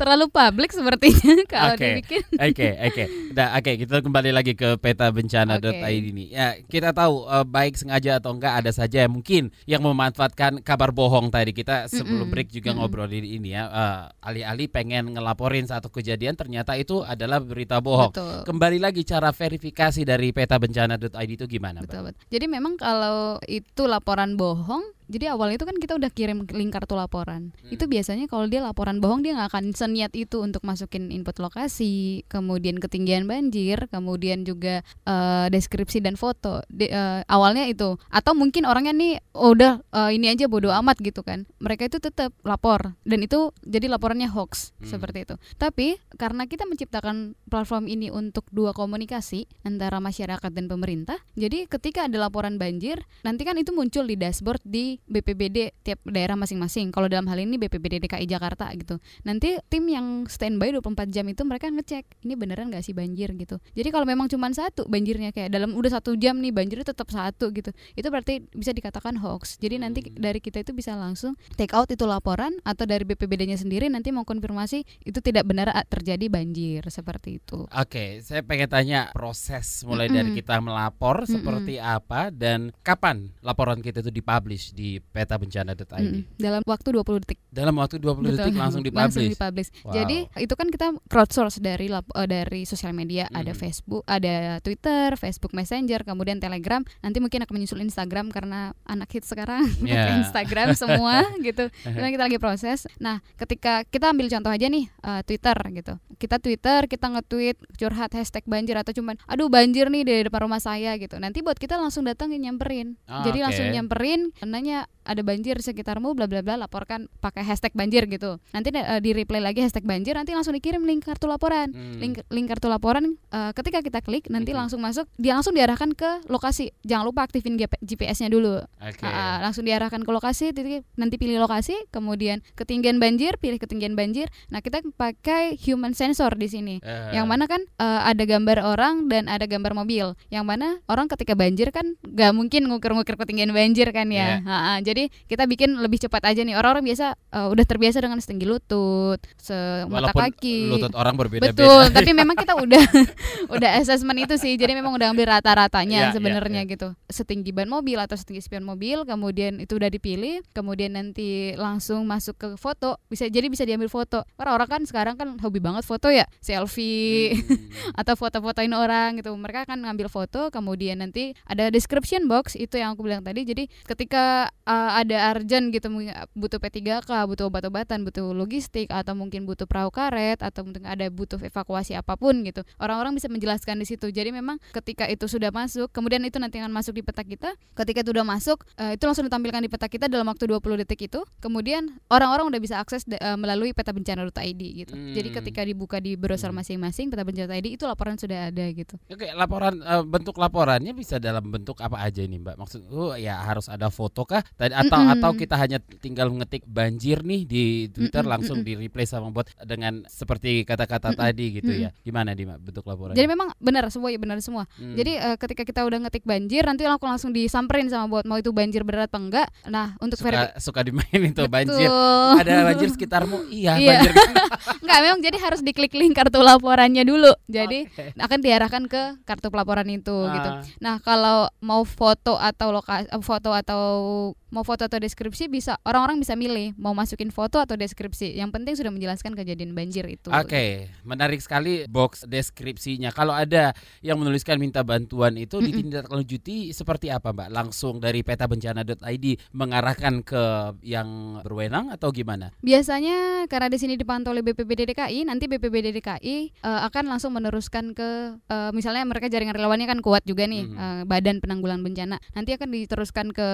terlalu 0.00 0.28
publik 0.28 0.70
sepertinya 0.74 1.34
kalau 1.52 1.74
okay. 1.74 2.02
dibikin. 2.02 2.22
Oke, 2.36 2.52
okay, 2.52 2.72
oke. 2.76 2.92
Okay. 2.92 3.06
Nah, 3.32 3.48
oke, 3.56 3.62
okay, 3.62 3.74
kita 3.80 3.96
kembali 4.02 4.30
lagi 4.34 4.52
ke 4.52 4.76
peta 4.80 5.08
bencana 5.08 5.56
okay. 5.60 6.00
ini. 6.00 6.32
Ya, 6.32 6.58
kita 6.66 6.92
tahu 6.92 7.24
uh, 7.28 7.46
baik 7.46 7.78
sengaja 7.78 8.18
atau 8.18 8.34
enggak 8.34 8.64
ada 8.64 8.70
saja 8.72 9.04
yang 9.06 9.12
mungkin 9.14 9.54
yang 9.64 9.80
memanfaatkan 9.84 10.60
kabar 10.60 10.90
bohong 10.90 11.30
tadi. 11.30 11.52
Kita 11.56 11.88
sebelum 11.88 12.26
mm 12.26 12.28
-mm. 12.28 12.32
break 12.32 12.48
juga 12.52 12.70
mm 12.72 12.76
-mm. 12.76 12.82
ngobrolin 12.84 13.26
ini 13.26 13.48
ya. 13.54 13.62
Uh, 13.70 14.00
alih-alih 14.24 14.68
pengen 14.68 15.14
ngelaporin 15.14 15.68
satu 15.68 15.88
kejadian 15.92 16.34
ternyata 16.34 16.74
itu 16.74 17.04
adalah 17.04 17.40
berita 17.40 17.78
bohong. 17.78 18.12
Betul. 18.12 18.44
Kembali 18.44 18.78
lagi 18.80 19.02
cara 19.06 19.30
verifikasi 19.30 20.02
dari 20.02 20.32
peta 20.32 20.56
bencana.id 20.56 21.30
itu 21.36 21.44
gimana, 21.44 21.84
betul, 21.84 22.10
betul. 22.10 22.22
Jadi 22.32 22.46
memang 22.48 22.80
kalau 22.80 23.36
itu 23.44 23.84
laporan 23.84 24.34
bohong 24.40 24.95
jadi 25.06 25.34
awalnya 25.34 25.62
itu 25.62 25.66
kan 25.66 25.76
kita 25.78 25.92
udah 25.94 26.10
kirim 26.10 26.46
link 26.50 26.74
kartu 26.74 26.98
laporan. 26.98 27.54
Hmm. 27.54 27.70
Itu 27.70 27.86
biasanya 27.86 28.26
kalau 28.26 28.50
dia 28.50 28.58
laporan 28.58 28.98
bohong 28.98 29.22
dia 29.22 29.38
nggak 29.38 29.54
akan 29.54 29.64
seniat 29.70 30.12
itu 30.18 30.42
untuk 30.42 30.66
masukin 30.66 31.14
input 31.14 31.38
lokasi, 31.38 32.26
kemudian 32.26 32.82
ketinggian 32.82 33.30
banjir, 33.30 33.86
kemudian 33.88 34.42
juga 34.42 34.82
uh, 35.06 35.46
deskripsi 35.46 36.02
dan 36.02 36.18
foto. 36.18 36.66
De, 36.66 36.90
uh, 36.90 37.22
awalnya 37.30 37.70
itu. 37.70 37.94
Atau 38.10 38.34
mungkin 38.34 38.66
orangnya 38.66 38.92
nih 38.92 39.22
oh, 39.30 39.54
udah 39.54 39.78
uh, 39.94 40.10
ini 40.10 40.34
aja 40.34 40.50
bodoh 40.50 40.74
amat 40.74 40.98
gitu 40.98 41.22
kan. 41.22 41.46
Mereka 41.62 41.86
itu 41.86 42.02
tetap 42.02 42.34
lapor 42.42 42.98
dan 43.06 43.18
itu 43.22 43.54
jadi 43.62 43.86
laporannya 43.86 44.26
hoax 44.26 44.74
hmm. 44.82 44.90
seperti 44.90 45.18
itu. 45.22 45.34
Tapi 45.54 46.02
karena 46.18 46.50
kita 46.50 46.66
menciptakan 46.66 47.38
platform 47.46 47.86
ini 47.86 48.10
untuk 48.10 48.50
dua 48.50 48.74
komunikasi 48.74 49.46
antara 49.62 50.02
masyarakat 50.02 50.50
dan 50.50 50.66
pemerintah, 50.66 51.22
jadi 51.38 51.70
ketika 51.70 52.10
ada 52.10 52.18
laporan 52.18 52.58
banjir, 52.58 53.06
nanti 53.22 53.46
kan 53.46 53.54
itu 53.54 53.70
muncul 53.70 54.02
di 54.02 54.18
dashboard 54.18 54.62
di 54.66 54.95
BPBD 55.04 55.76
tiap 55.84 56.00
daerah 56.08 56.34
masing-masing. 56.34 56.88
Kalau 56.90 57.06
dalam 57.06 57.28
hal 57.28 57.38
ini 57.42 57.60
BPBD 57.60 58.00
DKI 58.08 58.24
Jakarta 58.24 58.72
gitu. 58.72 58.96
Nanti 59.28 59.60
tim 59.68 59.84
yang 59.86 60.24
standby 60.26 60.72
24 60.72 61.12
jam 61.12 61.28
itu 61.28 61.42
mereka 61.44 61.68
ngecek 61.68 62.24
ini 62.24 62.34
beneran 62.34 62.72
gak 62.72 62.84
sih 62.86 62.96
banjir 62.96 63.36
gitu. 63.36 63.60
Jadi 63.76 63.88
kalau 63.92 64.06
memang 64.08 64.30
cuma 64.30 64.48
satu 64.54 64.86
banjirnya 64.88 65.34
kayak 65.34 65.52
dalam 65.52 65.74
udah 65.74 66.00
satu 66.00 66.16
jam 66.16 66.38
nih 66.40 66.54
banjirnya 66.54 66.86
tetap 66.94 67.10
satu 67.10 67.50
gitu. 67.52 67.74
Itu 67.98 68.08
berarti 68.08 68.46
bisa 68.54 68.70
dikatakan 68.72 69.18
hoax. 69.18 69.58
Jadi 69.58 69.82
nanti 69.82 70.00
hmm. 70.06 70.16
dari 70.16 70.38
kita 70.38 70.62
itu 70.62 70.72
bisa 70.72 70.94
langsung 70.94 71.34
take 71.58 71.74
out 71.74 71.90
itu 71.90 72.06
laporan 72.06 72.56
atau 72.62 72.86
dari 72.86 73.02
BPBD-nya 73.02 73.58
sendiri 73.58 73.90
nanti 73.90 74.14
mau 74.14 74.22
konfirmasi 74.22 74.86
itu 75.04 75.18
tidak 75.20 75.44
benar 75.44 75.72
terjadi 75.90 76.30
banjir 76.30 76.86
seperti 76.88 77.42
itu. 77.42 77.66
Oke, 77.74 78.22
saya 78.22 78.46
pengen 78.46 78.70
tanya 78.70 79.00
proses 79.10 79.82
mulai 79.82 80.06
mm 80.06 80.10
-hmm. 80.10 80.18
dari 80.22 80.30
kita 80.38 80.54
melapor 80.62 81.16
mm 81.22 81.24
-hmm. 81.26 81.34
seperti 81.34 81.74
apa 81.82 82.30
dan 82.30 82.70
kapan 82.86 83.34
laporan 83.42 83.82
kita 83.82 84.04
itu 84.06 84.12
dipublish 84.14 84.70
di 84.76 84.85
di 84.86 85.02
petabencana.id. 85.02 85.82
Mm, 85.90 86.22
dalam 86.38 86.62
waktu 86.62 86.88
20 86.94 87.22
detik. 87.26 87.38
Dalam 87.50 87.74
waktu 87.74 87.98
20 87.98 88.22
Betul. 88.22 88.30
detik 88.38 88.54
langsung 88.54 88.82
dipublish. 88.86 89.02
Langsung 89.02 89.26
dipublish. 89.26 89.70
Wow. 89.82 89.94
Jadi 89.98 90.18
itu 90.38 90.54
kan 90.54 90.68
kita 90.70 90.86
crowdsource 91.10 91.58
dari 91.58 91.90
uh, 91.90 92.02
dari 92.30 92.62
sosial 92.62 92.94
media, 92.94 93.26
mm. 93.26 93.34
ada 93.34 93.52
Facebook, 93.52 94.06
ada 94.06 94.62
Twitter, 94.62 95.18
Facebook 95.18 95.50
Messenger, 95.50 96.06
kemudian 96.06 96.38
Telegram. 96.38 96.86
Nanti 97.02 97.18
mungkin 97.18 97.42
akan 97.42 97.52
menyusul 97.58 97.82
Instagram 97.82 98.30
karena 98.30 98.70
anak 98.86 99.10
hit 99.10 99.26
sekarang 99.26 99.66
yeah. 99.82 100.22
Instagram 100.22 100.78
semua 100.78 101.26
gitu. 101.46 101.66
Memang 101.90 102.14
kita 102.14 102.24
lagi 102.30 102.38
proses. 102.38 102.86
Nah, 103.02 103.18
ketika 103.34 103.82
kita 103.88 104.14
ambil 104.14 104.30
contoh 104.30 104.52
aja 104.54 104.66
nih 104.70 104.86
uh, 105.02 105.26
Twitter 105.26 105.56
gitu. 105.74 105.94
Kita 106.16 106.38
Twitter, 106.38 106.86
kita 106.86 107.12
nge-tweet 107.12 107.58
curhat 107.76 108.14
hashtag 108.14 108.46
banjir 108.46 108.78
atau 108.78 108.94
cuman 108.94 109.18
aduh 109.26 109.50
banjir 109.50 109.90
nih 109.90 110.02
di 110.06 110.14
depan 110.30 110.46
rumah 110.46 110.62
saya 110.62 110.94
gitu. 111.00 111.18
Nanti 111.18 111.42
buat 111.42 111.58
kita 111.58 111.74
langsung 111.76 112.06
datang 112.06 112.32
nyamperin. 112.36 113.00
Oh, 113.08 113.24
Jadi 113.24 113.40
okay. 113.40 113.44
langsung 113.48 113.66
nyamperin 113.72 114.20
nanya 114.44 114.75
misalnya 114.76 114.96
ada 115.06 115.22
banjir 115.22 115.54
sekitarmu 115.62 116.18
bla 116.18 116.26
bla 116.26 116.42
bla 116.42 116.66
laporkan 116.66 117.06
pakai 117.22 117.46
hashtag 117.46 117.70
banjir 117.78 118.10
gitu 118.10 118.42
nanti 118.50 118.74
uh, 118.74 118.98
di 118.98 119.14
reply 119.14 119.38
lagi 119.38 119.62
hashtag 119.62 119.86
banjir 119.86 120.18
nanti 120.18 120.34
langsung 120.34 120.50
dikirim 120.50 120.82
link 120.82 121.06
kartu 121.06 121.30
laporan 121.30 121.70
hmm. 121.70 122.02
link 122.02 122.14
link 122.26 122.50
kartu 122.50 122.66
laporan 122.66 123.14
uh, 123.30 123.54
ketika 123.54 123.86
kita 123.86 124.02
klik 124.02 124.26
nanti 124.26 124.50
hmm. 124.50 124.66
langsung 124.66 124.82
masuk 124.82 125.06
dia 125.14 125.38
langsung 125.38 125.54
diarahkan 125.54 125.94
ke 125.94 126.26
lokasi 126.26 126.74
jangan 126.82 127.06
lupa 127.06 127.22
aktifin 127.22 127.54
GPS-nya 127.56 128.26
dulu 128.26 128.58
okay. 128.82 129.06
uh, 129.06 129.46
langsung 129.46 129.62
diarahkan 129.62 130.02
ke 130.02 130.10
lokasi 130.10 130.50
nanti 130.98 131.14
pilih 131.22 131.38
lokasi 131.38 131.78
kemudian 131.94 132.42
ketinggian 132.58 132.98
banjir 132.98 133.38
pilih 133.38 133.62
ketinggian 133.62 133.94
banjir 133.94 134.26
nah 134.50 134.58
kita 134.58 134.82
pakai 134.98 135.54
human 135.54 135.94
sensor 135.94 136.34
di 136.34 136.50
sini 136.50 136.74
uh. 136.82 137.14
yang 137.14 137.30
mana 137.30 137.46
kan 137.46 137.62
uh, 137.78 138.02
ada 138.10 138.26
gambar 138.26 138.58
orang 138.58 139.06
dan 139.06 139.30
ada 139.30 139.46
gambar 139.46 139.70
mobil 139.70 140.18
yang 140.34 140.42
mana 140.42 140.82
orang 140.90 141.06
ketika 141.06 141.38
banjir 141.38 141.70
kan 141.70 141.94
gak 142.02 142.34
mungkin 142.34 142.66
ngukur-ngukur 142.66 143.14
ketinggian 143.22 143.54
banjir 143.54 143.94
kan 143.94 144.10
ya 144.10 144.42
yeah. 144.42 144.50
ha 144.50 144.65
-ha. 144.66 144.82
jadi 144.82 145.06
kita 145.30 145.46
bikin 145.46 145.78
lebih 145.78 146.02
cepat 146.02 146.26
aja 146.26 146.42
nih. 146.42 146.58
Orang-orang 146.58 146.82
biasa 146.82 147.14
uh, 147.14 147.48
udah 147.52 147.64
terbiasa 147.64 148.02
dengan 148.02 148.18
setinggi 148.18 148.46
lutut 148.46 149.22
semata 149.38 150.10
kaki. 150.10 150.74
lutut 150.74 150.94
orang 150.98 151.14
berbeda-beda. 151.14 151.54
Betul 151.54 151.84
tapi 151.96 152.10
memang 152.10 152.34
kita 152.34 152.58
udah 152.58 152.84
udah 153.54 153.70
assessment 153.78 154.18
itu 154.26 154.34
sih. 154.40 154.58
Jadi 154.58 154.74
memang 154.74 154.94
udah 154.98 155.14
ambil 155.14 155.38
rata-ratanya 155.38 156.10
yeah, 156.10 156.14
sebenarnya 156.14 156.62
yeah, 156.62 156.66
yeah. 156.66 156.74
gitu. 156.74 156.88
Setinggi 157.06 157.50
ban 157.54 157.70
mobil 157.70 157.96
atau 158.00 158.18
setinggi 158.18 158.42
spion 158.42 158.66
mobil 158.66 159.06
kemudian 159.06 159.62
itu 159.62 159.78
udah 159.78 159.88
dipilih 159.88 160.42
kemudian 160.50 160.98
nanti 160.98 161.54
langsung 161.54 162.02
masuk 162.08 162.34
ke 162.36 162.48
foto. 162.58 162.98
Bisa 163.06 163.30
jadi 163.30 163.46
bisa 163.46 163.62
diambil 163.62 163.86
foto. 163.92 164.26
Karena 164.34 164.52
orang 164.56 164.68
kan 164.68 164.82
sekarang 164.82 165.14
kan 165.14 165.38
hobi 165.38 165.62
banget 165.62 165.86
foto 165.86 166.10
ya. 166.10 166.26
Selfie 166.42 167.38
hmm. 167.38 167.94
atau 168.00 168.14
foto-fotoin 168.18 168.72
orang 168.72 169.20
gitu. 169.20 169.30
Mereka 169.36 169.68
akan 169.68 169.86
ngambil 169.86 170.08
foto 170.10 170.48
kemudian 170.50 171.04
nanti 171.04 171.36
ada 171.46 171.68
description 171.70 172.26
box 172.26 172.56
itu 172.56 172.80
yang 172.80 172.96
aku 172.96 173.06
bilang 173.06 173.22
tadi. 173.22 173.44
Jadi 173.46 173.68
ketika 173.86 174.50
uh, 174.66 174.90
ada 175.00 175.32
urgent 175.32 175.70
gitu 175.70 175.88
butuh 176.34 176.58
P3K 176.58 177.10
butuh 177.26 177.48
obat-obatan 177.48 178.02
butuh 178.02 178.34
logistik 178.34 178.90
atau 178.90 179.14
mungkin 179.14 179.46
butuh 179.46 179.64
perahu 179.64 179.94
karet 179.94 180.42
atau 180.42 180.66
mungkin 180.66 180.84
ada 180.84 181.06
butuh 181.08 181.38
evakuasi 181.38 181.94
apa 181.94 182.18
pun 182.18 182.42
gitu. 182.42 182.66
Orang-orang 182.82 183.14
bisa 183.14 183.30
menjelaskan 183.30 183.78
di 183.78 183.86
situ. 183.86 184.10
Jadi 184.10 184.34
memang 184.34 184.58
ketika 184.74 185.06
itu 185.06 185.30
sudah 185.30 185.54
masuk 185.54 185.88
kemudian 185.94 186.20
itu 186.26 186.36
nanti 186.42 186.58
akan 186.58 186.74
masuk 186.74 186.98
di 186.98 187.02
peta 187.06 187.22
kita. 187.22 187.54
Ketika 187.72 188.02
itu 188.02 188.10
sudah 188.12 188.26
masuk 188.26 188.58
uh, 188.76 188.92
itu 188.92 189.04
langsung 189.06 189.24
ditampilkan 189.24 189.62
di 189.62 189.70
peta 189.70 189.86
kita 189.86 190.10
dalam 190.10 190.26
waktu 190.26 190.50
20 190.50 190.82
detik 190.82 191.06
itu. 191.06 191.22
Kemudian 191.38 191.96
orang-orang 192.10 192.50
udah 192.50 192.60
bisa 192.60 192.76
akses 192.82 193.06
uh, 193.06 193.38
melalui 193.38 193.70
peta 193.72 193.94
bencana.id 193.94 194.62
gitu. 194.62 194.92
Hmm. 194.96 195.12
jadi 195.14 195.28
ketika 195.40 195.60
dibuka 195.62 195.96
di 196.02 196.18
browser 196.18 196.50
hmm. 196.50 196.60
masing-masing 196.62 197.08
peta 197.08 197.22
bencana.id 197.22 197.66
itu 197.66 197.84
laporan 197.86 198.18
sudah 198.18 198.50
ada 198.50 198.64
gitu. 198.74 198.98
Oke 199.08 199.30
laporan 199.32 199.80
uh, 199.82 200.02
bentuk 200.02 200.36
laporannya 200.36 200.92
bisa 200.92 201.16
dalam 201.16 201.44
bentuk 201.46 201.78
apa 201.80 202.02
aja 202.02 202.20
ini 202.22 202.40
mbak? 202.40 202.56
Maksud 202.58 202.80
oh 202.90 203.14
ya 203.16 203.38
harus 203.40 203.70
ada 203.70 203.88
foto 203.92 204.26
kah 204.38 204.42
atau 204.56 205.00
mm 205.02 205.06
-mm. 205.10 205.14
atau 205.18 205.30
kita 205.34 205.56
hanya 205.58 205.78
tinggal 205.98 206.30
ngetik 206.30 206.62
banjir 206.70 207.26
nih 207.26 207.42
di 207.42 207.64
Twitter 207.90 208.22
mm 208.22 208.28
-mm. 208.30 208.34
langsung 208.38 208.58
di 208.62 208.72
replay 208.78 209.04
sama 209.08 209.34
bot 209.34 209.50
dengan 209.66 210.06
seperti 210.06 210.62
kata-kata 210.62 211.10
mm 211.10 211.16
-mm. 211.18 211.22
tadi 211.26 211.46
gitu 211.58 211.72
mm 211.72 211.76
-mm. 211.76 211.84
ya 211.84 211.90
gimana 212.06 212.30
di 212.32 212.46
bentuk 212.46 212.86
laporan 212.86 213.18
jadi 213.18 213.26
memang 213.26 213.50
benar 213.58 213.90
semua 213.90 214.14
ya 214.14 214.18
benar 214.22 214.38
semua 214.38 214.70
mm. 214.78 214.94
jadi 214.94 215.12
uh, 215.18 215.36
ketika 215.36 215.66
kita 215.66 215.82
udah 215.82 215.98
ngetik 216.06 216.22
banjir 216.22 216.62
nanti 216.62 216.86
langsung 216.86 217.10
langsung 217.10 217.30
disamperin 217.34 217.90
sama 217.90 218.06
bot 218.06 218.24
mau 218.28 218.38
itu 218.38 218.54
banjir 218.54 218.86
berat 218.86 219.08
apa 219.16 219.18
enggak 219.22 219.48
nah 219.64 219.96
untuk 220.04 220.20
suka, 220.20 220.52
suka 220.60 220.84
dimain 220.84 221.08
itu 221.32 221.32
Betul. 221.32 221.48
banjir 221.48 221.88
ada 222.36 222.68
banjir 222.68 222.88
sekitarmu 222.92 223.48
iya, 223.48 223.80
iya. 223.80 224.04
banjir 224.04 224.12
enggak 224.84 224.98
memang 225.00 225.20
jadi 225.24 225.36
harus 225.40 225.60
diklik 225.64 225.96
link 225.96 226.12
kartu 226.12 226.44
laporannya 226.44 227.08
dulu 227.08 227.32
jadi 227.48 227.88
okay. 227.88 228.12
akan 228.20 228.38
diarahkan 228.44 228.84
ke 228.84 229.02
kartu 229.24 229.48
pelaporan 229.48 229.88
itu 229.88 230.12
ah. 230.12 230.32
gitu 230.36 230.50
nah 230.84 231.00
kalau 231.00 231.48
mau 231.64 231.86
foto 231.88 232.36
atau 232.36 232.68
lokasi 232.76 233.08
eh, 233.08 233.22
foto 233.24 233.50
atau 233.56 233.82
so 234.26 234.36
mau 234.54 234.62
foto 234.62 234.86
atau 234.86 235.02
deskripsi 235.02 235.50
bisa 235.50 235.74
orang-orang 235.82 236.22
bisa 236.22 236.38
milih 236.38 236.70
mau 236.78 236.94
masukin 236.94 237.34
foto 237.34 237.58
atau 237.58 237.74
deskripsi 237.74 238.38
yang 238.38 238.54
penting 238.54 238.78
sudah 238.78 238.94
menjelaskan 238.94 239.34
kejadian 239.34 239.74
banjir 239.74 240.06
itu 240.06 240.30
oke 240.30 240.46
okay. 240.46 240.94
menarik 241.02 241.42
sekali 241.42 241.90
box 241.90 242.22
deskripsinya 242.30 243.10
kalau 243.10 243.34
ada 243.34 243.74
yang 244.06 244.22
menuliskan 244.22 244.62
minta 244.62 244.86
bantuan 244.86 245.34
itu 245.34 245.58
mm 245.58 245.62
-mm. 245.62 245.66
ditindaklanjuti 245.66 246.56
seperti 246.70 247.10
apa 247.10 247.34
mbak 247.34 247.50
langsung 247.50 247.98
dari 247.98 248.22
peta 248.22 248.46
bencana.id 248.46 249.26
mengarahkan 249.50 250.22
ke 250.22 250.42
yang 250.86 251.42
berwenang 251.42 251.90
atau 251.90 252.14
gimana 252.14 252.54
biasanya 252.62 253.50
karena 253.50 253.66
di 253.66 253.78
sini 253.82 253.98
dipantau 253.98 254.30
oleh 254.30 254.46
BPBD 254.46 254.94
DKI 254.94 255.26
nanti 255.26 255.50
BPBD 255.50 255.90
DKI 255.98 256.62
uh, 256.62 256.68
eh, 256.70 256.80
akan 256.86 257.04
langsung 257.10 257.34
meneruskan 257.34 257.98
ke 257.98 258.38
uh, 258.46 258.70
misalnya 258.70 259.02
mereka 259.02 259.26
jaringan 259.26 259.58
relawannya 259.58 259.90
kan 259.90 259.98
kuat 259.98 260.22
juga 260.22 260.46
nih 260.46 260.70
mm 260.70 260.70
-hmm. 260.70 260.78
uh, 260.78 261.02
badan 261.02 261.42
penanggulangan 261.42 261.82
bencana 261.82 262.16
nanti 262.38 262.54
akan 262.54 262.68
diteruskan 262.70 263.34
ke 263.34 263.48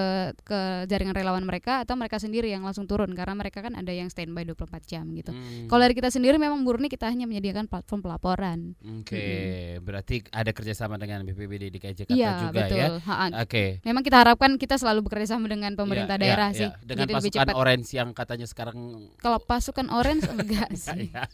ke 0.45 0.82
jaringan 0.85 1.15
relawan 1.15 1.43
mereka 1.43 1.83
atau 1.83 1.97
mereka 1.97 2.19
sendiri 2.19 2.51
yang 2.51 2.63
langsung 2.63 2.85
turun 2.85 3.11
karena 3.13 3.33
mereka 3.33 3.63
kan 3.63 3.73
ada 3.75 3.89
yang 3.89 4.07
standby 4.11 4.47
24 4.47 4.83
jam 4.85 5.05
gitu. 5.15 5.31
Hmm. 5.31 5.67
Kalau 5.67 5.81
dari 5.81 5.95
kita 5.95 6.09
sendiri 6.11 6.37
memang 6.37 6.61
murni 6.61 6.91
kita 6.91 7.09
hanya 7.09 7.25
menyediakan 7.29 7.67
platform 7.71 8.01
pelaporan. 8.05 8.75
Oke, 8.81 9.15
okay. 9.15 9.33
hmm. 9.77 9.85
berarti 9.85 10.15
ada 10.29 10.51
kerjasama 10.51 10.95
dengan 10.99 11.23
BPBD 11.23 11.73
DKI 11.73 11.95
Jakarta 12.05 12.19
ya, 12.19 12.31
juga 12.39 12.61
betul. 12.65 12.77
ya. 12.77 12.87
Oke. 12.93 13.31
Okay. 13.47 13.69
Memang 13.87 14.03
kita 14.05 14.17
harapkan 14.21 14.51
kita 14.55 14.75
selalu 14.77 15.05
bekerja 15.07 15.35
sama 15.35 15.49
dengan 15.49 15.73
pemerintah 15.73 16.15
ya, 16.17 16.21
daerah 16.21 16.49
ya, 16.51 16.57
sih. 16.57 16.69
Ya. 16.69 16.77
Dengan 16.83 17.05
Jadi 17.09 17.13
pasukan 17.17 17.49
orange 17.55 17.87
yang 17.95 18.09
katanya 18.11 18.47
sekarang 18.47 18.77
Kalau 19.19 19.39
pasukan 19.41 19.87
orange 19.89 20.25
enggak 20.35 20.69
sih. 20.75 21.09
Ya. 21.11 21.25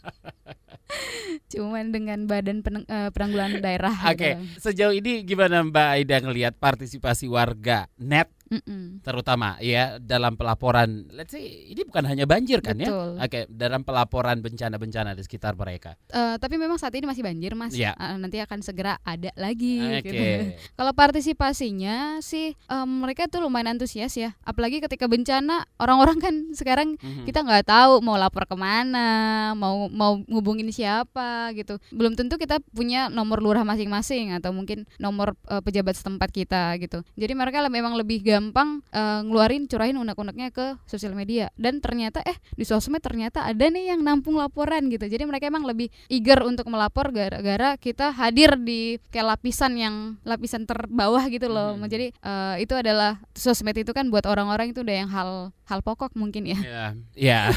Cuman 1.50 1.94
dengan 1.94 2.26
badan 2.26 2.62
peneng, 2.62 2.84
uh, 2.86 3.10
penanggulangan 3.14 3.62
daerah. 3.62 3.94
Oke, 4.10 4.16
okay. 4.16 4.32
gitu. 4.38 4.70
sejauh 4.70 4.94
ini 4.94 5.22
gimana 5.22 5.62
Mbak 5.62 5.88
Aida 5.98 6.16
ngelihat 6.22 6.54
partisipasi 6.58 7.30
warga 7.30 7.86
net 7.98 8.30
Mm-mm. 8.50 8.98
terutama 9.06 9.54
ya 9.62 10.02
dalam 10.02 10.34
pelaporan 10.34 11.06
let's 11.14 11.30
say 11.30 11.70
ini 11.70 11.86
bukan 11.86 12.02
hanya 12.02 12.26
banjir 12.26 12.58
kan 12.58 12.74
ya? 12.74 12.90
Betul. 12.90 13.08
ya 13.14 13.22
oke 13.22 13.30
okay, 13.30 13.42
dalam 13.46 13.86
pelaporan 13.86 14.42
bencana-bencana 14.42 15.14
di 15.14 15.22
sekitar 15.22 15.54
mereka 15.54 15.94
uh, 16.10 16.34
tapi 16.34 16.58
memang 16.58 16.74
saat 16.74 16.90
ini 16.98 17.06
masih 17.06 17.22
banjir 17.22 17.54
mas 17.54 17.78
yeah. 17.78 17.94
uh, 17.94 18.18
nanti 18.18 18.42
akan 18.42 18.58
segera 18.58 18.98
ada 19.06 19.30
lagi 19.38 19.78
okay. 19.78 20.02
gitu. 20.02 20.22
kalau 20.82 20.90
partisipasinya 20.98 22.18
sih 22.26 22.58
um, 22.66 23.06
mereka 23.06 23.30
tuh 23.30 23.46
lumayan 23.46 23.78
antusias 23.78 24.18
ya 24.18 24.34
apalagi 24.42 24.82
ketika 24.82 25.06
bencana 25.06 25.62
orang-orang 25.78 26.18
kan 26.18 26.34
sekarang 26.50 26.98
mm-hmm. 26.98 27.30
kita 27.30 27.46
nggak 27.46 27.70
tahu 27.70 28.02
mau 28.02 28.18
lapor 28.18 28.50
ke 28.50 28.58
mana 28.58 29.54
mau 29.54 29.86
mau 29.86 30.18
ngubungin 30.26 30.66
siapa 30.74 31.54
gitu 31.54 31.78
belum 31.94 32.18
tentu 32.18 32.34
kita 32.34 32.58
punya 32.74 33.06
nomor 33.06 33.38
lurah 33.38 33.62
masing-masing 33.62 34.34
atau 34.34 34.50
mungkin 34.50 34.90
nomor 34.98 35.38
uh, 35.46 35.62
pejabat 35.62 35.94
setempat 35.94 36.34
kita 36.34 36.74
gitu 36.82 37.06
jadi 37.14 37.38
mereka 37.38 37.62
memang 37.70 37.94
lebih 37.94 38.26
gampang 38.40 38.80
uh, 38.96 39.20
ngeluarin 39.20 39.68
curahin 39.68 40.00
unek-uneknya 40.00 40.48
ke 40.48 40.80
sosial 40.88 41.12
media. 41.12 41.52
Dan 41.60 41.84
ternyata 41.84 42.24
eh 42.24 42.40
di 42.56 42.64
sosmed 42.64 43.04
ternyata 43.04 43.44
ada 43.44 43.68
nih 43.68 43.92
yang 43.92 44.00
nampung 44.00 44.40
laporan 44.40 44.88
gitu. 44.88 45.04
Jadi 45.04 45.28
mereka 45.28 45.52
emang 45.52 45.68
lebih 45.68 45.92
eager 46.08 46.40
untuk 46.40 46.64
melapor 46.72 47.12
gara-gara 47.12 47.76
kita 47.76 48.16
hadir 48.16 48.56
di 48.56 48.96
kayak 49.12 49.36
lapisan 49.36 49.76
yang 49.76 49.94
lapisan 50.24 50.64
terbawah 50.64 51.22
gitu 51.28 51.52
loh. 51.52 51.76
Hmm. 51.76 51.86
jadi 51.90 52.16
uh, 52.24 52.56
itu 52.56 52.72
adalah 52.72 53.20
sosmed 53.36 53.76
itu 53.76 53.92
kan 53.92 54.08
buat 54.08 54.24
orang-orang 54.24 54.72
itu 54.72 54.80
udah 54.80 54.96
yang 54.96 55.10
hal 55.12 55.52
hal 55.68 55.80
pokok 55.84 56.16
mungkin 56.16 56.48
ya. 56.50 56.58
Ya 57.14 57.52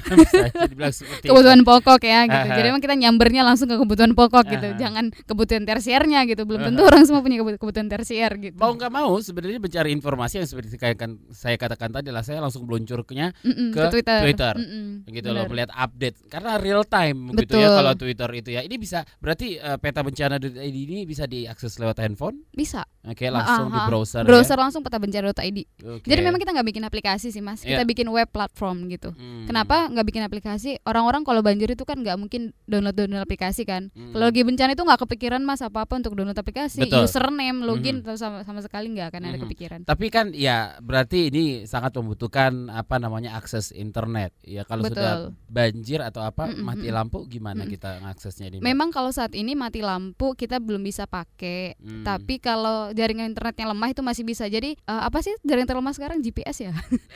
kebutuhan 1.24 1.64
pokok 1.64 2.02
ya 2.04 2.28
gitu. 2.28 2.48
Jadi 2.52 2.68
emang 2.68 2.84
kita 2.84 2.96
nyambernya 3.00 3.42
langsung 3.48 3.72
ke 3.72 3.80
kebutuhan 3.80 4.12
pokok 4.12 4.46
gitu. 4.52 4.68
Jangan 4.76 5.10
kebutuhan 5.24 5.64
tersiernya 5.64 6.28
gitu. 6.28 6.44
Belum 6.44 6.62
tentu 6.68 6.84
orang 6.84 7.04
semua 7.08 7.24
punya 7.24 7.40
kebutuhan 7.42 7.88
tersier 7.88 8.32
gitu. 8.38 8.60
Mau 8.60 8.76
nggak 8.76 8.92
mau 8.92 9.16
sebenarnya 9.24 9.58
mencari 9.62 9.90
informasi 9.96 10.44
yang 10.44 10.48
seperti 10.50 10.73
kayak 10.78 10.98
saya 11.32 11.56
katakan 11.58 11.90
tadi 11.92 12.10
lah 12.10 12.22
saya 12.26 12.40
langsung 12.44 12.66
meluncurnya 12.66 13.34
mm 13.44 13.54
-mm, 13.54 13.70
ke, 13.74 13.80
ke 13.80 13.92
Twitter, 14.00 14.20
Twitter. 14.24 14.54
Mm 14.58 14.68
-mm, 14.68 14.88
gitu 15.14 15.30
bener. 15.30 15.38
loh 15.42 15.46
melihat 15.50 15.72
update 15.74 16.18
karena 16.30 16.52
real 16.62 16.84
time 16.88 17.34
gitu 17.36 17.56
ya 17.60 17.70
kalau 17.74 17.94
Twitter 17.98 18.30
itu 18.34 18.50
ya 18.54 18.62
ini 18.64 18.76
bisa 18.80 19.04
berarti 19.20 19.58
uh, 19.60 19.78
peta 19.78 20.02
bencana 20.06 20.38
ini 20.42 21.04
bisa 21.04 21.28
diakses 21.28 21.76
lewat 21.82 22.00
handphone 22.00 22.46
bisa 22.54 22.86
oke 23.04 23.18
okay, 23.18 23.28
langsung 23.34 23.68
uh, 23.70 23.76
di 23.76 23.80
browser 23.90 24.24
browser 24.24 24.58
ya? 24.58 24.62
langsung 24.64 24.82
peta 24.86 24.98
bencana.id 25.02 25.60
okay. 25.84 26.08
jadi 26.08 26.22
memang 26.24 26.40
kita 26.40 26.52
nggak 26.56 26.68
bikin 26.72 26.84
aplikasi 26.88 27.28
sih 27.34 27.44
mas 27.44 27.62
kita 27.66 27.84
yeah. 27.84 27.88
bikin 27.88 28.08
web 28.08 28.30
platform 28.30 28.88
gitu 28.88 29.12
hmm. 29.12 29.50
kenapa 29.50 29.92
nggak 29.92 30.06
bikin 30.08 30.24
aplikasi 30.24 30.80
orang-orang 30.88 31.28
kalau 31.28 31.44
banjir 31.44 31.68
itu 31.68 31.84
kan 31.84 32.00
nggak 32.00 32.16
mungkin 32.16 32.56
download 32.70 32.96
download 32.96 33.24
aplikasi 33.26 33.68
kan 33.68 33.92
hmm. 33.92 34.16
kalau 34.16 34.26
lagi 34.32 34.42
bencana 34.46 34.72
itu 34.78 34.84
nggak 34.84 35.02
kepikiran 35.04 35.42
mas 35.44 35.60
apa 35.60 35.84
apa 35.84 35.94
untuk 36.00 36.16
download 36.16 36.38
aplikasi 36.38 36.86
Betul. 36.88 37.10
username 37.10 37.66
login 37.66 38.06
hmm. 38.06 38.16
sama 38.16 38.48
sama 38.48 38.64
sekali 38.64 38.94
nggak 38.96 39.12
akan 39.12 39.22
hmm. 39.22 39.30
ada 39.30 39.38
kepikiran 39.44 39.80
tapi 39.84 40.08
kan 40.08 40.32
ya 40.32 40.63
berarti 40.82 41.30
ini 41.32 41.46
sangat 41.70 41.96
membutuhkan 41.98 42.68
apa 42.70 43.00
namanya 43.00 43.38
akses 43.38 43.72
internet. 43.74 44.34
Ya 44.44 44.64
kalau 44.64 44.86
Betul. 44.86 45.00
sudah 45.00 45.14
banjir 45.48 46.00
atau 46.02 46.26
apa 46.26 46.50
mm 46.50 46.54
-mm. 46.58 46.64
mati 46.66 46.90
lampu 46.90 47.20
gimana 47.30 47.64
mm 47.64 47.68
-mm. 47.70 47.74
kita 47.78 47.90
ngaksesnya 48.04 48.48
di 48.50 48.58
Memang 48.60 48.90
kalau 48.90 49.14
saat 49.14 49.32
ini 49.38 49.54
mati 49.54 49.86
lampu 49.86 50.34
kita 50.34 50.58
belum 50.58 50.82
bisa 50.84 51.06
pakai. 51.06 51.78
Mm. 51.78 52.04
Tapi 52.04 52.36
kalau 52.42 52.90
jaringan 52.92 53.32
internetnya 53.32 53.70
lemah 53.70 53.90
itu 53.94 54.02
masih 54.02 54.24
bisa. 54.26 54.50
Jadi 54.50 54.76
uh, 54.90 55.08
apa 55.08 55.22
sih 55.22 55.34
jaringan 55.46 55.70
terlemah 55.70 55.94
sekarang 55.94 56.20
GPS 56.20 56.70
ya? 56.70 56.74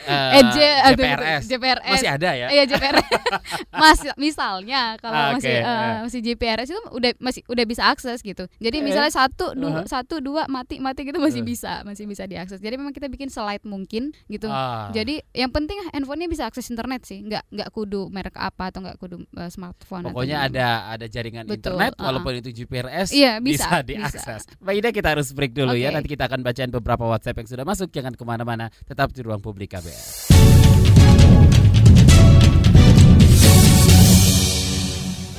Uh, 0.07 0.39
EJ 0.39 0.57
JPRS. 0.93 1.43
JPRS. 1.49 1.93
Masih 1.97 2.09
ada 2.11 2.29
ya? 2.37 2.47
Iya 2.53 2.63
JPRS. 2.69 3.07
Mas 3.81 3.99
misalnya 4.15 4.95
kalau 5.01 5.17
okay. 5.17 5.33
masih 5.39 5.55
uh, 5.65 5.95
masih 6.05 6.19
JPRS 6.23 6.69
itu 6.71 6.81
udah 6.93 7.11
masih 7.19 7.41
udah 7.47 7.65
bisa 7.65 7.83
akses 7.89 8.19
gitu. 8.21 8.45
Jadi 8.57 8.77
misalnya 8.79 9.11
satu 9.11 9.53
dua 9.57 9.69
uh 9.69 9.75
-huh. 9.81 9.85
satu 9.87 10.19
dua 10.19 10.45
mati 10.47 10.79
mati 10.79 11.05
gitu 11.07 11.17
masih 11.17 11.41
uh. 11.41 11.47
bisa 11.47 11.73
masih 11.83 12.05
bisa 12.05 12.23
diakses. 12.29 12.59
Jadi 12.61 12.75
memang 12.79 12.93
kita 12.93 13.07
bikin 13.11 13.29
selight 13.37 13.61
mungkin 13.61 14.09
gitu. 14.25 14.49
Ah. 14.49 14.89
Jadi 14.89 15.21
yang 15.37 15.53
penting 15.53 15.77
handphonenya 15.93 16.25
bisa 16.25 16.49
akses 16.49 16.73
internet 16.73 17.05
sih, 17.05 17.21
nggak 17.21 17.45
nggak 17.53 17.69
kudu 17.69 18.09
merek 18.09 18.33
apa 18.33 18.73
atau 18.73 18.81
nggak 18.81 18.97
kudu 18.97 19.21
uh, 19.37 19.49
smartphone. 19.53 20.09
Pokoknya 20.09 20.49
ada 20.49 20.89
ada 20.89 21.05
jaringan 21.05 21.45
Betul, 21.45 21.77
internet, 21.77 21.93
uh 21.93 22.05
walaupun 22.07 22.39
itu 22.39 22.63
GPRS, 22.63 23.13
iya, 23.13 23.37
bisa, 23.43 23.83
bisa 23.83 23.85
diakses. 23.85 24.41
Bisa. 24.47 24.57
Mbak 24.63 24.73
Ida 24.81 24.89
kita 24.89 25.07
harus 25.13 25.27
break 25.35 25.53
dulu 25.53 25.77
okay. 25.77 25.85
ya, 25.85 25.89
nanti 25.93 26.09
kita 26.09 26.25
akan 26.25 26.41
bacain 26.41 26.71
beberapa 26.73 27.05
WhatsApp 27.05 27.37
yang 27.45 27.49
sudah 27.51 27.65
masuk. 27.67 27.93
Jangan 27.93 28.15
ke 28.17 28.23
mana-mana, 28.25 28.71
tetap 28.87 29.13
di 29.13 29.21
ruang 29.21 29.43
publik 29.43 29.75
KBR. 29.77 31.06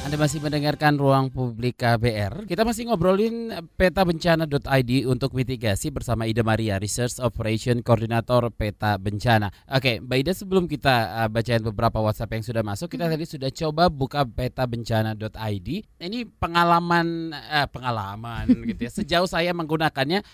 Anda 0.08 0.24
masih 0.24 0.40
mendengarkan 0.40 0.96
Ruang 0.96 1.28
Publik 1.28 1.84
KBR. 1.84 2.48
Kita 2.48 2.64
masih 2.64 2.88
ngobrolin 2.88 3.52
peta 3.76 4.08
bencana.id 4.08 5.04
untuk 5.04 5.36
mitigasi 5.36 5.92
bersama 5.92 6.24
Ida 6.24 6.40
Maria, 6.40 6.80
Research 6.80 7.20
Operation 7.20 7.84
Coordinator 7.84 8.48
Peta 8.48 8.96
Bencana. 8.96 9.52
Oke, 9.68 10.00
Mbak 10.00 10.16
Ida 10.16 10.32
sebelum 10.32 10.64
kita 10.64 11.12
uh, 11.12 11.28
bacain 11.28 11.60
beberapa 11.60 12.00
WhatsApp 12.00 12.40
yang 12.40 12.40
sudah 12.40 12.64
masuk, 12.64 12.88
kita 12.96 13.04
hmm. 13.04 13.12
tadi 13.20 13.24
sudah 13.28 13.50
coba 13.52 13.92
buka 13.92 14.24
peta 14.24 14.64
bencana.id. 14.64 15.68
Ini 16.00 16.18
pengalaman 16.40 17.36
uh, 17.36 17.68
pengalaman 17.68 18.48
gitu 18.72 18.88
ya. 18.88 18.90
Sejauh 19.04 19.28
saya 19.28 19.52
menggunakannya 19.52 20.24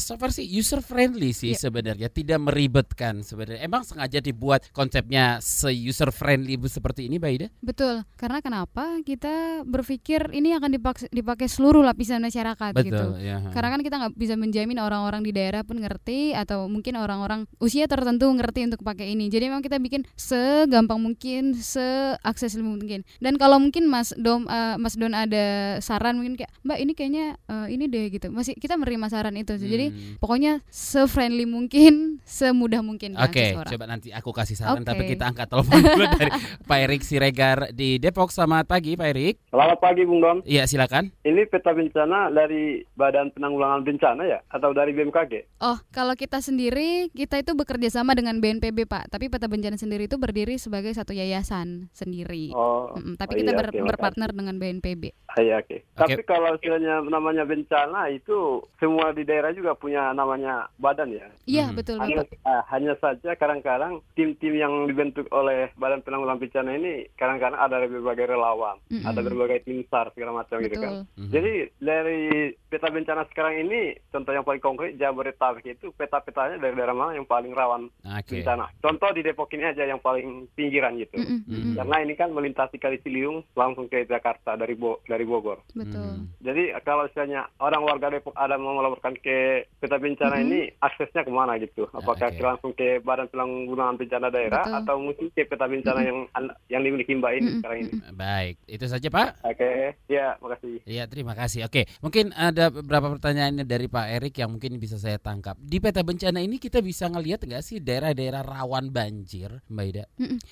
so 0.00 0.16
far 0.16 0.32
sih 0.32 0.48
user 0.48 0.80
friendly 0.80 1.36
sih 1.36 1.52
yeah. 1.52 1.60
sebenarnya, 1.60 2.08
tidak 2.08 2.40
meribetkan 2.40 3.20
sebenarnya. 3.20 3.68
Emang 3.68 3.84
sengaja 3.84 4.16
dibuat 4.24 4.64
konsepnya 4.72 5.44
se 5.44 5.68
user 5.68 6.08
friendly 6.08 6.56
seperti 6.64 7.04
ini, 7.04 7.20
Mbak 7.20 7.32
Ida? 7.36 7.48
Betul. 7.60 8.08
Karena 8.16 8.40
kenapa? 8.40 9.04
Kita 9.10 9.66
berpikir 9.66 10.30
ini 10.30 10.54
akan 10.54 10.70
dipakai, 10.78 11.10
dipakai 11.10 11.50
seluruh 11.50 11.82
lapisan 11.82 12.22
masyarakat 12.22 12.70
Betul, 12.70 12.86
gitu. 12.86 13.06
Ya. 13.18 13.42
Karena 13.50 13.74
kan 13.74 13.80
kita 13.82 13.96
nggak 13.98 14.14
bisa 14.14 14.38
menjamin 14.38 14.78
orang-orang 14.78 15.26
di 15.26 15.34
daerah 15.34 15.66
pun 15.66 15.82
ngerti 15.82 16.30
atau 16.30 16.70
mungkin 16.70 16.94
orang-orang 16.94 17.50
usia 17.58 17.90
tertentu 17.90 18.30
ngerti 18.30 18.70
untuk 18.70 18.86
pakai 18.86 19.10
ini. 19.10 19.26
Jadi 19.26 19.50
memang 19.50 19.66
kita 19.66 19.82
bikin 19.82 20.06
segampang 20.14 21.02
mungkin, 21.02 21.58
seaksesibel 21.58 22.62
mungkin. 22.62 23.02
Dan 23.18 23.34
kalau 23.34 23.58
mungkin 23.58 23.90
Mas 23.90 24.14
Dom 24.14 24.46
uh, 24.46 24.78
Mas 24.78 24.94
Don 24.94 25.10
ada 25.10 25.78
saran 25.82 26.22
mungkin 26.22 26.38
kayak 26.38 26.52
Mbak 26.62 26.78
ini 26.78 26.92
kayaknya 26.94 27.26
uh, 27.50 27.66
ini 27.66 27.90
deh 27.90 28.14
gitu. 28.14 28.30
Masih 28.30 28.54
kita 28.54 28.78
menerima 28.78 29.10
saran 29.10 29.34
itu. 29.34 29.58
Hmm. 29.58 29.66
Jadi 29.66 29.86
pokoknya 30.22 30.62
se-friendly 30.70 31.50
mungkin, 31.50 32.16
semudah 32.38 32.84
mungkin 32.84 33.18
Oke, 33.18 33.58
okay, 33.58 33.74
coba 33.74 33.90
nanti 33.90 34.14
aku 34.14 34.30
kasih 34.30 34.54
saran 34.54 34.86
okay. 34.86 34.94
tapi 34.94 35.02
kita 35.10 35.26
angkat 35.26 35.50
telepon 35.50 35.82
dulu 35.98 36.06
dari 36.14 36.30
Pak 36.62 36.78
Erik 36.78 37.02
Siregar 37.02 37.58
di 37.74 37.98
Depok. 37.98 38.30
Selamat 38.30 38.70
pagi 38.70 38.99
Pak 39.00 39.16
Erik. 39.16 39.40
Selamat 39.48 39.80
pagi 39.80 40.04
Bung 40.04 40.20
Dom. 40.20 40.44
Iya 40.44 40.68
silakan. 40.68 41.08
Ini 41.24 41.48
peta 41.48 41.72
bencana 41.72 42.28
dari 42.28 42.84
Badan 43.00 43.32
Penanggulangan 43.32 43.80
Bencana 43.80 44.28
ya 44.28 44.44
atau 44.52 44.76
dari 44.76 44.92
BMKG? 44.92 45.56
Oh 45.64 45.80
kalau 45.88 46.12
kita 46.12 46.44
sendiri 46.44 47.08
kita 47.16 47.40
itu 47.40 47.56
bekerja 47.56 47.88
sama 47.88 48.12
dengan 48.12 48.36
BNPB 48.44 48.84
Pak. 48.84 49.08
Tapi 49.08 49.32
peta 49.32 49.48
bencana 49.48 49.80
sendiri 49.80 50.04
itu 50.04 50.20
berdiri 50.20 50.60
sebagai 50.60 50.92
satu 50.92 51.16
yayasan 51.16 51.88
sendiri. 51.96 52.52
Oh. 52.52 52.92
Mm 52.92 53.00
-mm, 53.00 53.14
tapi 53.16 53.32
oh, 53.32 53.38
kita 53.40 53.56
iya, 53.56 53.58
ber 53.64 53.68
okay, 53.72 53.80
berpartner 53.88 54.30
dengan 54.36 54.60
BNPB. 54.60 55.16
Ah, 55.32 55.40
iya 55.40 55.64
oke. 55.64 55.72
Okay. 55.72 55.78
Okay. 55.96 55.96
Tapi 55.96 56.20
kalau 56.28 56.50
istilahnya 56.60 57.00
namanya 57.08 57.48
bencana 57.48 58.12
itu 58.12 58.60
semua 58.76 59.16
di 59.16 59.24
daerah 59.24 59.56
juga 59.56 59.80
punya 59.80 60.12
namanya 60.12 60.68
badan 60.76 61.08
ya. 61.08 61.24
Iya 61.48 61.72
hmm. 61.72 61.76
betul 61.80 61.96
hanya, 62.04 62.28
uh, 62.44 62.62
hanya 62.68 62.92
saja 63.00 63.32
kadang-kadang 63.32 64.04
tim-tim 64.12 64.60
yang 64.60 64.84
dibentuk 64.84 65.24
oleh 65.32 65.72
Badan 65.80 66.04
Penanggulangan 66.04 66.44
Bencana 66.44 66.76
ini 66.76 67.08
kadang-kadang 67.16 67.56
ada 67.56 67.80
berbagai 67.88 68.36
relawan 68.36 68.76
mm-hmm. 68.90 69.06
ada 69.06 69.20
berbagai 69.22 69.62
tim 69.64 69.80
SAR 69.86 70.10
segala 70.12 70.42
macam 70.42 70.58
Betul. 70.58 70.66
gitu 70.66 70.76
kan. 70.82 70.92
Mm-hmm. 71.06 71.30
Jadi 71.30 71.52
dari 71.78 72.20
peta 72.66 72.88
bencana 72.90 73.22
sekarang 73.30 73.54
ini 73.62 73.80
contoh 74.10 74.32
yang 74.34 74.46
paling 74.46 74.62
konkret 74.62 74.98
Jabodetabek 74.98 75.78
itu 75.78 75.94
peta-petanya 75.94 76.58
dari 76.58 76.74
daerah 76.74 76.94
mana 76.94 77.14
yang 77.14 77.26
paling 77.26 77.54
rawan 77.54 77.86
okay. 78.02 78.42
bencana. 78.42 78.66
Contoh 78.82 79.10
di 79.14 79.22
Depok 79.22 79.54
ini 79.54 79.64
aja 79.70 79.86
yang 79.86 80.02
paling 80.02 80.50
pinggiran 80.58 80.98
gitu. 80.98 81.22
Mm-hmm. 81.22 81.78
Karena 81.78 81.96
ini 82.02 82.14
kan 82.18 82.34
melintasi 82.34 82.76
Kali 82.82 82.98
Ciliwung 83.00 83.46
langsung 83.54 83.86
ke 83.86 84.02
Jakarta 84.04 84.58
dari 84.58 84.74
Bo 84.74 85.00
dari 85.06 85.22
Bogor. 85.22 85.62
Betul. 85.70 86.02
Mm-hmm. 86.02 86.42
Jadi 86.42 86.62
kalau 86.82 87.06
misalnya 87.06 87.46
orang 87.62 87.82
warga 87.86 88.10
Depok 88.10 88.34
ada 88.34 88.58
mau 88.58 88.74
melaporkan 88.74 89.14
ke 89.14 89.70
peta 89.78 89.96
bencana 89.96 90.42
mm-hmm. 90.42 90.50
ini 90.50 90.60
aksesnya 90.82 91.22
ke 91.22 91.30
mana 91.30 91.54
gitu? 91.62 91.86
Apakah 91.94 92.34
okay. 92.34 92.42
langsung 92.42 92.74
ke 92.74 92.98
Badan 93.02 93.30
Penanggulangan 93.30 93.98
Bencana 94.00 94.28
Daerah 94.32 94.64
Betul. 94.66 94.78
atau 94.82 94.94
mungkin 94.98 95.26
ke 95.30 95.42
peta 95.46 95.70
bencana 95.70 96.00
mm-hmm. 96.02 96.08
yang 96.34 96.44
yang 96.66 96.82
dimiliki 96.82 97.12
Mbak 97.14 97.32
ini 97.36 97.40
mm-hmm. 97.40 97.58
sekarang 97.62 97.78
ini? 97.78 97.92
Baik, 98.16 98.54
itu 98.80 98.88
saja 98.88 99.12
Pak. 99.12 99.44
Oke, 99.44 99.60
okay. 99.60 99.80
ya 100.08 100.40
makasih. 100.40 100.80
Iya 100.88 101.04
terima 101.04 101.36
kasih. 101.36 101.68
Oke, 101.68 101.84
mungkin 102.00 102.32
ada 102.32 102.72
beberapa 102.72 103.12
pertanyaan 103.12 103.68
dari 103.68 103.92
Pak 103.92 104.06
Erik 104.08 104.40
yang 104.40 104.56
mungkin 104.56 104.80
bisa 104.80 104.96
saya 104.96 105.20
tangkap. 105.20 105.60
Di 105.60 105.76
peta 105.84 106.00
bencana 106.00 106.40
ini 106.40 106.56
kita 106.56 106.80
bisa 106.80 107.12
ngelihat 107.12 107.44
nggak 107.44 107.60
sih 107.60 107.84
daerah-daerah 107.84 108.40
rawan 108.40 108.88
banjir, 108.88 109.60
Mbak 109.68 109.84
Ida? 109.92 110.04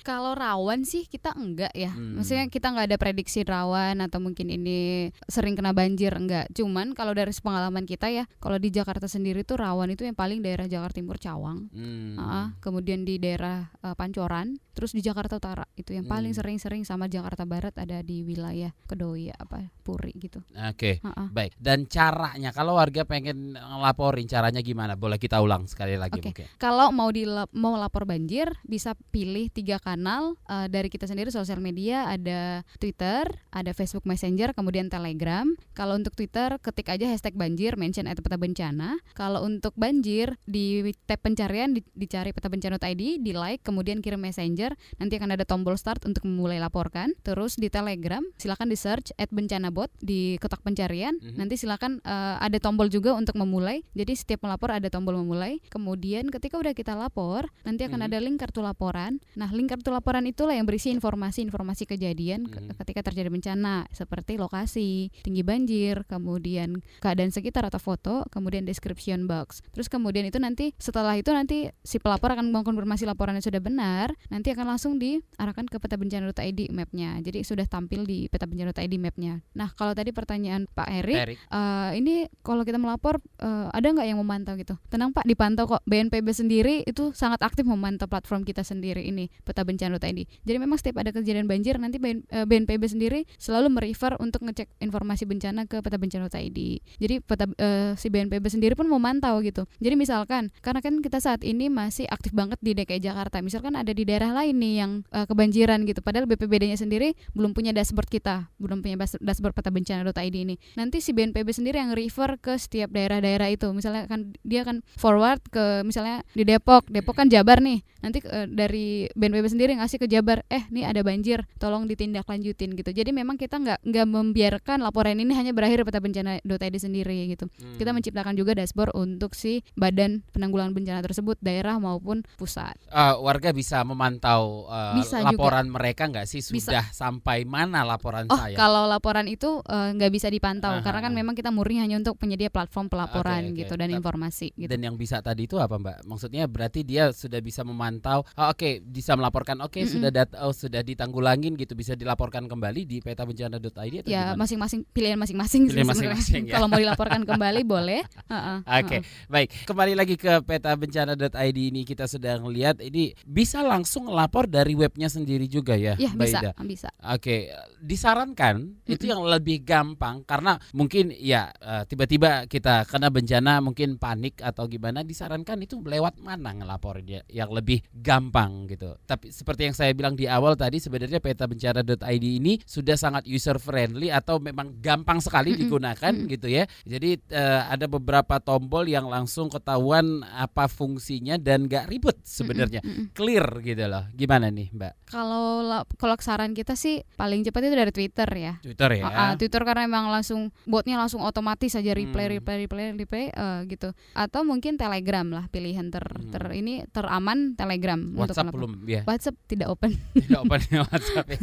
Kalau 0.05 0.37
rawan 0.37 0.85
sih 0.85 1.09
kita 1.09 1.33
enggak 1.33 1.73
ya. 1.73 1.89
Hmm. 1.89 2.21
Maksudnya 2.21 2.45
kita 2.53 2.69
nggak 2.69 2.87
ada 2.93 2.97
prediksi 3.01 3.41
rawan 3.41 3.97
atau 4.05 4.21
mungkin 4.21 4.53
ini 4.53 5.09
sering 5.25 5.57
kena 5.57 5.73
banjir 5.73 6.13
enggak. 6.13 6.53
Cuman 6.53 6.93
kalau 6.93 7.17
dari 7.17 7.33
pengalaman 7.33 7.89
kita 7.89 8.13
ya, 8.13 8.29
kalau 8.37 8.61
di 8.61 8.69
Jakarta 8.69 9.09
sendiri 9.09 9.41
tuh 9.41 9.57
rawan 9.57 9.89
itu 9.89 10.05
yang 10.05 10.13
paling 10.13 10.45
daerah 10.45 10.69
Jakarta 10.69 11.01
Timur 11.01 11.17
Cawang, 11.17 11.71
hmm. 11.73 12.13
uh, 12.19 12.47
kemudian 12.61 13.07
di 13.07 13.17
daerah 13.17 13.73
uh, 13.81 13.97
Pancoran, 13.97 14.61
terus 14.79 14.95
di 14.95 15.03
Jakarta 15.03 15.35
Utara 15.35 15.67
itu 15.75 15.91
yang 15.91 16.07
paling 16.07 16.31
hmm. 16.31 16.39
sering-sering 16.39 16.87
sama 16.87 17.11
Jakarta 17.11 17.43
Barat 17.43 17.75
ada 17.75 17.99
di 17.99 18.23
wilayah 18.23 18.71
Kedoi 18.87 19.27
apa 19.35 19.67
Puri 19.83 20.15
gitu. 20.15 20.39
Oke. 20.55 21.03
Okay. 21.03 21.03
Uh 21.03 21.11
-uh. 21.11 21.27
Baik. 21.35 21.59
Dan 21.59 21.83
caranya 21.91 22.55
kalau 22.55 22.79
warga 22.79 23.03
pengen 23.03 23.59
ngelaporin 23.59 24.23
caranya 24.23 24.63
gimana? 24.63 24.95
Boleh 24.95 25.19
kita 25.19 25.43
ulang 25.43 25.67
sekali 25.67 25.99
lagi 25.99 26.23
okay. 26.23 26.47
Kalau 26.55 26.95
mau 26.95 27.11
di 27.11 27.27
mau 27.51 27.75
lapor 27.75 28.07
banjir 28.07 28.55
bisa 28.63 28.95
pilih 29.11 29.51
tiga 29.51 29.83
kanal 29.83 30.39
uh, 30.47 30.71
dari 30.71 30.87
kita 30.87 31.11
sendiri 31.11 31.27
sosial 31.27 31.59
media 31.59 32.07
ada 32.07 32.63
Twitter, 32.79 33.27
ada 33.51 33.75
Facebook 33.75 34.07
Messenger, 34.07 34.55
kemudian 34.55 34.87
Telegram. 34.87 35.43
Kalau 35.75 35.99
untuk 35.99 36.15
Twitter 36.15 36.55
ketik 36.63 36.87
aja 36.87 37.09
hashtag 37.09 37.35
banjir 37.35 37.75
mention 37.75 38.07
atau 38.07 38.23
peta 38.23 38.39
bencana. 38.39 38.95
Kalau 39.11 39.43
untuk 39.43 39.75
banjir 39.75 40.39
di 40.47 40.95
tab 41.03 41.19
pencarian 41.19 41.75
di, 41.75 41.83
dicari 41.97 42.31
peta 42.31 42.47
bencana.id, 42.47 43.19
di 43.19 43.33
like 43.33 43.65
kemudian 43.65 43.99
kirim 44.05 44.21
messenger, 44.21 44.68
nanti 44.97 45.15
akan 45.15 45.35
ada 45.37 45.45
tombol 45.45 45.77
start 45.77 46.03
untuk 46.05 46.25
memulai 46.25 46.59
laporkan. 46.59 47.13
Terus 47.21 47.55
di 47.55 47.69
Telegram 47.71 48.21
silakan 48.35 48.67
di 48.69 48.77
search 48.77 49.13
at 49.15 49.29
bencana 49.29 49.69
bot 49.69 49.89
di 50.01 50.35
kotak 50.41 50.61
pencarian. 50.65 51.15
Mm 51.17 51.21
-hmm. 51.21 51.37
Nanti 51.37 51.55
silakan 51.55 52.03
uh, 52.03 52.41
ada 52.41 52.57
tombol 52.59 52.91
juga 52.91 53.15
untuk 53.15 53.37
memulai. 53.39 53.85
Jadi 53.95 54.13
setiap 54.17 54.43
melapor 54.43 54.75
ada 54.75 54.87
tombol 54.91 55.21
memulai. 55.21 55.61
Kemudian 55.71 56.27
ketika 56.27 56.59
udah 56.59 56.73
kita 56.75 56.93
lapor, 56.97 57.47
nanti 57.63 57.85
akan 57.85 58.01
mm 58.01 58.09
-hmm. 58.09 58.15
ada 58.17 58.25
link 58.25 58.37
kartu 58.41 58.59
laporan. 58.59 59.21
Nah, 59.37 59.49
link 59.53 59.69
kartu 59.71 59.93
laporan 59.93 60.25
itulah 60.27 60.57
yang 60.57 60.65
berisi 60.65 60.91
informasi-informasi 60.91 61.87
kejadian 61.87 62.47
mm 62.47 62.51
-hmm. 62.51 62.75
ketika 62.81 63.11
terjadi 63.11 63.29
bencana 63.31 63.85
seperti 63.93 64.35
lokasi, 64.35 65.13
tinggi 65.23 65.43
banjir, 65.45 66.03
kemudian 66.09 66.81
keadaan 66.99 67.31
sekitar 67.31 67.67
atau 67.67 67.79
foto, 67.79 68.27
kemudian 68.33 68.67
description 68.67 69.29
box. 69.29 69.61
Terus 69.71 69.87
kemudian 69.87 70.25
itu 70.27 70.41
nanti 70.41 70.73
setelah 70.81 71.15
itu 71.15 71.31
nanti 71.31 71.71
si 71.85 72.01
pelapor 72.01 72.33
akan 72.33 72.51
mengkonfirmasi 72.51 73.07
laporannya 73.07 73.43
sudah 73.43 73.61
benar, 73.63 74.11
nanti 74.27 74.51
akan 74.51 74.58
langsung 74.67 74.97
diarahkan 74.97 75.67
ke 75.67 75.77
peta 75.77 75.95
bencana.id 75.95 76.59
mapnya. 76.73 77.19
Jadi 77.23 77.43
sudah 77.43 77.65
tampil 77.67 78.03
di 78.03 78.27
peta 78.27 78.49
bencana.id 78.49 78.93
mapnya. 78.99 79.43
Nah 79.55 79.71
kalau 79.75 79.93
tadi 79.93 80.11
pertanyaan 80.15 80.65
Pak 80.71 80.87
Erik, 80.89 81.37
uh, 81.51 81.91
ini 81.95 82.27
kalau 82.41 82.63
kita 82.63 82.79
melapor 82.79 83.21
uh, 83.43 83.69
ada 83.69 83.87
nggak 83.91 84.07
yang 84.07 84.19
memantau 84.19 84.55
gitu? 84.57 84.75
Tenang 84.89 85.15
Pak, 85.15 85.27
dipantau 85.27 85.65
kok. 85.67 85.81
BNPB 85.87 86.27
sendiri 86.31 86.75
itu 86.85 87.11
sangat 87.15 87.41
aktif 87.45 87.65
memantau 87.65 88.05
platform 88.09 88.43
kita 88.43 88.61
sendiri 88.65 89.05
ini 89.05 89.27
peta 89.43 89.63
bencana.id. 89.63 90.19
Jadi 90.25 90.57
memang 90.57 90.77
setiap 90.79 91.01
ada 91.01 91.13
kejadian 91.13 91.45
banjir 91.45 91.77
nanti 91.77 91.97
BNPB 91.99 92.83
eh, 92.85 92.91
sendiri 92.91 93.19
selalu 93.37 93.73
merefer 93.73 94.15
untuk 94.19 94.45
ngecek 94.45 94.69
informasi 94.81 95.25
bencana 95.25 95.65
ke 95.65 95.81
peta 95.81 95.97
bencana.id. 95.97 96.59
Jadi 96.99 97.15
peta 97.23 97.45
uh, 97.47 97.93
si 97.97 98.07
BNPB 98.09 98.45
sendiri 98.49 98.73
pun 98.73 98.87
memantau 98.87 99.41
gitu. 99.43 99.65
Jadi 99.81 99.95
misalkan 99.95 100.51
karena 100.63 100.79
kan 100.79 101.01
kita 101.03 101.19
saat 101.21 101.41
ini 101.43 101.67
masih 101.67 102.05
aktif 102.09 102.31
banget 102.33 102.57
di 102.61 102.75
DKI 102.75 103.01
Jakarta, 103.01 103.41
misalkan 103.43 103.75
ada 103.75 103.91
di 103.91 104.03
daerah 104.03 104.31
lain 104.39 104.55
nih 104.55 104.73
yang 104.79 104.91
uh, 105.11 105.27
kebanjiran 105.27 105.83
gitu, 105.83 105.99
padahal 105.99 106.23
BPBD-nya 106.23 106.79
sendiri 106.79 107.13
belum 107.35 107.51
punya 107.51 107.75
dashboard 107.75 108.07
kita, 108.07 108.47
belum 108.55 108.79
punya 108.79 108.95
dashboard 109.19 109.51
peta 109.51 109.67
bencana.id 109.69 110.35
ini. 110.35 110.55
Nanti 110.79 111.03
si 111.03 111.11
BNPB 111.11 111.51
sendiri 111.51 111.83
yang 111.83 111.91
refer 111.91 112.39
ke 112.39 112.55
setiap 112.55 112.95
daerah-daerah 112.95 113.51
itu. 113.51 113.67
Misalnya 113.75 114.07
kan 114.07 114.31
dia 114.47 114.63
akan 114.63 114.79
forward 114.95 115.43
ke 115.51 115.83
misalnya 115.83 116.23
di 116.31 116.47
Depok, 116.47 116.87
Depok 116.87 117.19
kan 117.19 117.27
Jabar 117.27 117.59
nih. 117.59 117.83
Nanti 117.99 118.23
uh, 118.23 118.47
dari 118.47 119.11
BNPB 119.11 119.45
sendiri 119.51 119.71
ngasih 119.75 119.99
ke 119.99 120.07
Jabar, 120.07 120.47
eh 120.47 120.63
nih 120.71 120.87
ada 120.87 121.03
banjir, 121.03 121.43
tolong 121.59 121.83
ditindaklanjutin 121.89 122.79
gitu. 122.79 122.91
Jadi 122.95 123.11
memang 123.11 123.35
kita 123.35 123.59
nggak 123.59 123.83
nggak 123.83 124.07
membiarkan 124.07 124.79
laporan 124.79 125.19
ini 125.19 125.35
hanya 125.35 125.51
berakhir 125.51 125.83
peta 125.83 125.99
bencana.id 125.99 126.75
sendiri 126.79 127.27
gitu. 127.35 127.51
Hmm. 127.59 127.75
Kita 127.75 127.91
menciptakan 127.91 128.37
juga 128.39 128.55
dashboard 128.55 128.95
untuk 128.95 129.35
si 129.35 129.65
badan 129.75 130.23
penanggulangan 130.31 130.71
bencana 130.71 131.01
tersebut 131.03 131.35
daerah 131.43 131.75
maupun 131.81 132.23
pusat. 132.37 132.77
Uh, 132.87 133.19
warga 133.19 133.49
bisa 133.51 133.81
memantau 133.81 134.28
memantau 134.29 134.69
uh, 134.69 134.95
bisa 134.97 135.15
laporan 135.25 135.65
juga. 135.67 135.75
mereka 135.79 136.03
nggak 136.09 136.27
sih 136.29 136.41
sudah 136.41 136.85
bisa. 136.85 136.93
sampai 136.93 137.43
mana 137.45 137.81
laporan 137.81 138.29
oh, 138.29 138.37
saya? 138.37 138.55
kalau 138.55 138.85
laporan 138.85 139.25
itu 139.25 139.61
uh, 139.65 139.89
nggak 139.95 140.11
bisa 140.13 140.27
dipantau 140.29 140.79
Aha. 140.79 140.83
karena 140.85 140.99
kan 141.09 141.13
memang 141.13 141.33
kita 141.33 141.49
murni 141.49 141.81
hanya 141.81 141.97
untuk 141.97 142.17
penyedia 142.19 142.53
platform 142.53 142.91
pelaporan 142.91 143.49
okay, 143.49 143.53
okay. 143.53 143.61
gitu 143.65 143.73
dan 143.79 143.89
informasi. 143.93 144.47
Gitu. 144.53 144.69
Dan 144.69 144.79
yang 144.85 144.95
bisa 144.99 145.21
tadi 145.23 145.49
itu 145.49 145.57
apa 145.57 145.79
Mbak? 145.79 146.05
Maksudnya 146.05 146.45
berarti 146.45 146.85
dia 146.85 147.09
sudah 147.13 147.39
bisa 147.41 147.65
memantau. 147.65 148.25
Oh, 148.37 148.51
Oke 148.51 148.57
okay, 148.57 148.73
bisa 148.83 149.15
melaporkan. 149.15 149.61
Oke 149.63 149.79
okay, 149.79 149.83
mm 149.83 149.87
-hmm. 149.87 149.95
sudah 149.95 150.09
dat 150.11 150.29
oh, 150.41 150.53
sudah 150.53 150.81
ditanggulangin 150.83 151.55
gitu 151.57 151.73
bisa 151.73 151.93
dilaporkan 151.95 152.45
kembali 152.45 152.85
di 152.85 152.97
peta 152.99 153.23
bencana.id 153.23 154.05
Ya 154.09 154.33
masing-masing 154.35 154.85
pilihan 154.91 155.17
masing-masing. 155.17 155.69
Pilihan 155.69 155.87
masing-masing. 155.87 156.41
Ya. 156.49 156.59
Kalau 156.59 156.67
mau 156.67 156.79
dilaporkan 156.81 157.23
kembali 157.25 157.61
boleh. 157.73 158.01
Uh 158.27 158.33
-uh. 158.33 158.57
Oke 158.65 158.85
okay, 158.85 158.99
uh 158.99 159.03
-uh. 159.05 159.29
baik 159.31 159.47
kembali 159.65 159.93
lagi 159.95 160.15
ke 160.19 160.33
peta 160.43 160.73
bencana.id 160.75 161.57
ini 161.57 161.81
kita 161.87 162.05
sedang 162.09 162.49
lihat 162.49 162.81
ini 162.83 163.15
bisa 163.23 163.61
langsung 163.63 164.11
lapor 164.19 164.51
dari 164.51 164.75
webnya 164.75 165.07
sendiri 165.07 165.47
juga 165.47 165.79
ya. 165.79 165.95
Iya 165.95 166.11
bisa 166.11 166.39
bisa. 166.67 166.89
Oke 166.99 167.47
disarankan 167.79 168.55
mm 168.59 168.83
-hmm. 168.83 168.93
itu 168.99 169.03
yang 169.07 169.23
lebih 169.23 169.63
gampang 169.63 170.27
karena 170.27 170.59
mungkin 170.75 171.15
ya 171.15 171.47
uh, 171.63 171.87
tiba-tiba 171.87 172.43
kita 172.51 172.83
kena 172.83 173.07
bencana 173.07 173.63
mungkin 173.63 173.95
panik 173.95 174.43
atau 174.43 174.67
gimana 174.67 175.07
disarankan 175.07 175.63
itu 175.63 175.79
lewat 175.79 176.19
mana 176.19 176.51
ngelapor 176.51 176.99
dia 176.99 177.23
yang 177.31 177.49
lebih 177.55 177.79
gampang 177.95 178.67
gitu. 178.67 178.99
Tapi 179.07 179.31
seperti 179.31 179.71
yang 179.71 179.75
saya 179.75 179.95
bilang 179.95 180.19
di 180.19 180.27
awal 180.27 180.59
tadi 180.59 180.83
sebenarnya 180.83 181.23
peta 181.23 181.47
bencana.id 181.47 182.25
ini 182.25 182.59
sudah 182.67 182.99
sangat 182.99 183.23
user 183.29 183.55
friendly 183.61 184.11
atau 184.11 184.41
memang 184.41 184.81
gampang 184.83 185.23
sekali 185.23 185.55
digunakan 185.55 186.11
gitu 186.25 186.49
ya. 186.49 186.65
Jadi 186.83 187.21
uh, 187.31 187.69
ada 187.69 187.85
beberapa 187.85 188.41
tombol 188.41 188.89
yang 188.89 189.07
langsung 189.07 189.47
ketahuan 189.47 190.25
apa 190.25 190.65
fungsinya 190.65 191.37
dan 191.37 191.69
gak 191.69 191.87
ribet 191.87 192.17
sebenarnya. 192.25 192.81
Clear 193.17 193.45
gitu 193.61 193.85
loh. 193.85 194.08
Gimana 194.15 194.49
nih, 194.49 194.69
Mbak? 194.73 194.93
Kalau 195.09 195.65
kalau 195.97 196.15
saran 196.19 196.53
kita 196.53 196.77
sih 196.77 197.01
paling 197.17 197.41
cepat 197.45 197.61
itu 197.65 197.75
dari 197.75 197.93
Twitter 197.93 198.29
ya. 198.29 198.53
Twitter 198.61 198.89
ya. 198.99 199.03
Uh, 199.05 199.09
uh, 199.09 199.31
Twitter 199.35 199.61
karena 199.65 199.89
memang 199.89 200.09
langsung 200.13 200.53
botnya 200.65 200.97
langsung 200.97 201.21
otomatis 201.25 201.73
aja 201.75 201.91
reply 201.93 202.25
hmm. 202.25 202.33
reply 202.39 202.55
reply 202.65 202.83
reply 202.93 203.25
uh, 203.33 203.61
gitu 203.65 203.91
atau 204.13 204.41
mungkin 204.45 204.75
telegram 204.75 205.27
lah 205.29 205.45
pilihan 205.51 205.89
ter, 205.89 206.03
hmm. 206.03 206.31
ter 206.31 206.43
ini 206.55 206.85
teraman 206.89 207.53
telegram 207.57 207.99
WhatsApp 208.15 208.49
untuk 208.49 208.57
belum 208.57 208.71
ya 208.85 209.01
WhatsApp 209.05 209.35
tidak 209.49 209.67
open 209.71 209.97
tidak 210.23 210.39
open 210.45 210.59
ya 210.69 210.79
WhatsApp 210.85 211.25
ya. 211.29 211.39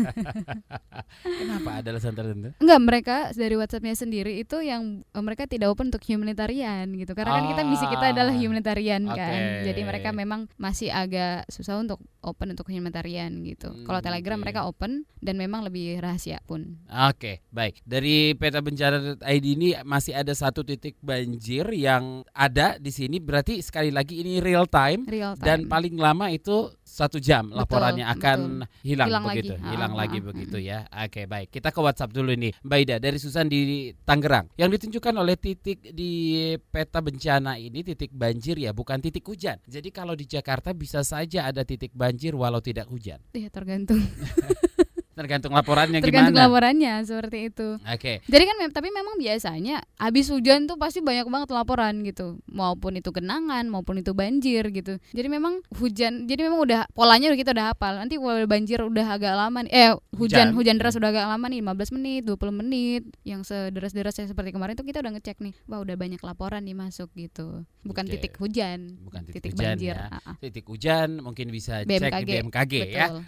kenapa 1.42 1.70
ada 1.82 1.88
alasan 1.94 2.14
tertentu 2.14 2.48
enggak 2.58 2.80
mereka 2.80 3.16
dari 3.34 3.54
WhatsAppnya 3.58 3.94
sendiri 3.94 4.32
itu 4.40 4.56
yang 4.62 5.02
uh, 5.12 5.22
mereka 5.22 5.44
tidak 5.46 5.72
open 5.72 5.90
untuk 5.90 6.04
humanitarian 6.06 6.86
gitu 6.96 7.12
karena 7.12 7.30
ah, 7.32 7.36
kan 7.40 7.44
kita 7.52 7.62
misi 7.66 7.86
kita 7.86 8.06
adalah 8.12 8.34
ah, 8.34 8.38
humanitarian 8.38 9.02
okay. 9.10 9.18
kan 9.18 9.40
jadi 9.66 9.80
mereka 9.82 10.08
memang 10.14 10.50
masih 10.56 10.90
agak 10.90 11.46
susah 11.52 11.78
untuk 11.78 12.02
open 12.26 12.55
untuk 12.56 12.72
humanitarian 12.72 13.44
gitu 13.44 13.68
hmm, 13.68 13.84
kalau 13.84 14.00
telegram 14.00 14.40
okay. 14.40 14.44
mereka 14.48 14.60
open 14.64 15.04
dan 15.20 15.36
memang 15.36 15.68
lebih 15.68 16.00
rahasia 16.00 16.40
pun 16.48 16.80
oke 16.88 17.12
okay, 17.12 17.44
baik 17.52 17.84
dari 17.84 18.32
peta 18.32 18.64
bencana 18.64 19.20
ID 19.20 19.46
ini 19.60 19.68
masih 19.84 20.16
ada 20.16 20.32
satu 20.32 20.64
titik 20.64 20.96
banjir 21.04 21.68
yang 21.76 22.24
ada 22.32 22.80
di 22.80 22.88
sini 22.88 23.20
berarti 23.20 23.60
sekali 23.60 23.92
lagi 23.92 24.24
ini 24.24 24.40
real 24.40 24.64
time, 24.64 25.04
real 25.04 25.36
time. 25.36 25.44
dan 25.44 25.58
paling 25.68 26.00
lama 26.00 26.32
itu 26.32 26.72
satu 26.96 27.20
jam 27.20 27.52
betul, 27.52 27.60
laporannya 27.60 28.08
akan 28.08 28.38
betul. 28.64 28.80
hilang, 28.80 29.08
hilang 29.12 29.24
begitu, 29.28 29.52
lagi. 29.52 29.68
hilang 29.68 29.92
ah, 29.92 29.98
lagi 30.00 30.18
ah, 30.18 30.24
begitu 30.24 30.56
ya. 30.56 30.78
Oke 30.88 31.22
baik, 31.28 31.48
kita 31.52 31.68
ke 31.68 31.80
WhatsApp 31.84 32.16
dulu 32.16 32.32
nih, 32.32 32.52
Mbak 32.64 32.78
Ida 32.80 32.96
dari 32.96 33.18
Susan 33.20 33.44
di 33.44 33.92
Tangerang. 33.92 34.48
Yang 34.56 34.80
ditunjukkan 34.80 35.14
oleh 35.20 35.36
titik 35.36 35.92
di 35.92 36.56
peta 36.56 37.04
bencana 37.04 37.60
ini 37.60 37.84
titik 37.84 38.16
banjir 38.16 38.56
ya, 38.56 38.72
bukan 38.72 39.04
titik 39.04 39.28
hujan. 39.28 39.60
Jadi 39.68 39.92
kalau 39.92 40.16
di 40.16 40.24
Jakarta 40.24 40.72
bisa 40.72 41.04
saja 41.04 41.52
ada 41.52 41.60
titik 41.68 41.92
banjir 41.92 42.32
walau 42.32 42.64
tidak 42.64 42.88
hujan. 42.88 43.20
Iya 43.36 43.52
tergantung. 43.52 44.00
Tergantung 45.16 45.56
laporannya 45.56 46.04
Tergantung 46.04 46.36
gimana? 46.36 46.44
laporannya 46.44 46.92
seperti 47.08 47.48
itu. 47.48 47.80
Oke. 47.80 47.96
Okay. 47.96 48.16
Jadi 48.28 48.44
kan 48.44 48.56
tapi 48.68 48.92
memang 48.92 49.16
biasanya 49.16 49.80
habis 49.96 50.28
hujan 50.28 50.68
tuh 50.68 50.76
pasti 50.76 51.00
banyak 51.00 51.24
banget 51.24 51.48
laporan 51.56 52.04
gitu. 52.04 52.36
Maupun 52.52 53.00
itu 53.00 53.08
genangan, 53.08 53.64
maupun 53.72 54.04
itu 54.04 54.12
banjir 54.12 54.68
gitu. 54.68 55.00
Jadi 55.16 55.28
memang 55.32 55.64
hujan, 55.72 56.28
jadi 56.28 56.52
memang 56.52 56.60
udah 56.68 56.84
polanya 56.92 57.32
udah 57.32 57.40
kita 57.40 57.56
udah 57.56 57.66
hafal. 57.72 57.96
Nanti 57.96 58.20
kalau 58.20 58.44
banjir 58.44 58.84
udah 58.84 59.06
agak 59.08 59.32
lama 59.32 59.64
nih, 59.64 59.72
eh 59.72 59.90
hujan 60.12 60.52
hujan, 60.52 60.52
hujan 60.52 60.76
deras 60.76 61.00
udah 61.00 61.08
agak 61.08 61.26
lama 61.32 61.46
nih 61.48 61.60
15 61.64 61.96
menit, 61.96 62.22
20 62.28 62.60
menit. 62.60 63.02
Yang 63.24 63.40
sederas-derasnya 63.48 64.28
seperti 64.28 64.52
kemarin 64.52 64.76
tuh 64.76 64.84
kita 64.84 65.00
udah 65.00 65.16
ngecek 65.16 65.40
nih, 65.40 65.56
wah 65.64 65.80
udah 65.80 65.96
banyak 65.96 66.20
laporan 66.20 66.60
nih 66.60 66.76
masuk 66.76 67.08
gitu. 67.16 67.64
Bukan 67.88 68.04
okay. 68.04 68.20
titik 68.20 68.36
hujan, 68.36 69.00
bukan 69.00 69.24
titik, 69.24 69.48
titik 69.48 69.52
hujan 69.56 69.80
banjir. 69.80 69.96
Ya. 69.96 70.20
Titik 70.44 70.66
hujan 70.68 71.08
mungkin 71.24 71.48
bisa 71.48 71.88
BMKG. 71.88 72.04
cek 72.04 72.12
di 72.20 72.24
BMKG 72.28 72.74
ya. 72.76 72.84
Betul. 72.84 72.92
ya. 72.92 73.24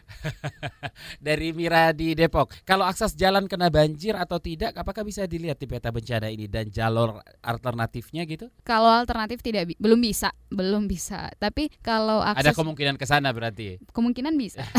Dari 1.32 1.48
Mira 1.56 1.77
di 1.96 2.12
Depok. 2.14 2.52
Kalau 2.66 2.84
akses 2.84 3.14
jalan 3.14 3.46
kena 3.46 3.68
banjir 3.72 4.14
atau 4.14 4.38
tidak, 4.42 4.76
apakah 4.76 5.02
bisa 5.06 5.24
dilihat 5.24 5.58
di 5.58 5.66
peta 5.66 5.88
bencana 5.94 6.28
ini 6.28 6.46
dan 6.46 6.68
jalur 6.68 7.20
alternatifnya 7.42 8.22
gitu? 8.26 8.50
Kalau 8.66 8.90
alternatif 8.90 9.40
tidak 9.40 9.72
belum 9.78 10.00
bisa, 10.02 10.32
belum 10.50 10.88
bisa. 10.88 11.30
Tapi 11.36 11.70
kalau 11.80 12.20
akses 12.24 12.44
ada 12.44 12.52
kemungkinan 12.56 12.96
ke 12.96 13.06
sana 13.06 13.30
berarti. 13.32 13.80
Kemungkinan 13.92 14.34
bisa. 14.36 14.64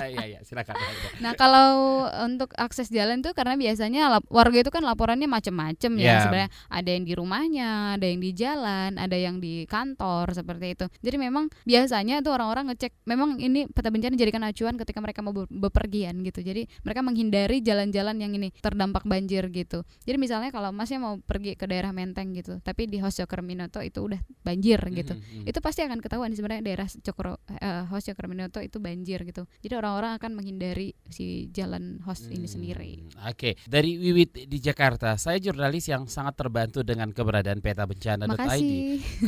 Iya 0.00 0.24
iya, 0.26 0.40
silakan. 0.42 0.74
Nah, 1.20 1.36
kalau 1.36 2.08
untuk 2.24 2.50
akses 2.56 2.88
jalan 2.88 3.20
tuh 3.20 3.36
karena 3.36 3.54
biasanya 3.54 4.18
warga 4.32 4.58
itu 4.64 4.72
kan 4.72 4.80
laporannya 4.80 5.28
macam-macam 5.28 5.92
ya. 6.00 6.02
Yeah. 6.02 6.20
Sebenarnya 6.24 6.50
ada 6.72 6.90
yang 6.90 7.04
di 7.04 7.12
rumahnya, 7.14 7.70
ada 8.00 8.06
yang 8.08 8.20
di 8.24 8.30
jalan, 8.32 8.90
ada 8.96 9.16
yang 9.16 9.36
di 9.38 9.68
kantor 9.68 10.32
seperti 10.32 10.74
itu. 10.74 10.86
Jadi 11.04 11.16
memang 11.20 11.52
biasanya 11.68 12.24
tuh 12.24 12.32
orang-orang 12.32 12.72
ngecek 12.72 12.96
memang 13.06 13.38
ini 13.38 13.68
peta 13.70 13.92
bencana 13.92 14.16
dijadikan 14.16 14.42
acuan 14.42 14.74
ketika 14.80 14.98
mereka 15.04 15.20
mau 15.20 15.36
bepergian 15.36 16.09
kalian 16.10 16.26
gitu. 16.26 16.42
Jadi 16.42 16.66
mereka 16.82 17.00
menghindari 17.06 17.62
jalan-jalan 17.62 18.18
yang 18.18 18.34
ini 18.34 18.50
terdampak 18.58 19.06
banjir 19.06 19.46
gitu. 19.54 19.86
Jadi 20.02 20.18
misalnya 20.18 20.50
kalau 20.50 20.74
masnya 20.74 20.98
mau 20.98 21.14
pergi 21.22 21.54
ke 21.54 21.70
daerah 21.70 21.94
Menteng 21.94 22.34
gitu 22.34 22.58
tapi 22.66 22.90
di 22.90 22.98
Hosyo 22.98 23.30
Kerminoto 23.30 23.78
itu 23.78 24.02
udah 24.02 24.18
banjir 24.42 24.82
hmm, 24.82 24.94
gitu. 24.98 25.14
mm-hmm. 25.14 25.46
itu 25.46 25.58
pasti 25.62 25.86
akan 25.86 26.02
ketahuan 26.02 26.34
sebenarnya 26.34 26.66
daerah 26.66 26.88
Cokro 26.90 27.38
uh, 27.38 27.84
Hosyo 27.94 28.18
Kerminoto 28.18 28.58
itu 28.58 28.82
banjir 28.82 29.22
gitu. 29.22 29.46
Jadi 29.62 29.74
orang-orang 29.78 30.18
akan 30.18 30.34
menghindari 30.34 30.98
si 31.06 31.46
jalan 31.54 32.02
host 32.02 32.26
hmm, 32.26 32.34
ini 32.34 32.48
sendiri. 32.50 32.90
oke. 33.14 33.38
Okay. 33.38 33.52
dari 33.70 33.94
Wiwit 34.00 34.50
di 34.50 34.58
Jakarta 34.58 35.14
saya 35.14 35.38
jurnalis 35.38 35.86
yang 35.86 36.10
sangat 36.10 36.34
terbantu 36.34 36.82
dengan 36.82 37.14
keberadaan 37.14 37.62
peta 37.62 37.86
bencana.id 37.86 38.72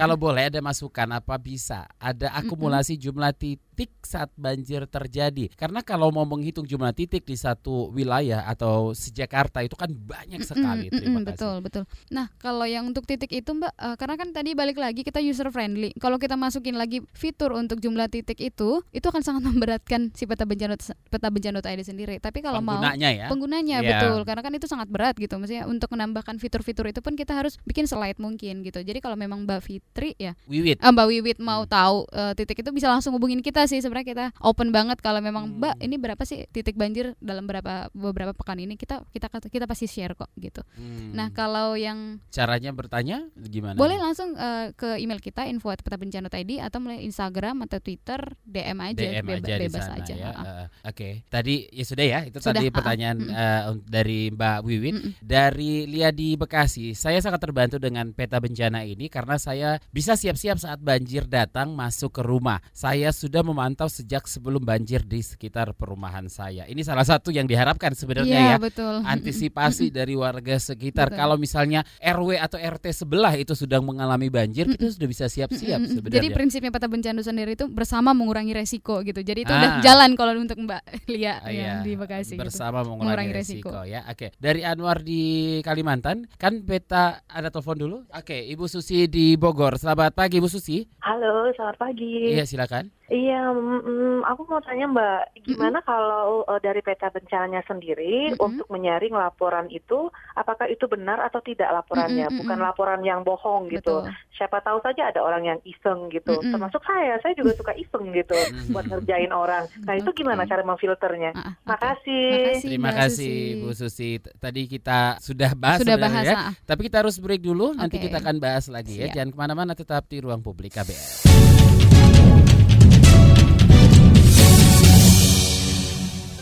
kalau 0.00 0.16
boleh 0.18 0.50
ada 0.50 0.58
masukan 0.64 1.08
apa 1.14 1.38
bisa? 1.38 1.86
Ada 2.00 2.32
akumulasi 2.42 2.96
mm-hmm. 2.96 3.04
jumlah 3.04 3.32
titik 3.36 3.71
saat 4.02 4.28
banjir 4.36 4.84
terjadi 4.84 5.48
karena 5.56 5.80
kalau 5.80 6.12
mau 6.12 6.28
menghitung 6.28 6.68
jumlah 6.68 6.92
titik 6.92 7.24
di 7.24 7.34
satu 7.38 7.88
wilayah 7.94 8.44
atau 8.44 8.92
sejakarta 8.92 9.64
itu 9.64 9.74
kan 9.78 9.88
banyak 9.88 10.44
sekali. 10.44 10.92
Mm, 10.92 10.98
Terima 10.98 11.20
kasih. 11.24 11.32
Betul, 11.32 11.56
betul. 11.64 11.82
Nah, 12.12 12.26
kalau 12.36 12.66
yang 12.68 12.84
untuk 12.84 13.08
titik 13.08 13.32
itu 13.32 13.50
Mbak, 13.50 13.72
uh, 13.72 13.96
karena 13.96 14.14
kan 14.20 14.28
tadi 14.30 14.50
balik 14.52 14.76
lagi 14.76 15.00
kita 15.02 15.18
user 15.22 15.48
friendly. 15.48 15.96
Kalau 15.96 16.20
kita 16.20 16.36
masukin 16.36 16.76
lagi 16.76 17.00
fitur 17.16 17.56
untuk 17.56 17.80
jumlah 17.80 18.10
titik 18.12 18.38
itu, 18.38 18.84
itu 18.92 19.06
akan 19.06 19.22
sangat 19.24 19.42
memberatkan 19.48 20.12
si 20.12 20.28
peta 20.28 20.44
bencana 20.44 20.76
peta 21.08 21.28
bencana 21.32 21.64
ID 21.64 21.82
sendiri. 21.86 22.16
Tapi 22.20 22.44
kalau 22.44 22.60
mau 22.60 22.82
ya? 22.82 23.28
penggunanya 23.32 23.80
yeah. 23.80 23.88
betul, 23.96 24.28
karena 24.28 24.42
kan 24.44 24.52
itu 24.52 24.66
sangat 24.68 24.88
berat 24.92 25.16
gitu. 25.16 25.34
Maksudnya 25.40 25.64
untuk 25.64 25.88
menambahkan 25.94 26.36
fitur-fitur 26.36 26.90
itu 26.90 27.00
pun 27.00 27.16
kita 27.16 27.32
harus 27.32 27.56
bikin 27.64 27.88
slide 27.88 28.18
mungkin 28.20 28.66
gitu. 28.66 28.82
Jadi 28.82 28.98
kalau 29.00 29.16
memang 29.16 29.48
Mbak 29.48 29.60
Fitri 29.64 30.12
ya, 30.18 30.36
Wiwit. 30.44 30.82
Uh, 30.82 30.92
Mbak 30.92 31.06
Wiwit 31.08 31.38
mau 31.40 31.64
hmm. 31.64 31.70
tahu 31.70 31.96
uh, 32.12 32.32
titik 32.36 32.60
itu 32.60 32.70
bisa 32.74 32.90
langsung 32.90 33.14
hubungin 33.16 33.40
kita 33.40 33.61
sih. 33.68 33.78
Sebenarnya 33.82 34.08
kita 34.08 34.26
open 34.42 34.70
banget 34.70 34.98
kalau 35.02 35.20
memang 35.20 35.48
hmm. 35.48 35.58
Mbak 35.58 35.74
ini 35.84 35.96
berapa 35.98 36.22
sih 36.26 36.46
titik 36.50 36.74
banjir 36.78 37.14
dalam 37.18 37.44
beberapa 37.44 37.88
beberapa 37.92 38.32
pekan 38.32 38.58
ini 38.60 38.74
kita 38.78 39.04
kita 39.10 39.28
kita 39.48 39.64
pasti 39.66 39.86
share 39.90 40.14
kok 40.14 40.30
gitu. 40.38 40.62
Hmm. 40.78 41.12
Nah 41.14 41.30
kalau 41.34 41.74
yang 41.78 42.22
caranya 42.32 42.70
bertanya 42.74 43.28
gimana? 43.36 43.76
Boleh 43.76 43.98
langsung 44.00 44.34
uh, 44.34 44.72
ke 44.74 44.98
email 44.98 45.20
kita 45.20 45.46
info 45.46 45.72
id 45.72 46.52
atau 46.58 46.78
melalui 46.80 47.04
Instagram 47.04 47.64
atau 47.68 47.78
Twitter 47.78 48.20
DM 48.42 48.78
aja, 48.80 49.02
DM 49.02 49.24
beba, 49.26 49.38
aja 49.38 49.54
bebas 49.58 49.84
sana, 49.84 49.96
aja. 50.00 50.14
Ya. 50.14 50.30
Uh, 50.32 50.42
Oke, 50.42 50.66
okay. 50.88 51.12
tadi 51.28 51.68
ya 51.70 51.84
sudah 51.84 52.06
ya 52.06 52.20
itu 52.26 52.38
sudah, 52.40 52.54
tadi 52.56 52.66
pertanyaan 52.72 53.18
uh, 53.28 53.62
uh, 53.72 53.74
dari 53.84 54.32
Mbak 54.32 54.58
Wiwit 54.64 54.94
uh, 54.96 54.98
uh. 54.98 55.12
dari 55.20 55.86
Lia 55.86 56.10
di 56.10 56.34
Bekasi. 56.34 56.96
Saya 56.96 57.20
sangat 57.20 57.40
terbantu 57.42 57.76
dengan 57.78 58.10
peta 58.12 58.38
bencana 58.40 58.82
ini 58.86 59.06
karena 59.12 59.36
saya 59.36 59.70
bisa 59.90 60.16
siap-siap 60.16 60.58
saat 60.58 60.80
banjir 60.80 61.28
datang 61.28 61.72
masuk 61.76 62.20
ke 62.20 62.22
rumah. 62.24 62.60
Saya 62.72 63.10
sudah 63.10 63.44
memantau 63.52 63.86
sejak 63.92 64.24
sebelum 64.24 64.64
banjir 64.64 65.04
di 65.04 65.20
sekitar 65.20 65.76
perumahan 65.76 66.26
saya. 66.32 66.64
Ini 66.64 66.80
salah 66.80 67.04
satu 67.04 67.28
yang 67.28 67.44
diharapkan 67.44 67.92
sebenarnya 67.92 68.32
ya, 68.32 68.50
ya. 68.54 68.56
Betul. 68.56 69.04
Antisipasi 69.12 69.92
dari 69.92 70.16
warga 70.16 70.56
sekitar. 70.56 71.12
Betul. 71.12 71.20
Kalau 71.20 71.36
misalnya 71.36 71.84
RW 72.00 72.40
atau 72.40 72.56
RT 72.56 73.04
sebelah 73.04 73.36
itu 73.36 73.52
sedang 73.52 73.84
mengalami 73.84 74.32
banjir, 74.32 74.64
kita 74.72 74.88
sudah 74.88 75.08
bisa 75.08 75.28
siap-siap 75.28 75.80
sebenarnya. 75.84 76.16
Jadi 76.24 76.28
prinsipnya 76.32 76.72
peta 76.72 76.88
bencana 76.88 77.20
sendiri 77.20 77.52
itu 77.52 77.68
bersama 77.68 78.16
mengurangi 78.16 78.56
resiko 78.56 79.04
gitu. 79.04 79.20
Jadi 79.20 79.44
itu 79.44 79.52
ah. 79.52 79.60
udah 79.60 79.70
jalan 79.84 80.10
kalau 80.16 80.32
untuk 80.40 80.56
Mbak 80.56 80.82
Lia 81.12 81.44
ah, 81.44 81.52
yang 81.52 81.80
iya. 81.80 81.84
di 81.84 81.92
Bekasi. 81.94 82.40
Gitu. 82.40 82.42
Bersama 82.42 82.80
gitu. 82.80 82.96
mengurangi, 82.96 83.04
mengurangi 83.04 83.32
resiko. 83.36 83.68
resiko 83.68 83.80
ya. 83.84 84.00
Oke. 84.08 84.26
Dari 84.40 84.64
Anwar 84.64 85.04
di 85.04 85.22
Kalimantan, 85.60 86.24
kan 86.40 86.64
peta 86.64 87.20
ada 87.28 87.52
telepon 87.52 87.76
dulu. 87.76 87.96
Oke, 88.16 88.40
Ibu 88.48 88.64
Susi 88.64 89.04
di 89.06 89.36
Bogor. 89.36 89.76
Selamat 89.76 90.16
pagi 90.16 90.40
Ibu 90.40 90.48
Susi. 90.48 90.86
Halo, 91.04 91.52
selamat 91.52 91.76
pagi. 91.76 92.32
Iya, 92.32 92.48
silakan. 92.48 93.01
Iya, 93.12 93.52
mm, 93.52 94.24
aku 94.24 94.48
mau 94.48 94.64
tanya 94.64 94.88
Mbak, 94.88 95.44
gimana 95.44 95.78
mm 95.78 95.84
-hmm. 95.84 95.90
kalau 95.92 96.48
uh, 96.48 96.56
dari 96.64 96.80
peta 96.80 97.12
bencananya 97.12 97.60
sendiri 97.68 98.32
mm 98.32 98.40
-hmm. 98.40 98.46
untuk 98.48 98.66
menyaring 98.72 99.12
laporan 99.12 99.68
itu, 99.68 100.08
apakah 100.32 100.64
itu 100.72 100.88
benar 100.88 101.20
atau 101.20 101.44
tidak 101.44 101.68
laporannya, 101.76 102.24
mm 102.24 102.32
-hmm. 102.32 102.40
bukan 102.40 102.58
laporan 102.64 103.04
yang 103.04 103.20
bohong 103.20 103.68
gitu. 103.68 104.00
Betul. 104.00 104.16
Siapa 104.32 104.64
tahu 104.64 104.80
saja 104.80 105.12
ada 105.12 105.20
orang 105.20 105.44
yang 105.44 105.60
iseng 105.68 106.08
gitu, 106.08 106.32
mm 106.32 106.40
-hmm. 106.40 106.52
termasuk 106.56 106.80
saya, 106.88 107.20
saya 107.20 107.36
juga 107.36 107.52
suka 107.52 107.76
iseng 107.76 108.16
gitu 108.16 108.32
buat 108.72 108.88
ngerjain 108.88 109.28
orang. 109.28 109.68
Nah 109.84 109.92
itu 109.92 110.08
gimana 110.16 110.48
cara 110.48 110.64
memfilternya? 110.64 111.36
Uh, 111.36 111.52
okay. 111.52 111.68
Makasih. 111.68 112.32
Makasih. 112.32 112.64
Terima 112.64 112.90
kasih 112.96 113.36
Bu 113.60 113.70
Susi. 113.76 114.10
Tadi 114.24 114.62
kita 114.64 115.20
sudah 115.20 115.52
bahas, 115.52 115.84
sudah 115.84 116.00
bahas 116.00 116.24
ya, 116.24 116.36
uh. 116.48 116.52
tapi 116.64 116.88
kita 116.88 117.04
harus 117.04 117.20
break 117.20 117.44
dulu. 117.44 117.76
Nanti 117.76 118.00
okay. 118.00 118.08
kita 118.08 118.24
akan 118.24 118.40
bahas 118.40 118.72
lagi 118.72 118.96
ya. 118.96 119.04
Siap. 119.04 119.08
ya. 119.12 119.14
Jangan 119.20 119.30
ke 119.36 119.36
mana-mana, 119.36 119.72
tetap 119.76 120.08
di 120.08 120.16
ruang 120.24 120.40
publik 120.40 120.80
KBR. 120.80 121.61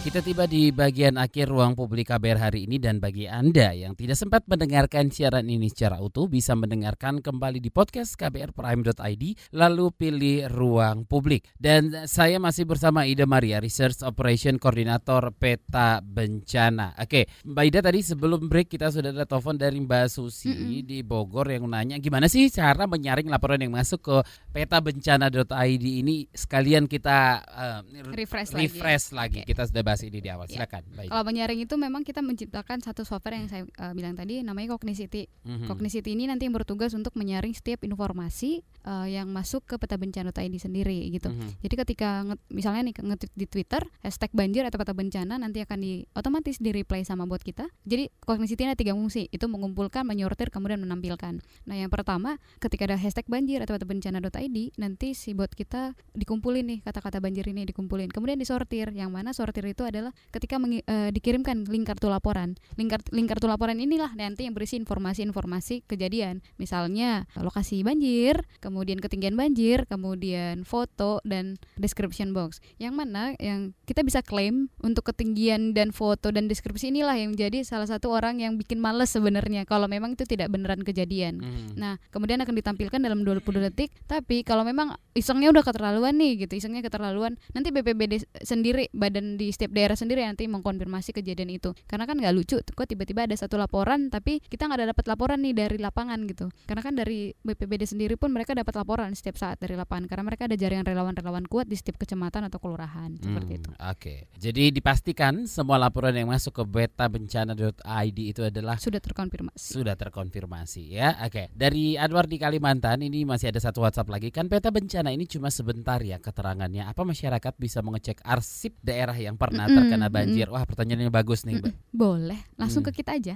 Kita 0.01 0.25
tiba 0.25 0.49
di 0.49 0.73
bagian 0.73 1.21
akhir 1.21 1.53
ruang 1.53 1.77
publik 1.77 2.09
KBR 2.09 2.49
hari 2.49 2.65
ini 2.65 2.81
dan 2.81 3.05
bagi 3.05 3.29
Anda 3.29 3.77
yang 3.77 3.93
tidak 3.93 4.17
sempat 4.17 4.49
mendengarkan 4.49 5.13
siaran 5.13 5.45
ini 5.45 5.69
secara 5.69 6.01
utuh 6.01 6.25
bisa 6.25 6.57
mendengarkan 6.57 7.21
kembali 7.21 7.61
di 7.61 7.69
podcast 7.69 8.17
kbrprime.id 8.17 9.53
lalu 9.53 9.93
pilih 9.93 10.49
ruang 10.49 11.05
publik. 11.05 11.53
Dan 11.53 12.09
saya 12.09 12.41
masih 12.41 12.65
bersama 12.65 13.05
Ida 13.05 13.29
Maria, 13.29 13.61
Research 13.61 14.01
Operation 14.01 14.57
Koordinator 14.57 15.37
Peta 15.37 16.01
Bencana. 16.01 16.97
Oke, 16.97 17.29
Mbak 17.45 17.65
Ida 17.69 17.81
tadi 17.85 18.01
sebelum 18.01 18.49
break 18.49 18.73
kita 18.73 18.89
sudah 18.89 19.13
ada 19.13 19.29
telepon 19.29 19.61
dari 19.61 19.85
Mbak 19.85 20.17
Susi 20.17 20.49
mm 20.49 20.57
-hmm. 20.65 20.81
di 20.81 20.99
Bogor 21.05 21.45
yang 21.53 21.69
nanya 21.69 22.01
gimana 22.01 22.25
sih 22.25 22.49
cara 22.49 22.89
menyaring 22.89 23.29
laporan 23.29 23.61
yang 23.61 23.77
masuk 23.77 24.01
ke 24.01 24.17
petabencana.id 24.57 25.85
ini 25.85 26.25
sekalian 26.33 26.89
kita 26.89 27.45
uh, 27.45 27.81
refresh, 28.17 28.57
refresh 28.57 29.13
lagi. 29.13 29.21
lagi. 29.21 29.41
Okay. 29.45 29.53
Kita 29.53 29.69
sudah 29.69 29.90
bahas 29.91 30.07
ini 30.07 30.23
di 30.23 30.31
awal. 30.31 30.47
Ya. 30.47 30.63
Silakan. 30.63 30.87
Baik. 30.95 31.11
Kalau 31.11 31.25
menyaring 31.27 31.61
itu 31.67 31.75
memang 31.75 32.07
kita 32.07 32.23
menciptakan 32.23 32.79
satu 32.79 33.03
software 33.03 33.43
yang 33.43 33.51
saya 33.51 33.67
uh, 33.83 33.91
bilang 33.91 34.15
tadi 34.15 34.47
namanya 34.47 34.79
Cognicity. 34.79 35.27
Mm-hmm. 35.27 35.67
Cognicity 35.67 36.11
ini 36.15 36.31
nanti 36.31 36.47
yang 36.47 36.55
bertugas 36.55 36.95
untuk 36.95 37.19
menyaring 37.19 37.51
setiap 37.51 37.83
informasi 37.83 38.63
uh, 38.87 39.11
yang 39.11 39.27
masuk 39.35 39.67
ke 39.67 39.75
peta 39.83 39.99
bencana 39.99 40.31
ID 40.31 40.63
sendiri 40.63 41.11
gitu. 41.11 41.35
Mm-hmm. 41.35 41.51
Jadi 41.67 41.75
ketika 41.75 42.23
misalnya 42.55 42.87
nih 42.87 42.95
nge-tweet 42.95 43.33
di 43.35 43.47
Twitter 43.51 43.83
hashtag 44.07 44.31
banjir 44.31 44.63
atau 44.63 44.79
peta 44.79 44.95
bencana 44.95 45.35
nanti 45.43 45.59
akan 45.67 45.79
di 45.83 46.07
otomatis 46.15 46.63
di 46.63 46.71
replay 46.71 47.03
sama 47.03 47.27
bot 47.27 47.43
kita. 47.43 47.67
Jadi 47.83 48.15
Cognicity 48.23 48.63
ada 48.71 48.79
tiga 48.79 48.95
fungsi, 48.95 49.27
itu 49.35 49.47
mengumpulkan, 49.51 50.07
menyortir, 50.07 50.55
kemudian 50.55 50.79
menampilkan. 50.79 51.43
Nah 51.67 51.75
yang 51.75 51.91
pertama 51.91 52.39
ketika 52.63 52.87
ada 52.87 52.97
hashtag 53.01 53.27
banjir 53.27 53.59
atau 53.59 53.75
peta 53.75 53.87
bencana.id 53.89 54.57
nanti 54.79 55.19
si 55.19 55.35
bot 55.35 55.51
kita 55.51 55.99
dikumpulin 56.15 56.63
nih 56.63 56.79
kata-kata 56.87 57.19
banjir 57.19 57.43
ini 57.51 57.67
dikumpulin, 57.67 58.13
kemudian 58.13 58.39
disortir. 58.39 58.93
Yang 58.95 59.11
mana 59.11 59.31
sortir 59.33 59.65
itu 59.65 59.80
itu 59.81 59.89
adalah 59.89 60.13
ketika 60.29 60.61
mengi, 60.61 60.85
uh, 60.85 61.09
dikirimkan 61.09 61.65
link 61.65 61.89
kartu 61.89 62.13
laporan. 62.13 62.53
Link, 62.77 62.93
kartu, 62.93 63.09
link 63.17 63.33
kartu 63.33 63.49
laporan 63.49 63.81
inilah 63.81 64.13
nanti 64.13 64.45
yang 64.45 64.53
berisi 64.53 64.77
informasi-informasi 64.77 65.89
kejadian. 65.89 66.45
Misalnya 66.61 67.25
lokasi 67.41 67.81
banjir, 67.81 68.45
kemudian 68.61 69.01
ketinggian 69.01 69.41
banjir, 69.41 69.89
kemudian 69.89 70.69
foto 70.69 71.25
dan 71.25 71.57
description 71.81 72.37
box. 72.37 72.61
Yang 72.77 72.93
mana 72.93 73.33
yang 73.41 73.73
kita 73.89 74.05
bisa 74.05 74.21
klaim 74.21 74.69
untuk 74.85 75.09
ketinggian 75.09 75.73
dan 75.73 75.97
foto 75.97 76.29
dan 76.29 76.45
deskripsi 76.45 76.93
inilah 76.93 77.17
yang 77.17 77.33
jadi 77.33 77.65
salah 77.65 77.89
satu 77.89 78.13
orang 78.13 78.45
yang 78.45 78.61
bikin 78.61 78.77
males 78.77 79.09
sebenarnya 79.09 79.65
kalau 79.65 79.89
memang 79.89 80.13
itu 80.13 80.29
tidak 80.29 80.53
beneran 80.53 80.85
kejadian. 80.85 81.41
Hmm. 81.41 81.73
Nah, 81.81 81.95
kemudian 82.13 82.37
akan 82.45 82.53
ditampilkan 82.53 83.01
dalam 83.01 83.25
20 83.25 83.41
detik, 83.73 83.97
tapi 84.05 84.45
kalau 84.45 84.61
memang 84.61 84.93
isengnya 85.17 85.49
udah 85.49 85.65
keterlaluan 85.65 86.21
nih 86.21 86.45
gitu, 86.45 86.61
isengnya 86.61 86.85
keterlaluan, 86.85 87.41
nanti 87.57 87.73
BPBD 87.73 88.29
sendiri 88.45 88.93
badan 88.93 89.39
di 89.39 89.49
setiap 89.55 89.70
setiap 89.71 89.87
daerah 89.87 89.95
sendiri 89.95 90.27
nanti 90.27 90.51
mengkonfirmasi 90.51 91.15
kejadian 91.15 91.55
itu 91.55 91.71
karena 91.87 92.03
kan 92.11 92.19
nggak 92.19 92.35
lucu 92.35 92.59
kok 92.59 92.87
tiba-tiba 92.91 93.31
ada 93.31 93.39
satu 93.39 93.55
laporan 93.55 94.11
tapi 94.11 94.43
kita 94.51 94.67
nggak 94.67 94.79
ada 94.83 94.87
dapat 94.91 95.07
laporan 95.07 95.39
nih 95.47 95.55
dari 95.55 95.79
lapangan 95.79 96.19
gitu 96.27 96.51
karena 96.67 96.83
kan 96.83 96.99
dari 96.99 97.31
BPBD 97.47 97.87
sendiri 97.87 98.19
pun 98.19 98.35
mereka 98.35 98.59
dapat 98.59 98.75
laporan 98.75 99.15
setiap 99.15 99.39
saat 99.39 99.63
dari 99.63 99.79
lapangan 99.79 100.11
karena 100.11 100.27
mereka 100.27 100.51
ada 100.51 100.59
jaringan 100.59 100.83
relawan-relawan 100.83 101.47
kuat 101.47 101.71
di 101.71 101.79
setiap 101.79 102.03
kecamatan 102.03 102.51
atau 102.51 102.59
kelurahan 102.59 103.15
hmm, 103.15 103.23
seperti 103.23 103.53
itu. 103.63 103.71
Oke, 103.71 103.87
okay. 103.95 104.19
jadi 104.43 104.75
dipastikan 104.75 105.47
semua 105.47 105.79
laporan 105.79 106.19
yang 106.19 106.35
masuk 106.35 106.51
ke 106.51 106.65
beta 106.67 107.07
bencana.id 107.07 108.19
itu 108.19 108.43
adalah 108.43 108.75
sudah 108.83 108.99
terkonfirmasi. 108.99 109.71
Sudah 109.79 109.95
terkonfirmasi 109.95 110.83
ya. 110.99 111.15
Oke, 111.23 111.31
okay. 111.31 111.47
dari 111.55 111.95
Anwar 111.95 112.27
di 112.27 112.43
Kalimantan 112.43 113.07
ini 113.07 113.23
masih 113.23 113.55
ada 113.55 113.63
satu 113.63 113.87
WhatsApp 113.87 114.11
lagi 114.11 114.35
kan 114.35 114.51
beta 114.51 114.75
bencana 114.75 115.15
ini 115.15 115.31
cuma 115.31 115.53
sebentar 115.53 116.03
ya 116.03 116.19
keterangannya. 116.19 116.91
Apa 116.91 117.07
masyarakat 117.07 117.55
bisa 117.61 117.85
mengecek 117.85 118.25
arsip 118.27 118.75
daerah 118.83 119.15
yang 119.15 119.37
pernah 119.37 119.60
pernah 119.69 119.77
terkena 119.83 120.09
banjir. 120.09 120.47
Wah, 120.49 120.65
pertanyaannya 120.65 121.13
bagus 121.13 121.45
nih, 121.45 121.61
Mbak. 121.61 121.75
Boleh, 121.93 122.41
langsung 122.57 122.81
hmm. 122.81 122.95
ke 122.95 123.03
kita 123.03 123.19
aja. 123.19 123.35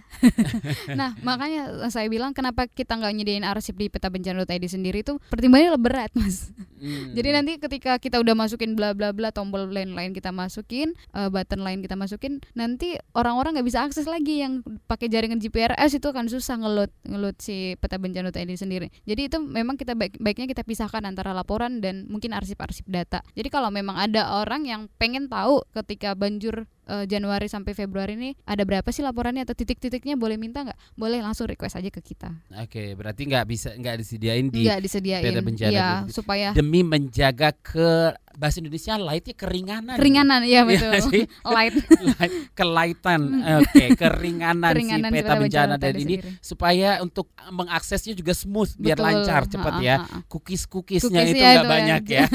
nah, 1.01 1.13
makanya 1.21 1.91
saya 1.93 2.09
bilang 2.09 2.33
kenapa 2.33 2.71
kita 2.71 2.97
nggak 2.97 3.13
nyediain 3.13 3.45
arsip 3.45 3.77
di 3.77 3.93
peta 3.93 4.09
bencana.id 4.09 4.65
sendiri 4.65 5.05
itu 5.05 5.21
pertimbangannya 5.29 5.77
lebih 5.77 5.85
berat, 5.85 6.13
Mas. 6.17 6.55
Hmm. 6.81 7.13
Jadi 7.13 7.29
nanti 7.33 7.53
ketika 7.61 7.97
kita 8.01 8.21
udah 8.21 8.33
masukin 8.37 8.77
bla 8.77 8.97
bla 8.97 9.13
bla 9.13 9.33
tombol 9.33 9.69
lain-lain 9.69 10.17
kita 10.17 10.33
masukin, 10.33 10.97
uh, 11.13 11.29
button 11.29 11.61
lain 11.61 11.85
kita 11.85 11.97
masukin, 11.97 12.41
nanti 12.57 12.97
orang-orang 13.13 13.61
nggak 13.61 13.69
bisa 13.69 13.85
akses 13.85 14.09
lagi 14.09 14.41
yang 14.41 14.65
pakai 14.89 15.09
jaringan 15.13 15.41
GPRS 15.41 16.01
itu 16.01 16.07
akan 16.09 16.29
susah 16.29 16.61
ngeload 16.61 16.91
ngeload 17.05 17.37
si 17.41 17.77
peta 17.77 18.01
bencana.id 18.01 18.53
sendiri. 18.57 18.89
Jadi 19.05 19.29
itu 19.29 19.39
memang 19.41 19.77
kita 19.77 19.93
baik, 19.93 20.17
baiknya 20.21 20.49
kita 20.49 20.63
pisahkan 20.65 21.05
antara 21.05 21.37
laporan 21.37 21.83
dan 21.85 22.09
mungkin 22.09 22.33
arsip-arsip 22.33 22.87
data. 22.89 23.21
Jadi 23.35 23.49
kalau 23.51 23.69
memang 23.69 23.99
ada 23.99 24.41
orang 24.41 24.65
yang 24.65 24.87
pengen 24.97 25.29
tahu 25.29 25.61
ketika 25.75 26.14
banjir 26.15 26.67
uh, 26.89 27.05
Januari 27.05 27.47
sampai 27.49 27.73
Februari 27.73 28.17
ini 28.17 28.31
ada 28.45 28.63
berapa 28.65 28.87
sih 28.93 29.05
laporannya 29.05 29.45
atau 29.45 29.57
titik-titiknya 29.57 30.17
boleh 30.17 30.37
minta 30.37 30.65
nggak? 30.65 30.79
Boleh 30.97 31.21
langsung 31.21 31.49
request 31.49 31.81
aja 31.81 31.91
ke 31.91 32.01
kita. 32.01 32.33
Oke, 32.61 32.95
berarti 32.97 33.29
nggak 33.29 33.45
bisa 33.49 33.69
nggak 33.75 33.97
disediain 34.01 34.47
di 34.49 34.67
nggak 34.67 34.81
disediain 34.81 35.35
bencana 35.45 35.73
ya, 35.73 35.91
supaya 36.09 36.57
demi 36.57 36.81
menjaga 36.81 37.53
ke 37.53 38.15
bahasa 38.35 38.59
Indonesia 38.59 38.99
lightnya 38.99 39.35
keringanan. 39.35 39.97
Keringanan, 39.97 40.41
iya 40.43 40.67
betul. 40.67 40.91
Ya, 40.91 41.27
Light. 41.55 41.75
Light. 42.19 42.35
Kelaitan. 42.53 43.21
Oke, 43.63 43.71
okay, 43.71 43.89
keringanan, 44.03 44.75
keringanan 44.75 45.11
si 45.11 45.15
peta 45.15 45.35
bencana 45.39 45.75
dan 45.79 45.95
ini 45.95 46.19
sendiri. 46.19 46.43
supaya 46.43 46.99
untuk 47.01 47.31
mengaksesnya 47.51 48.15
juga 48.19 48.35
smooth 48.35 48.75
betul. 48.75 48.83
biar 48.83 48.99
lancar 48.99 49.43
cepat 49.47 49.75
ya. 49.81 49.97
Cookies-cookiesnya 50.27 51.23
itu 51.31 51.43
nggak 51.43 51.67
banyak 51.67 52.03
ya. 52.11 52.25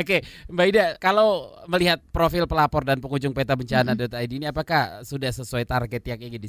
Oke, 0.00 0.20
okay, 0.20 0.20
Mbak 0.48 0.66
Ida, 0.70 0.86
kalau 1.02 1.52
melihat 1.68 2.00
profil 2.14 2.43
pelapor 2.46 2.82
dan 2.86 2.98
pengunjung 3.02 3.32
peta 3.32 3.54
bencana.id 3.54 4.08
mm-hmm. 4.10 4.36
ini 4.40 4.46
apakah 4.48 5.02
sudah 5.02 5.30
sesuai 5.30 5.64
target 5.68 6.02
yang 6.04 6.20
ingin 6.20 6.40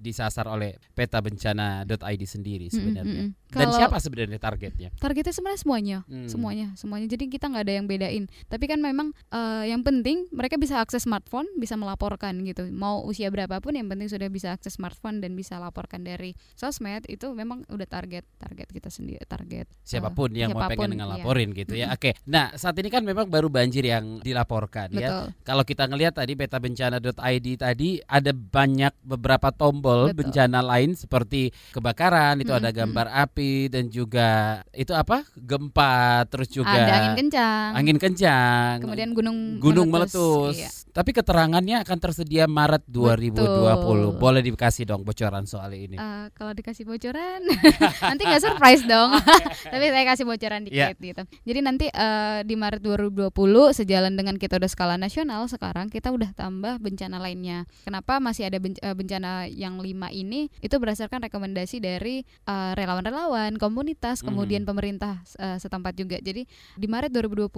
disasar 0.00 0.46
oleh 0.48 0.78
peta 0.92 1.20
bencana.id 1.20 2.22
sendiri 2.24 2.66
sebenarnya? 2.72 3.30
Mm-hmm. 3.32 3.46
Dan 3.46 3.70
kalau 3.70 3.78
siapa 3.78 3.96
sebenarnya 4.02 4.38
targetnya? 4.42 4.88
Targetnya 4.98 5.32
sebenarnya 5.32 5.60
semuanya, 5.62 5.98
hmm. 6.10 6.28
semuanya, 6.28 6.66
semuanya. 6.74 7.06
Jadi 7.06 7.30
kita 7.30 7.46
nggak 7.46 7.64
ada 7.64 7.74
yang 7.78 7.86
bedain. 7.86 8.24
Tapi 8.50 8.64
kan 8.66 8.82
memang 8.82 9.14
uh, 9.30 9.62
yang 9.62 9.86
penting 9.86 10.26
mereka 10.34 10.58
bisa 10.58 10.82
akses 10.82 11.06
smartphone, 11.06 11.46
bisa 11.54 11.78
melaporkan 11.78 12.36
gitu. 12.42 12.66
Mau 12.74 13.06
usia 13.06 13.30
berapapun 13.30 13.78
yang 13.78 13.86
penting 13.86 14.10
sudah 14.10 14.26
bisa 14.26 14.58
akses 14.58 14.76
smartphone 14.76 15.22
dan 15.22 15.38
bisa 15.38 15.62
laporkan 15.62 16.02
dari 16.02 16.34
sosmed 16.58 17.06
itu 17.06 17.30
memang 17.32 17.62
udah 17.70 17.86
target 17.86 18.26
target 18.36 18.68
kita 18.74 18.90
sendiri 18.90 19.22
target. 19.24 19.70
Siapa 19.86 20.10
pun 20.10 20.34
uh, 20.34 20.36
yang 20.36 20.50
siapa 20.52 20.66
pun, 20.66 20.68
mau 20.68 20.70
pengen 20.74 20.90
ngelaporin 20.98 21.48
iya. 21.54 21.58
gitu 21.62 21.74
ya. 21.78 21.86
Oke. 21.94 22.12
Okay. 22.12 22.12
Nah, 22.26 22.52
saat 22.58 22.76
ini 22.82 22.90
kan 22.90 23.06
memang 23.06 23.30
baru 23.30 23.46
banjir 23.46 23.86
yang 23.86 24.18
dilaporkan 24.20 24.90
ya. 24.90 25.15
Betul. 25.16 25.26
ya. 25.32 25.46
Kalau 25.46 25.62
kita 25.64 25.84
ngelihat 25.88 26.14
tadi 26.16 26.32
betabencana.id 26.36 27.46
tadi 27.56 27.88
ada 28.04 28.32
banyak 28.32 28.92
beberapa 29.00 29.48
tombol 29.54 30.12
Betul. 30.12 30.18
bencana 30.26 30.60
lain 30.60 30.92
seperti 30.92 31.50
kebakaran, 31.72 32.40
itu 32.42 32.52
hmm, 32.52 32.60
ada 32.60 32.70
gambar 32.72 33.06
hmm. 33.08 33.22
api 33.24 33.52
dan 33.72 33.84
juga 33.88 34.60
itu 34.76 34.92
apa? 34.92 35.24
gempa, 35.36 36.26
terus 36.28 36.48
juga 36.50 36.74
ada 36.74 36.94
angin 37.00 37.14
kencang. 37.26 37.70
Angin 37.76 37.98
kencang. 38.00 38.74
Kemudian 38.82 39.10
gunung 39.16 39.62
gunung 39.62 39.88
meletus. 39.88 40.52
meletus. 40.52 40.56
Iya. 40.58 40.70
Tapi 40.96 41.10
keterangannya 41.12 41.84
akan 41.84 41.98
tersedia 42.00 42.48
Maret 42.48 42.88
2020. 42.88 43.36
Betul. 43.36 44.00
Boleh 44.16 44.40
dikasih 44.40 44.88
dong 44.88 45.04
bocoran 45.04 45.44
soal 45.44 45.68
ini. 45.76 46.00
Uh, 46.00 46.32
kalau 46.32 46.56
dikasih 46.56 46.88
bocoran 46.88 47.44
nanti 48.10 48.22
nggak 48.24 48.40
surprise 48.40 48.80
dong. 48.88 49.12
Tapi 49.72 49.84
saya 49.92 50.04
kasih 50.08 50.24
bocoran 50.24 50.64
dikit 50.64 50.96
yeah. 50.96 50.96
gitu. 50.96 51.22
Jadi 51.44 51.60
nanti 51.60 51.86
uh, 51.92 52.40
di 52.48 52.56
Maret 52.56 52.80
2020 52.80 53.28
sejalan 53.76 54.16
dengan 54.16 54.40
kita 54.40 54.56
udah 54.56 54.70
skala 54.72 54.96
nasional 55.06 55.46
sekarang 55.46 55.86
kita 55.86 56.10
udah 56.10 56.34
tambah 56.34 56.82
bencana 56.82 57.22
lainnya. 57.22 57.70
Kenapa 57.86 58.18
masih 58.18 58.50
ada 58.50 58.58
eh, 58.58 58.96
bencana 58.98 59.46
yang 59.46 59.78
lima 59.78 60.10
ini? 60.10 60.50
Itu 60.58 60.82
berdasarkan 60.82 61.22
rekomendasi 61.30 61.78
dari 61.78 62.26
uh, 62.50 62.74
relawan-relawan, 62.74 63.54
komunitas, 63.62 64.20
hmm. 64.20 64.26
kemudian 64.26 64.62
pemerintah 64.66 65.22
uh, 65.38 65.56
setempat 65.62 65.94
juga. 65.94 66.18
Jadi 66.18 66.50
di 66.74 66.86
Maret 66.90 67.14
2020 67.14 67.54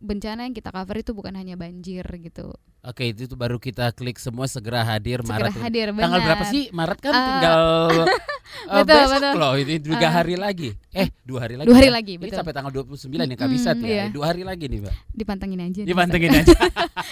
bencana 0.00 0.48
yang 0.48 0.56
kita 0.56 0.72
cover 0.72 0.96
itu 0.96 1.12
bukan 1.12 1.36
hanya 1.36 1.60
banjir 1.60 2.02
gitu. 2.24 2.56
Oke, 2.86 3.10
itu, 3.10 3.26
itu 3.26 3.34
baru 3.34 3.58
kita 3.58 3.90
klik 3.90 4.14
semua 4.22 4.46
segera 4.46 4.86
hadir 4.86 5.18
segera 5.26 5.50
Maret. 5.50 5.58
hadir, 5.58 5.86
benar. 5.90 6.06
Tanggal 6.06 6.20
berapa 6.22 6.44
sih? 6.46 6.70
Maret 6.70 6.98
kan 7.02 7.12
uh, 7.12 7.26
tinggal 7.26 7.62
uh, 7.90 8.06
betul, 8.78 8.86
besok 8.86 9.18
betul. 9.18 9.34
loh, 9.42 9.54
ini 9.58 9.74
juga 9.82 10.06
uh, 10.06 10.12
hari 10.14 10.36
lagi. 10.38 10.70
Eh, 10.96 11.08
dua 11.22 11.44
hari 11.44 11.54
lagi. 11.54 11.68
Dua 11.68 11.76
hari 11.76 11.90
ya? 11.90 11.94
lagi, 11.94 12.12
Ini 12.16 12.22
betul. 12.24 12.38
sampai 12.40 12.52
tanggal 12.56 12.72
29 12.72 13.12
ya 13.20 13.36
Kabisat 13.36 13.76
ya. 13.76 13.84
iya. 13.84 14.04
Dua 14.08 14.32
hari 14.32 14.42
lagi 14.42 14.64
nih, 14.64 14.80
Mbak. 14.80 14.94
Dipantengin 15.12 15.60
aja. 15.60 15.80
di 15.84 15.88
Dipantengin 15.92 16.32
aja. 16.40 16.56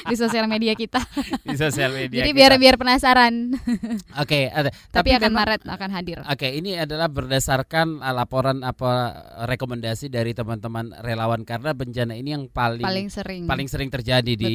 di 0.08 0.16
sosial 0.16 0.48
media 0.48 0.72
kita. 0.72 1.04
Di 1.44 1.52
sosial 1.54 1.92
media 1.92 2.24
Jadi 2.24 2.32
kita. 2.32 2.38
biar 2.40 2.52
biar 2.56 2.74
penasaran. 2.74 3.52
Oke, 4.24 4.48
ada. 4.48 4.72
Tapi, 4.88 5.12
akan 5.12 5.28
memang- 5.28 5.60
Maret 5.60 5.60
akan 5.68 5.90
hadir. 5.92 6.18
Oke, 6.24 6.48
ini 6.48 6.74
adalah 6.74 7.12
berdasarkan 7.12 8.00
uh, 8.00 8.14
laporan 8.14 8.64
apa 8.64 9.12
rekomendasi 9.44 10.08
dari 10.08 10.32
teman-teman 10.32 10.96
relawan 10.98 11.44
karena 11.44 11.76
bencana 11.76 12.16
ini 12.16 12.32
yang 12.32 12.48
paling 12.48 12.80
Paling 12.80 13.08
sering. 13.12 13.42
paling 13.44 13.68
sering 13.68 13.92
terjadi 13.92 14.32
di 14.32 14.54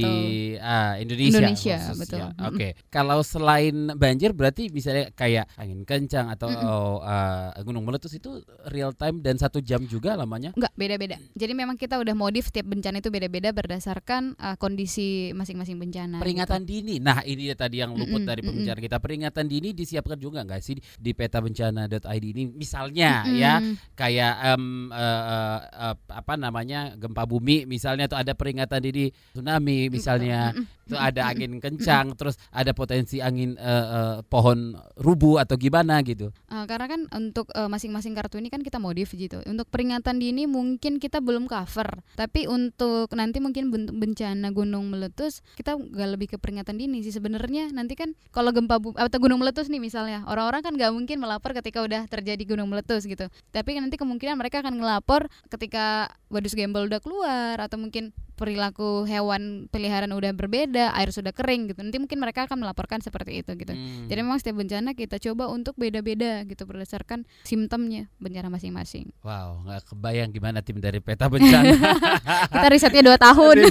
uh, 0.57 0.97
Indonesia. 0.97 1.37
Indonesia, 1.37 1.77
khususnya. 1.77 2.33
betul. 2.33 2.47
Oke, 2.49 2.67
kalau 2.89 3.21
selain 3.21 3.93
banjir 3.93 4.33
berarti 4.33 4.73
misalnya 4.73 5.13
kayak 5.13 5.45
angin 5.53 5.85
kencang 5.85 6.33
atau 6.33 6.49
oh, 6.49 6.95
uh, 6.99 7.53
gunung 7.61 7.85
meletus 7.85 8.17
itu 8.17 8.41
real 8.67 8.89
time 8.91 9.18
dan 9.19 9.35
satu 9.37 9.59
jam 9.59 9.83
juga 9.85 10.15
lamanya. 10.15 10.55
Enggak, 10.55 10.73
beda-beda. 10.75 11.15
Jadi 11.35 11.53
memang 11.55 11.75
kita 11.75 11.99
udah 11.99 12.15
modif 12.15 12.49
tiap 12.49 12.67
bencana 12.67 13.03
itu 13.03 13.11
beda-beda 13.11 13.51
berdasarkan 13.51 14.35
uh, 14.39 14.55
kondisi 14.55 15.31
masing-masing 15.35 15.77
bencana. 15.77 16.17
Peringatan 16.19 16.63
dini. 16.63 16.97
Nah, 16.97 17.21
ini 17.23 17.51
tadi 17.53 17.83
yang 17.83 17.93
luput 17.93 18.23
Mm-mm, 18.23 18.29
dari 18.29 18.41
mm-mm. 18.41 18.55
pembicaraan 18.65 18.83
kita. 18.83 18.97
Peringatan 18.99 19.45
dini 19.45 19.69
disiapkan 19.75 20.17
juga 20.17 20.43
nggak 20.43 20.61
sih 20.63 20.75
di 20.97 21.11
peta 21.13 21.39
bencana.id 21.43 22.25
ini? 22.25 22.43
Misalnya 22.49 23.23
Mm-mm. 23.27 23.39
ya, 23.39 23.53
kayak 23.93 24.33
em, 24.55 24.63
eh, 24.91 25.23
eh, 25.29 25.59
eh, 25.91 25.95
apa 26.09 26.33
namanya 26.39 26.95
gempa 26.95 27.23
bumi 27.27 27.67
misalnya 27.69 28.07
tuh 28.09 28.19
ada 28.19 28.33
peringatan 28.33 28.79
dini 28.81 29.11
tsunami 29.35 29.91
misalnya. 29.91 30.55
Itu 30.89 30.97
ada 30.97 31.29
angin 31.29 31.61
kencang, 31.61 32.17
terus 32.17 32.35
ada 32.49 32.73
potensi 32.73 33.21
angin 33.21 33.53
eh, 33.61 33.85
eh, 33.85 34.15
pohon 34.25 34.73
rubuh 34.97 35.37
atau 35.37 35.53
gimana 35.55 36.01
gitu. 36.01 36.33
Uh, 36.49 36.65
karena 36.65 36.89
kan 36.89 37.01
untuk 37.13 37.53
uh, 37.53 37.69
masing-masing 37.69 38.17
kartu 38.17 38.41
ini 38.41 38.49
kan 38.49 38.65
kita 38.65 38.81
modif 38.81 39.13
gitu. 39.13 39.39
Untuk 39.45 39.69
peringatan 39.69 40.17
dini 40.17 40.49
mungkin 40.49 40.97
kita 40.97 41.21
belum 41.21 41.45
cover, 41.45 42.01
tapi 42.17 42.49
untuk 42.49 43.13
nanti 43.13 43.37
mungkin 43.37 43.69
ben- 43.69 43.93
bencana 43.93 44.49
gunung 44.49 44.89
meletus 44.89 45.45
kita 45.53 45.77
nggak 45.77 46.09
lebih 46.09 46.27
ke 46.33 46.37
peringatan 46.41 46.81
dini 46.81 47.05
sih 47.05 47.13
sebenarnya. 47.13 47.69
Nanti 47.69 47.93
kan 47.93 48.17
kalau 48.33 48.49
gempa 48.49 48.81
bu- 48.81 48.97
atau 48.97 49.17
gunung 49.21 49.39
meletus 49.39 49.69
nih 49.69 49.77
misalnya, 49.77 50.25
orang-orang 50.25 50.65
kan 50.65 50.73
nggak 50.73 50.91
mungkin 50.91 51.17
melapor 51.21 51.53
ketika 51.53 51.85
udah 51.85 52.09
terjadi 52.09 52.41
gunung 52.49 52.73
meletus 52.73 53.05
gitu. 53.05 53.29
Tapi 53.53 53.77
nanti 53.77 54.01
kemungkinan 54.01 54.39
mereka 54.39 54.65
akan 54.65 54.81
ngelapor 54.81 55.29
ketika 55.53 56.09
wadus 56.33 56.57
gembel 56.57 56.89
udah 56.89 57.01
keluar 57.03 57.55
atau 57.61 57.77
mungkin 57.77 58.15
perilaku 58.39 59.03
hewan 59.03 59.41
peliharaan 59.67 60.09
udah 60.09 60.31
berbeda, 60.31 60.95
air 60.95 61.11
sudah 61.11 61.29
kering 61.29 61.67
gitu. 61.67 61.83
Nanti 61.83 61.99
mungkin 61.99 62.15
mereka 62.17 62.47
akan 62.47 62.55
melaporkan 62.57 63.03
seperti 63.03 63.43
itu 63.43 63.51
gitu. 63.53 63.69
Hmm. 63.69 64.07
Jadi 64.07 64.19
memang 64.19 64.39
setiap 64.39 64.55
bencana 64.55 64.95
kita 64.95 65.19
coba 65.19 65.51
untuk 65.51 65.75
beda-beda 65.75 66.47
gitu 66.47 66.63
berdasarkan 66.63 67.27
simptomnya 67.43 68.07
bencana 68.15 68.47
masing-masing. 68.47 69.11
Wow, 69.19 69.67
nggak 69.67 69.83
kebayang 69.85 70.31
gimana 70.31 70.63
tim 70.63 70.79
dari 70.79 70.97
peta 70.97 71.27
bencana. 71.27 71.75
kita 72.55 72.67
risetnya 72.69 73.03
dua 73.03 73.17
tahun. 73.19 73.67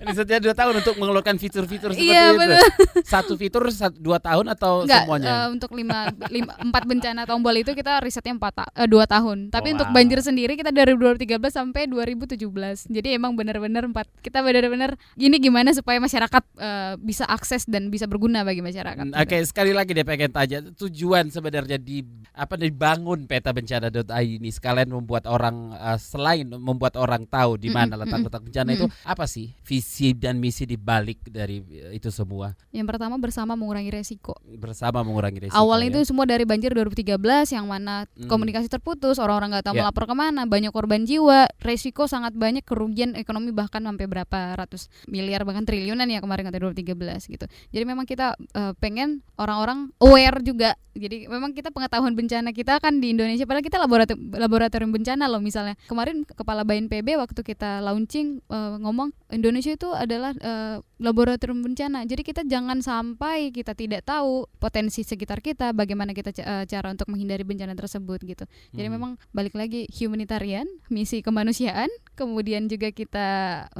Risetnya 0.00 0.38
dua 0.40 0.54
tahun 0.54 0.74
untuk 0.76 0.94
mengeluarkan 0.96 1.36
fitur-fitur 1.36 1.92
seperti 1.92 2.08
Iya, 2.08 2.24
itu. 2.28 2.38
betul. 2.38 2.66
Satu 3.04 3.32
fitur 3.36 3.62
sat- 3.70 3.94
dua 3.94 4.18
tahun 4.18 4.50
atau 4.50 4.82
Enggak, 4.82 5.04
semuanya? 5.04 5.26
eh, 5.28 5.46
untuk 5.48 5.70
lima, 5.72 6.10
lima 6.26 6.52
empat 6.58 6.82
bencana 6.84 7.22
tombol 7.22 7.54
itu 7.54 7.70
kita 7.72 8.00
risetnya 8.00 8.34
empat 8.34 8.52
ta- 8.56 8.72
eh, 8.74 8.88
dua 8.88 9.04
tahun. 9.04 9.48
Tapi 9.48 9.68
Oh, 9.68 9.74
untuk 9.76 9.88
wow. 9.90 9.94
banjir 9.94 10.18
sendiri 10.18 10.56
kita 10.56 10.72
dari 10.72 10.90
2013 10.90 11.52
sampai 11.52 11.84
2017. 11.86 12.88
Jadi 12.88 13.12
emang 13.12 13.36
benar-benar 13.36 13.84
empat 13.84 14.07
kita 14.18 14.40
benar-benar 14.40 14.94
ini 15.14 15.38
gimana 15.38 15.70
supaya 15.70 15.96
masyarakat 15.96 16.42
eh, 16.54 16.94
bisa 16.98 17.24
akses 17.24 17.64
dan 17.64 17.86
bisa 17.86 18.04
berguna 18.04 18.42
bagi 18.42 18.60
masyarakat. 18.60 19.14
Oke, 19.14 19.38
sekali 19.42 19.70
lagi 19.70 19.90
deh 19.90 20.02
pengen 20.02 20.28
tanya 20.28 20.58
tujuan 20.72 21.28
sebenarnya 21.28 21.76
di 21.76 22.02
apa 22.32 22.54
dibangun 22.54 23.24
peta 23.24 23.50
bencana.id 23.50 24.10
ini 24.10 24.48
sekalian 24.48 24.90
membuat 24.90 25.24
orang 25.24 25.70
eh, 25.72 25.98
selain 25.98 26.50
membuat 26.50 26.96
orang 26.96 27.24
tahu 27.24 27.56
di 27.56 27.68
mana 27.68 27.94
Mm-mm, 27.94 28.04
letak-letak 28.04 28.42
bencana 28.42 28.70
itu 28.72 28.86
apa 29.02 29.24
sih 29.24 29.54
visi 29.60 30.12
dan 30.12 30.36
misi 30.36 30.62
di 30.62 30.74
balik 30.74 31.24
dari 31.24 31.62
eh, 31.62 31.92
itu 31.92 32.08
semua 32.08 32.52
Yang 32.70 32.86
pertama 32.88 33.16
bersama 33.16 33.54
mengurangi 33.54 33.90
resiko. 33.90 34.34
bersama 34.52 35.00
mengurangi 35.00 35.40
risiko. 35.42 35.56
Awalnya 35.56 35.88
ya. 35.88 35.94
itu 35.94 36.00
semua 36.04 36.24
dari 36.24 36.42
banjir 36.42 36.72
2013 36.72 37.14
yang 37.50 37.66
mana 37.66 38.04
Hmm. 38.10 38.26
komunikasi 38.26 38.66
terputus, 38.66 39.16
orang-orang 39.16 39.54
nggak 39.54 39.64
tahu 39.64 39.74
Ya. 39.74 39.82
melapor 39.82 40.04
ke 40.04 40.14
mana, 40.14 40.42
banyak 40.44 40.70
korban 40.70 41.02
jiwa, 41.02 41.46
resiko 41.58 42.04
sangat 42.04 42.34
banyak, 42.34 42.62
kerugian 42.62 43.14
ekonomi 43.14 43.50
bahkan 43.50 43.80
sampai 43.98 44.06
berapa 44.06 44.54
ratus 44.54 44.86
miliar 45.10 45.42
bahkan 45.42 45.66
triliunan 45.66 46.06
ya 46.06 46.22
kemarin 46.22 46.46
kata 46.46 46.62
2013 46.62 47.34
gitu. 47.34 47.50
Jadi 47.74 47.82
memang 47.82 48.06
kita 48.06 48.38
eh, 48.54 48.70
pengen 48.78 49.26
orang-orang 49.34 49.90
aware 49.98 50.38
juga. 50.46 50.78
Jadi 50.98 51.30
memang 51.30 51.54
kita 51.54 51.70
pengetahuan 51.70 52.14
bencana 52.14 52.50
kita 52.50 52.78
kan 52.82 52.98
di 52.98 53.14
Indonesia 53.14 53.46
padahal 53.46 53.62
kita 53.62 53.78
laboratorium, 53.78 54.34
laboratorium 54.34 54.90
bencana 54.94 55.26
loh 55.26 55.42
misalnya. 55.42 55.74
Kemarin 55.90 56.22
kepala 56.22 56.62
BNPB 56.62 57.18
waktu 57.18 57.42
kita 57.42 57.82
launching 57.82 58.38
eh, 58.46 58.74
ngomong 58.78 59.10
Indonesia 59.34 59.74
itu 59.74 59.90
adalah 59.90 60.30
eh, 60.38 60.78
laboratorium 61.02 61.62
bencana. 61.66 62.06
Jadi 62.06 62.22
kita 62.22 62.42
jangan 62.46 62.82
sampai 62.82 63.50
kita 63.50 63.74
tidak 63.74 64.06
tahu 64.06 64.46
potensi 64.58 65.02
sekitar 65.02 65.42
kita, 65.42 65.74
bagaimana 65.74 66.14
kita 66.14 66.30
eh, 66.38 66.64
cara 66.70 66.94
untuk 66.94 67.10
menghindari 67.10 67.42
bencana 67.42 67.74
tersebut 67.74 68.22
gitu. 68.22 68.46
Jadi 68.74 68.86
Hmm. 68.86 68.94
memang 68.98 69.12
balik 69.30 69.54
lagi 69.54 69.86
humanitarian, 69.94 70.66
misi 70.90 71.22
kemanusiaan, 71.22 71.88
kemudian 72.18 72.66
juga 72.66 72.90
kita 72.90 73.26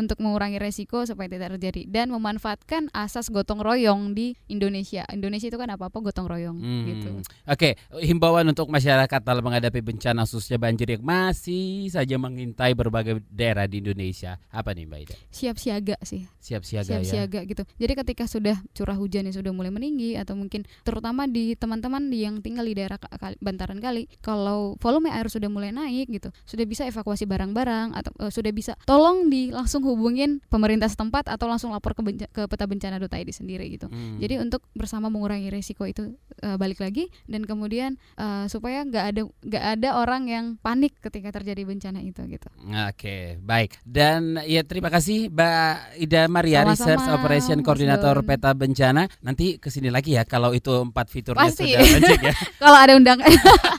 untuk 0.09 0.24
mengurangi 0.24 0.56
resiko 0.56 1.04
supaya 1.04 1.28
tidak 1.28 1.61
terjadi 1.61 1.84
dan 1.84 2.09
memanfaatkan 2.09 2.88
asas 2.96 3.28
gotong 3.28 3.61
royong 3.61 4.16
di 4.16 4.32
Indonesia. 4.48 5.04
Indonesia 5.12 5.52
itu 5.52 5.61
kan 5.61 5.68
apa-apa 5.68 6.00
gotong 6.00 6.24
royong 6.24 6.56
Hmm. 6.56 6.86
gitu. 6.88 7.09
Oke, 7.44 7.76
himbauan 8.00 8.48
untuk 8.48 8.72
masyarakat 8.72 9.20
dalam 9.20 9.44
menghadapi 9.44 9.84
bencana 9.84 10.24
khususnya 10.24 10.56
banjir 10.56 10.96
yang 10.96 11.04
masih 11.04 11.92
saja 11.92 12.16
mengintai 12.16 12.72
berbagai 12.72 13.20
daerah 13.28 13.68
di 13.68 13.84
Indonesia. 13.84 14.40
Apa 14.48 14.72
nih 14.72 14.88
Mbak 14.88 15.00
Ida? 15.04 15.14
Siap 15.28 15.56
siaga 15.61 15.96
sih. 16.00 16.24
Siap 16.40 16.64
siaga 16.64 16.88
siap 16.88 17.02
ya. 17.04 17.11
siaga 17.28 17.40
gitu. 17.44 17.62
Jadi 17.76 17.92
ketika 17.92 18.24
sudah 18.24 18.56
curah 18.72 18.96
hujannya 18.96 19.34
sudah 19.34 19.52
mulai 19.52 19.68
meninggi 19.68 20.16
atau 20.16 20.32
mungkin 20.32 20.64
terutama 20.86 21.28
di 21.28 21.52
teman-teman 21.52 22.09
yang 22.09 22.40
tinggal 22.40 22.64
di 22.64 22.72
daerah 22.72 22.96
bantaran 23.44 23.76
kali, 23.82 24.09
kalau 24.24 24.78
volume 24.80 25.12
air 25.12 25.28
sudah 25.28 25.52
mulai 25.52 25.68
naik 25.68 26.09
gitu, 26.09 26.32
sudah 26.48 26.64
bisa 26.64 26.88
evakuasi 26.88 27.28
barang-barang 27.28 27.92
atau 27.92 28.12
eh, 28.24 28.32
sudah 28.32 28.52
bisa 28.54 28.72
tolong 28.88 29.28
di 29.28 29.50
langsung 29.52 29.82
hubungin 29.89 30.45
pemerintah 30.47 30.86
setempat 30.86 31.26
atau 31.26 31.49
langsung 31.49 31.72
lapor 31.72 31.93
ke, 31.93 32.03
benca- 32.03 32.28
ke 32.28 32.45
peta 32.45 32.64
bencana.id 32.64 33.09
sendiri 33.30 33.64
gitu. 33.70 33.89
Hmm. 33.89 34.20
Jadi 34.20 34.36
untuk 34.39 34.61
bersama 34.72 35.09
mengurangi 35.09 35.49
resiko 35.49 35.82
itu 35.82 36.12
eh, 36.39 36.57
balik 36.57 36.78
lagi 36.78 37.09
dan 37.24 37.43
kemudian 37.43 37.97
eh, 38.14 38.45
supaya 38.47 38.84
nggak 38.84 39.05
ada 39.07 39.22
nggak 39.24 39.64
ada 39.74 39.89
orang 39.97 40.22
yang 40.26 40.45
panik 40.59 40.95
ketika 41.01 41.32
terjadi 41.32 41.64
bencana 41.64 41.99
itu 42.01 42.20
gitu. 42.26 42.49
Oke, 42.84 43.41
baik. 43.41 43.80
Dan 43.82 44.36
ya 44.45 44.61
terima 44.62 44.89
kasih 44.89 45.28
Mbak 45.28 45.72
Ida 45.99 46.22
Maria 46.28 46.62
Sama-sama, 46.62 46.76
Research 46.76 47.07
Operation 47.11 47.59
Koordinator. 47.61 48.20
Peta 48.20 48.53
Bencana. 48.53 49.09
Nanti 49.22 49.57
ke 49.57 49.70
sini 49.70 49.89
lagi 49.89 50.12
ya 50.12 50.26
kalau 50.26 50.53
itu 50.53 50.68
empat 50.68 51.09
fiturnya 51.09 51.49
Pasti. 51.49 51.72
sudah 51.72 51.80
launching 51.80 52.22
ya. 52.22 52.34
Kalau 52.62 52.76
ada 52.76 52.93
undangan 52.93 53.30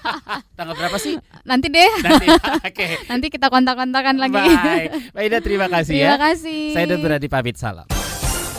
Tanggal 0.58 0.76
berapa 0.76 0.98
sih? 0.98 1.16
nanti 1.44 1.68
deh. 1.70 1.92
Nanti. 2.02 2.26
Oke. 2.64 2.88
Nanti 3.12 3.28
kita 3.28 3.48
kontak-kontakan 3.48 4.16
lagi. 4.18 4.36
Baik. 4.40 4.90
Mbak 5.14 5.24
Ida 5.24 5.38
terima 5.40 5.68
kasih 5.68 5.96
ya. 6.00 6.16
Terima 6.16 6.20
kasih. 6.32 6.64
Saya 6.72 6.96
Beradi 6.96 7.28
pamit 7.28 7.56
salam. 7.60 7.88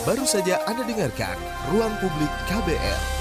Baru 0.01 0.25
saja 0.25 0.61
Anda 0.65 0.81
dengarkan 0.85 1.37
Ruang 1.73 1.93
Publik 2.01 2.33
KBR. 2.49 3.20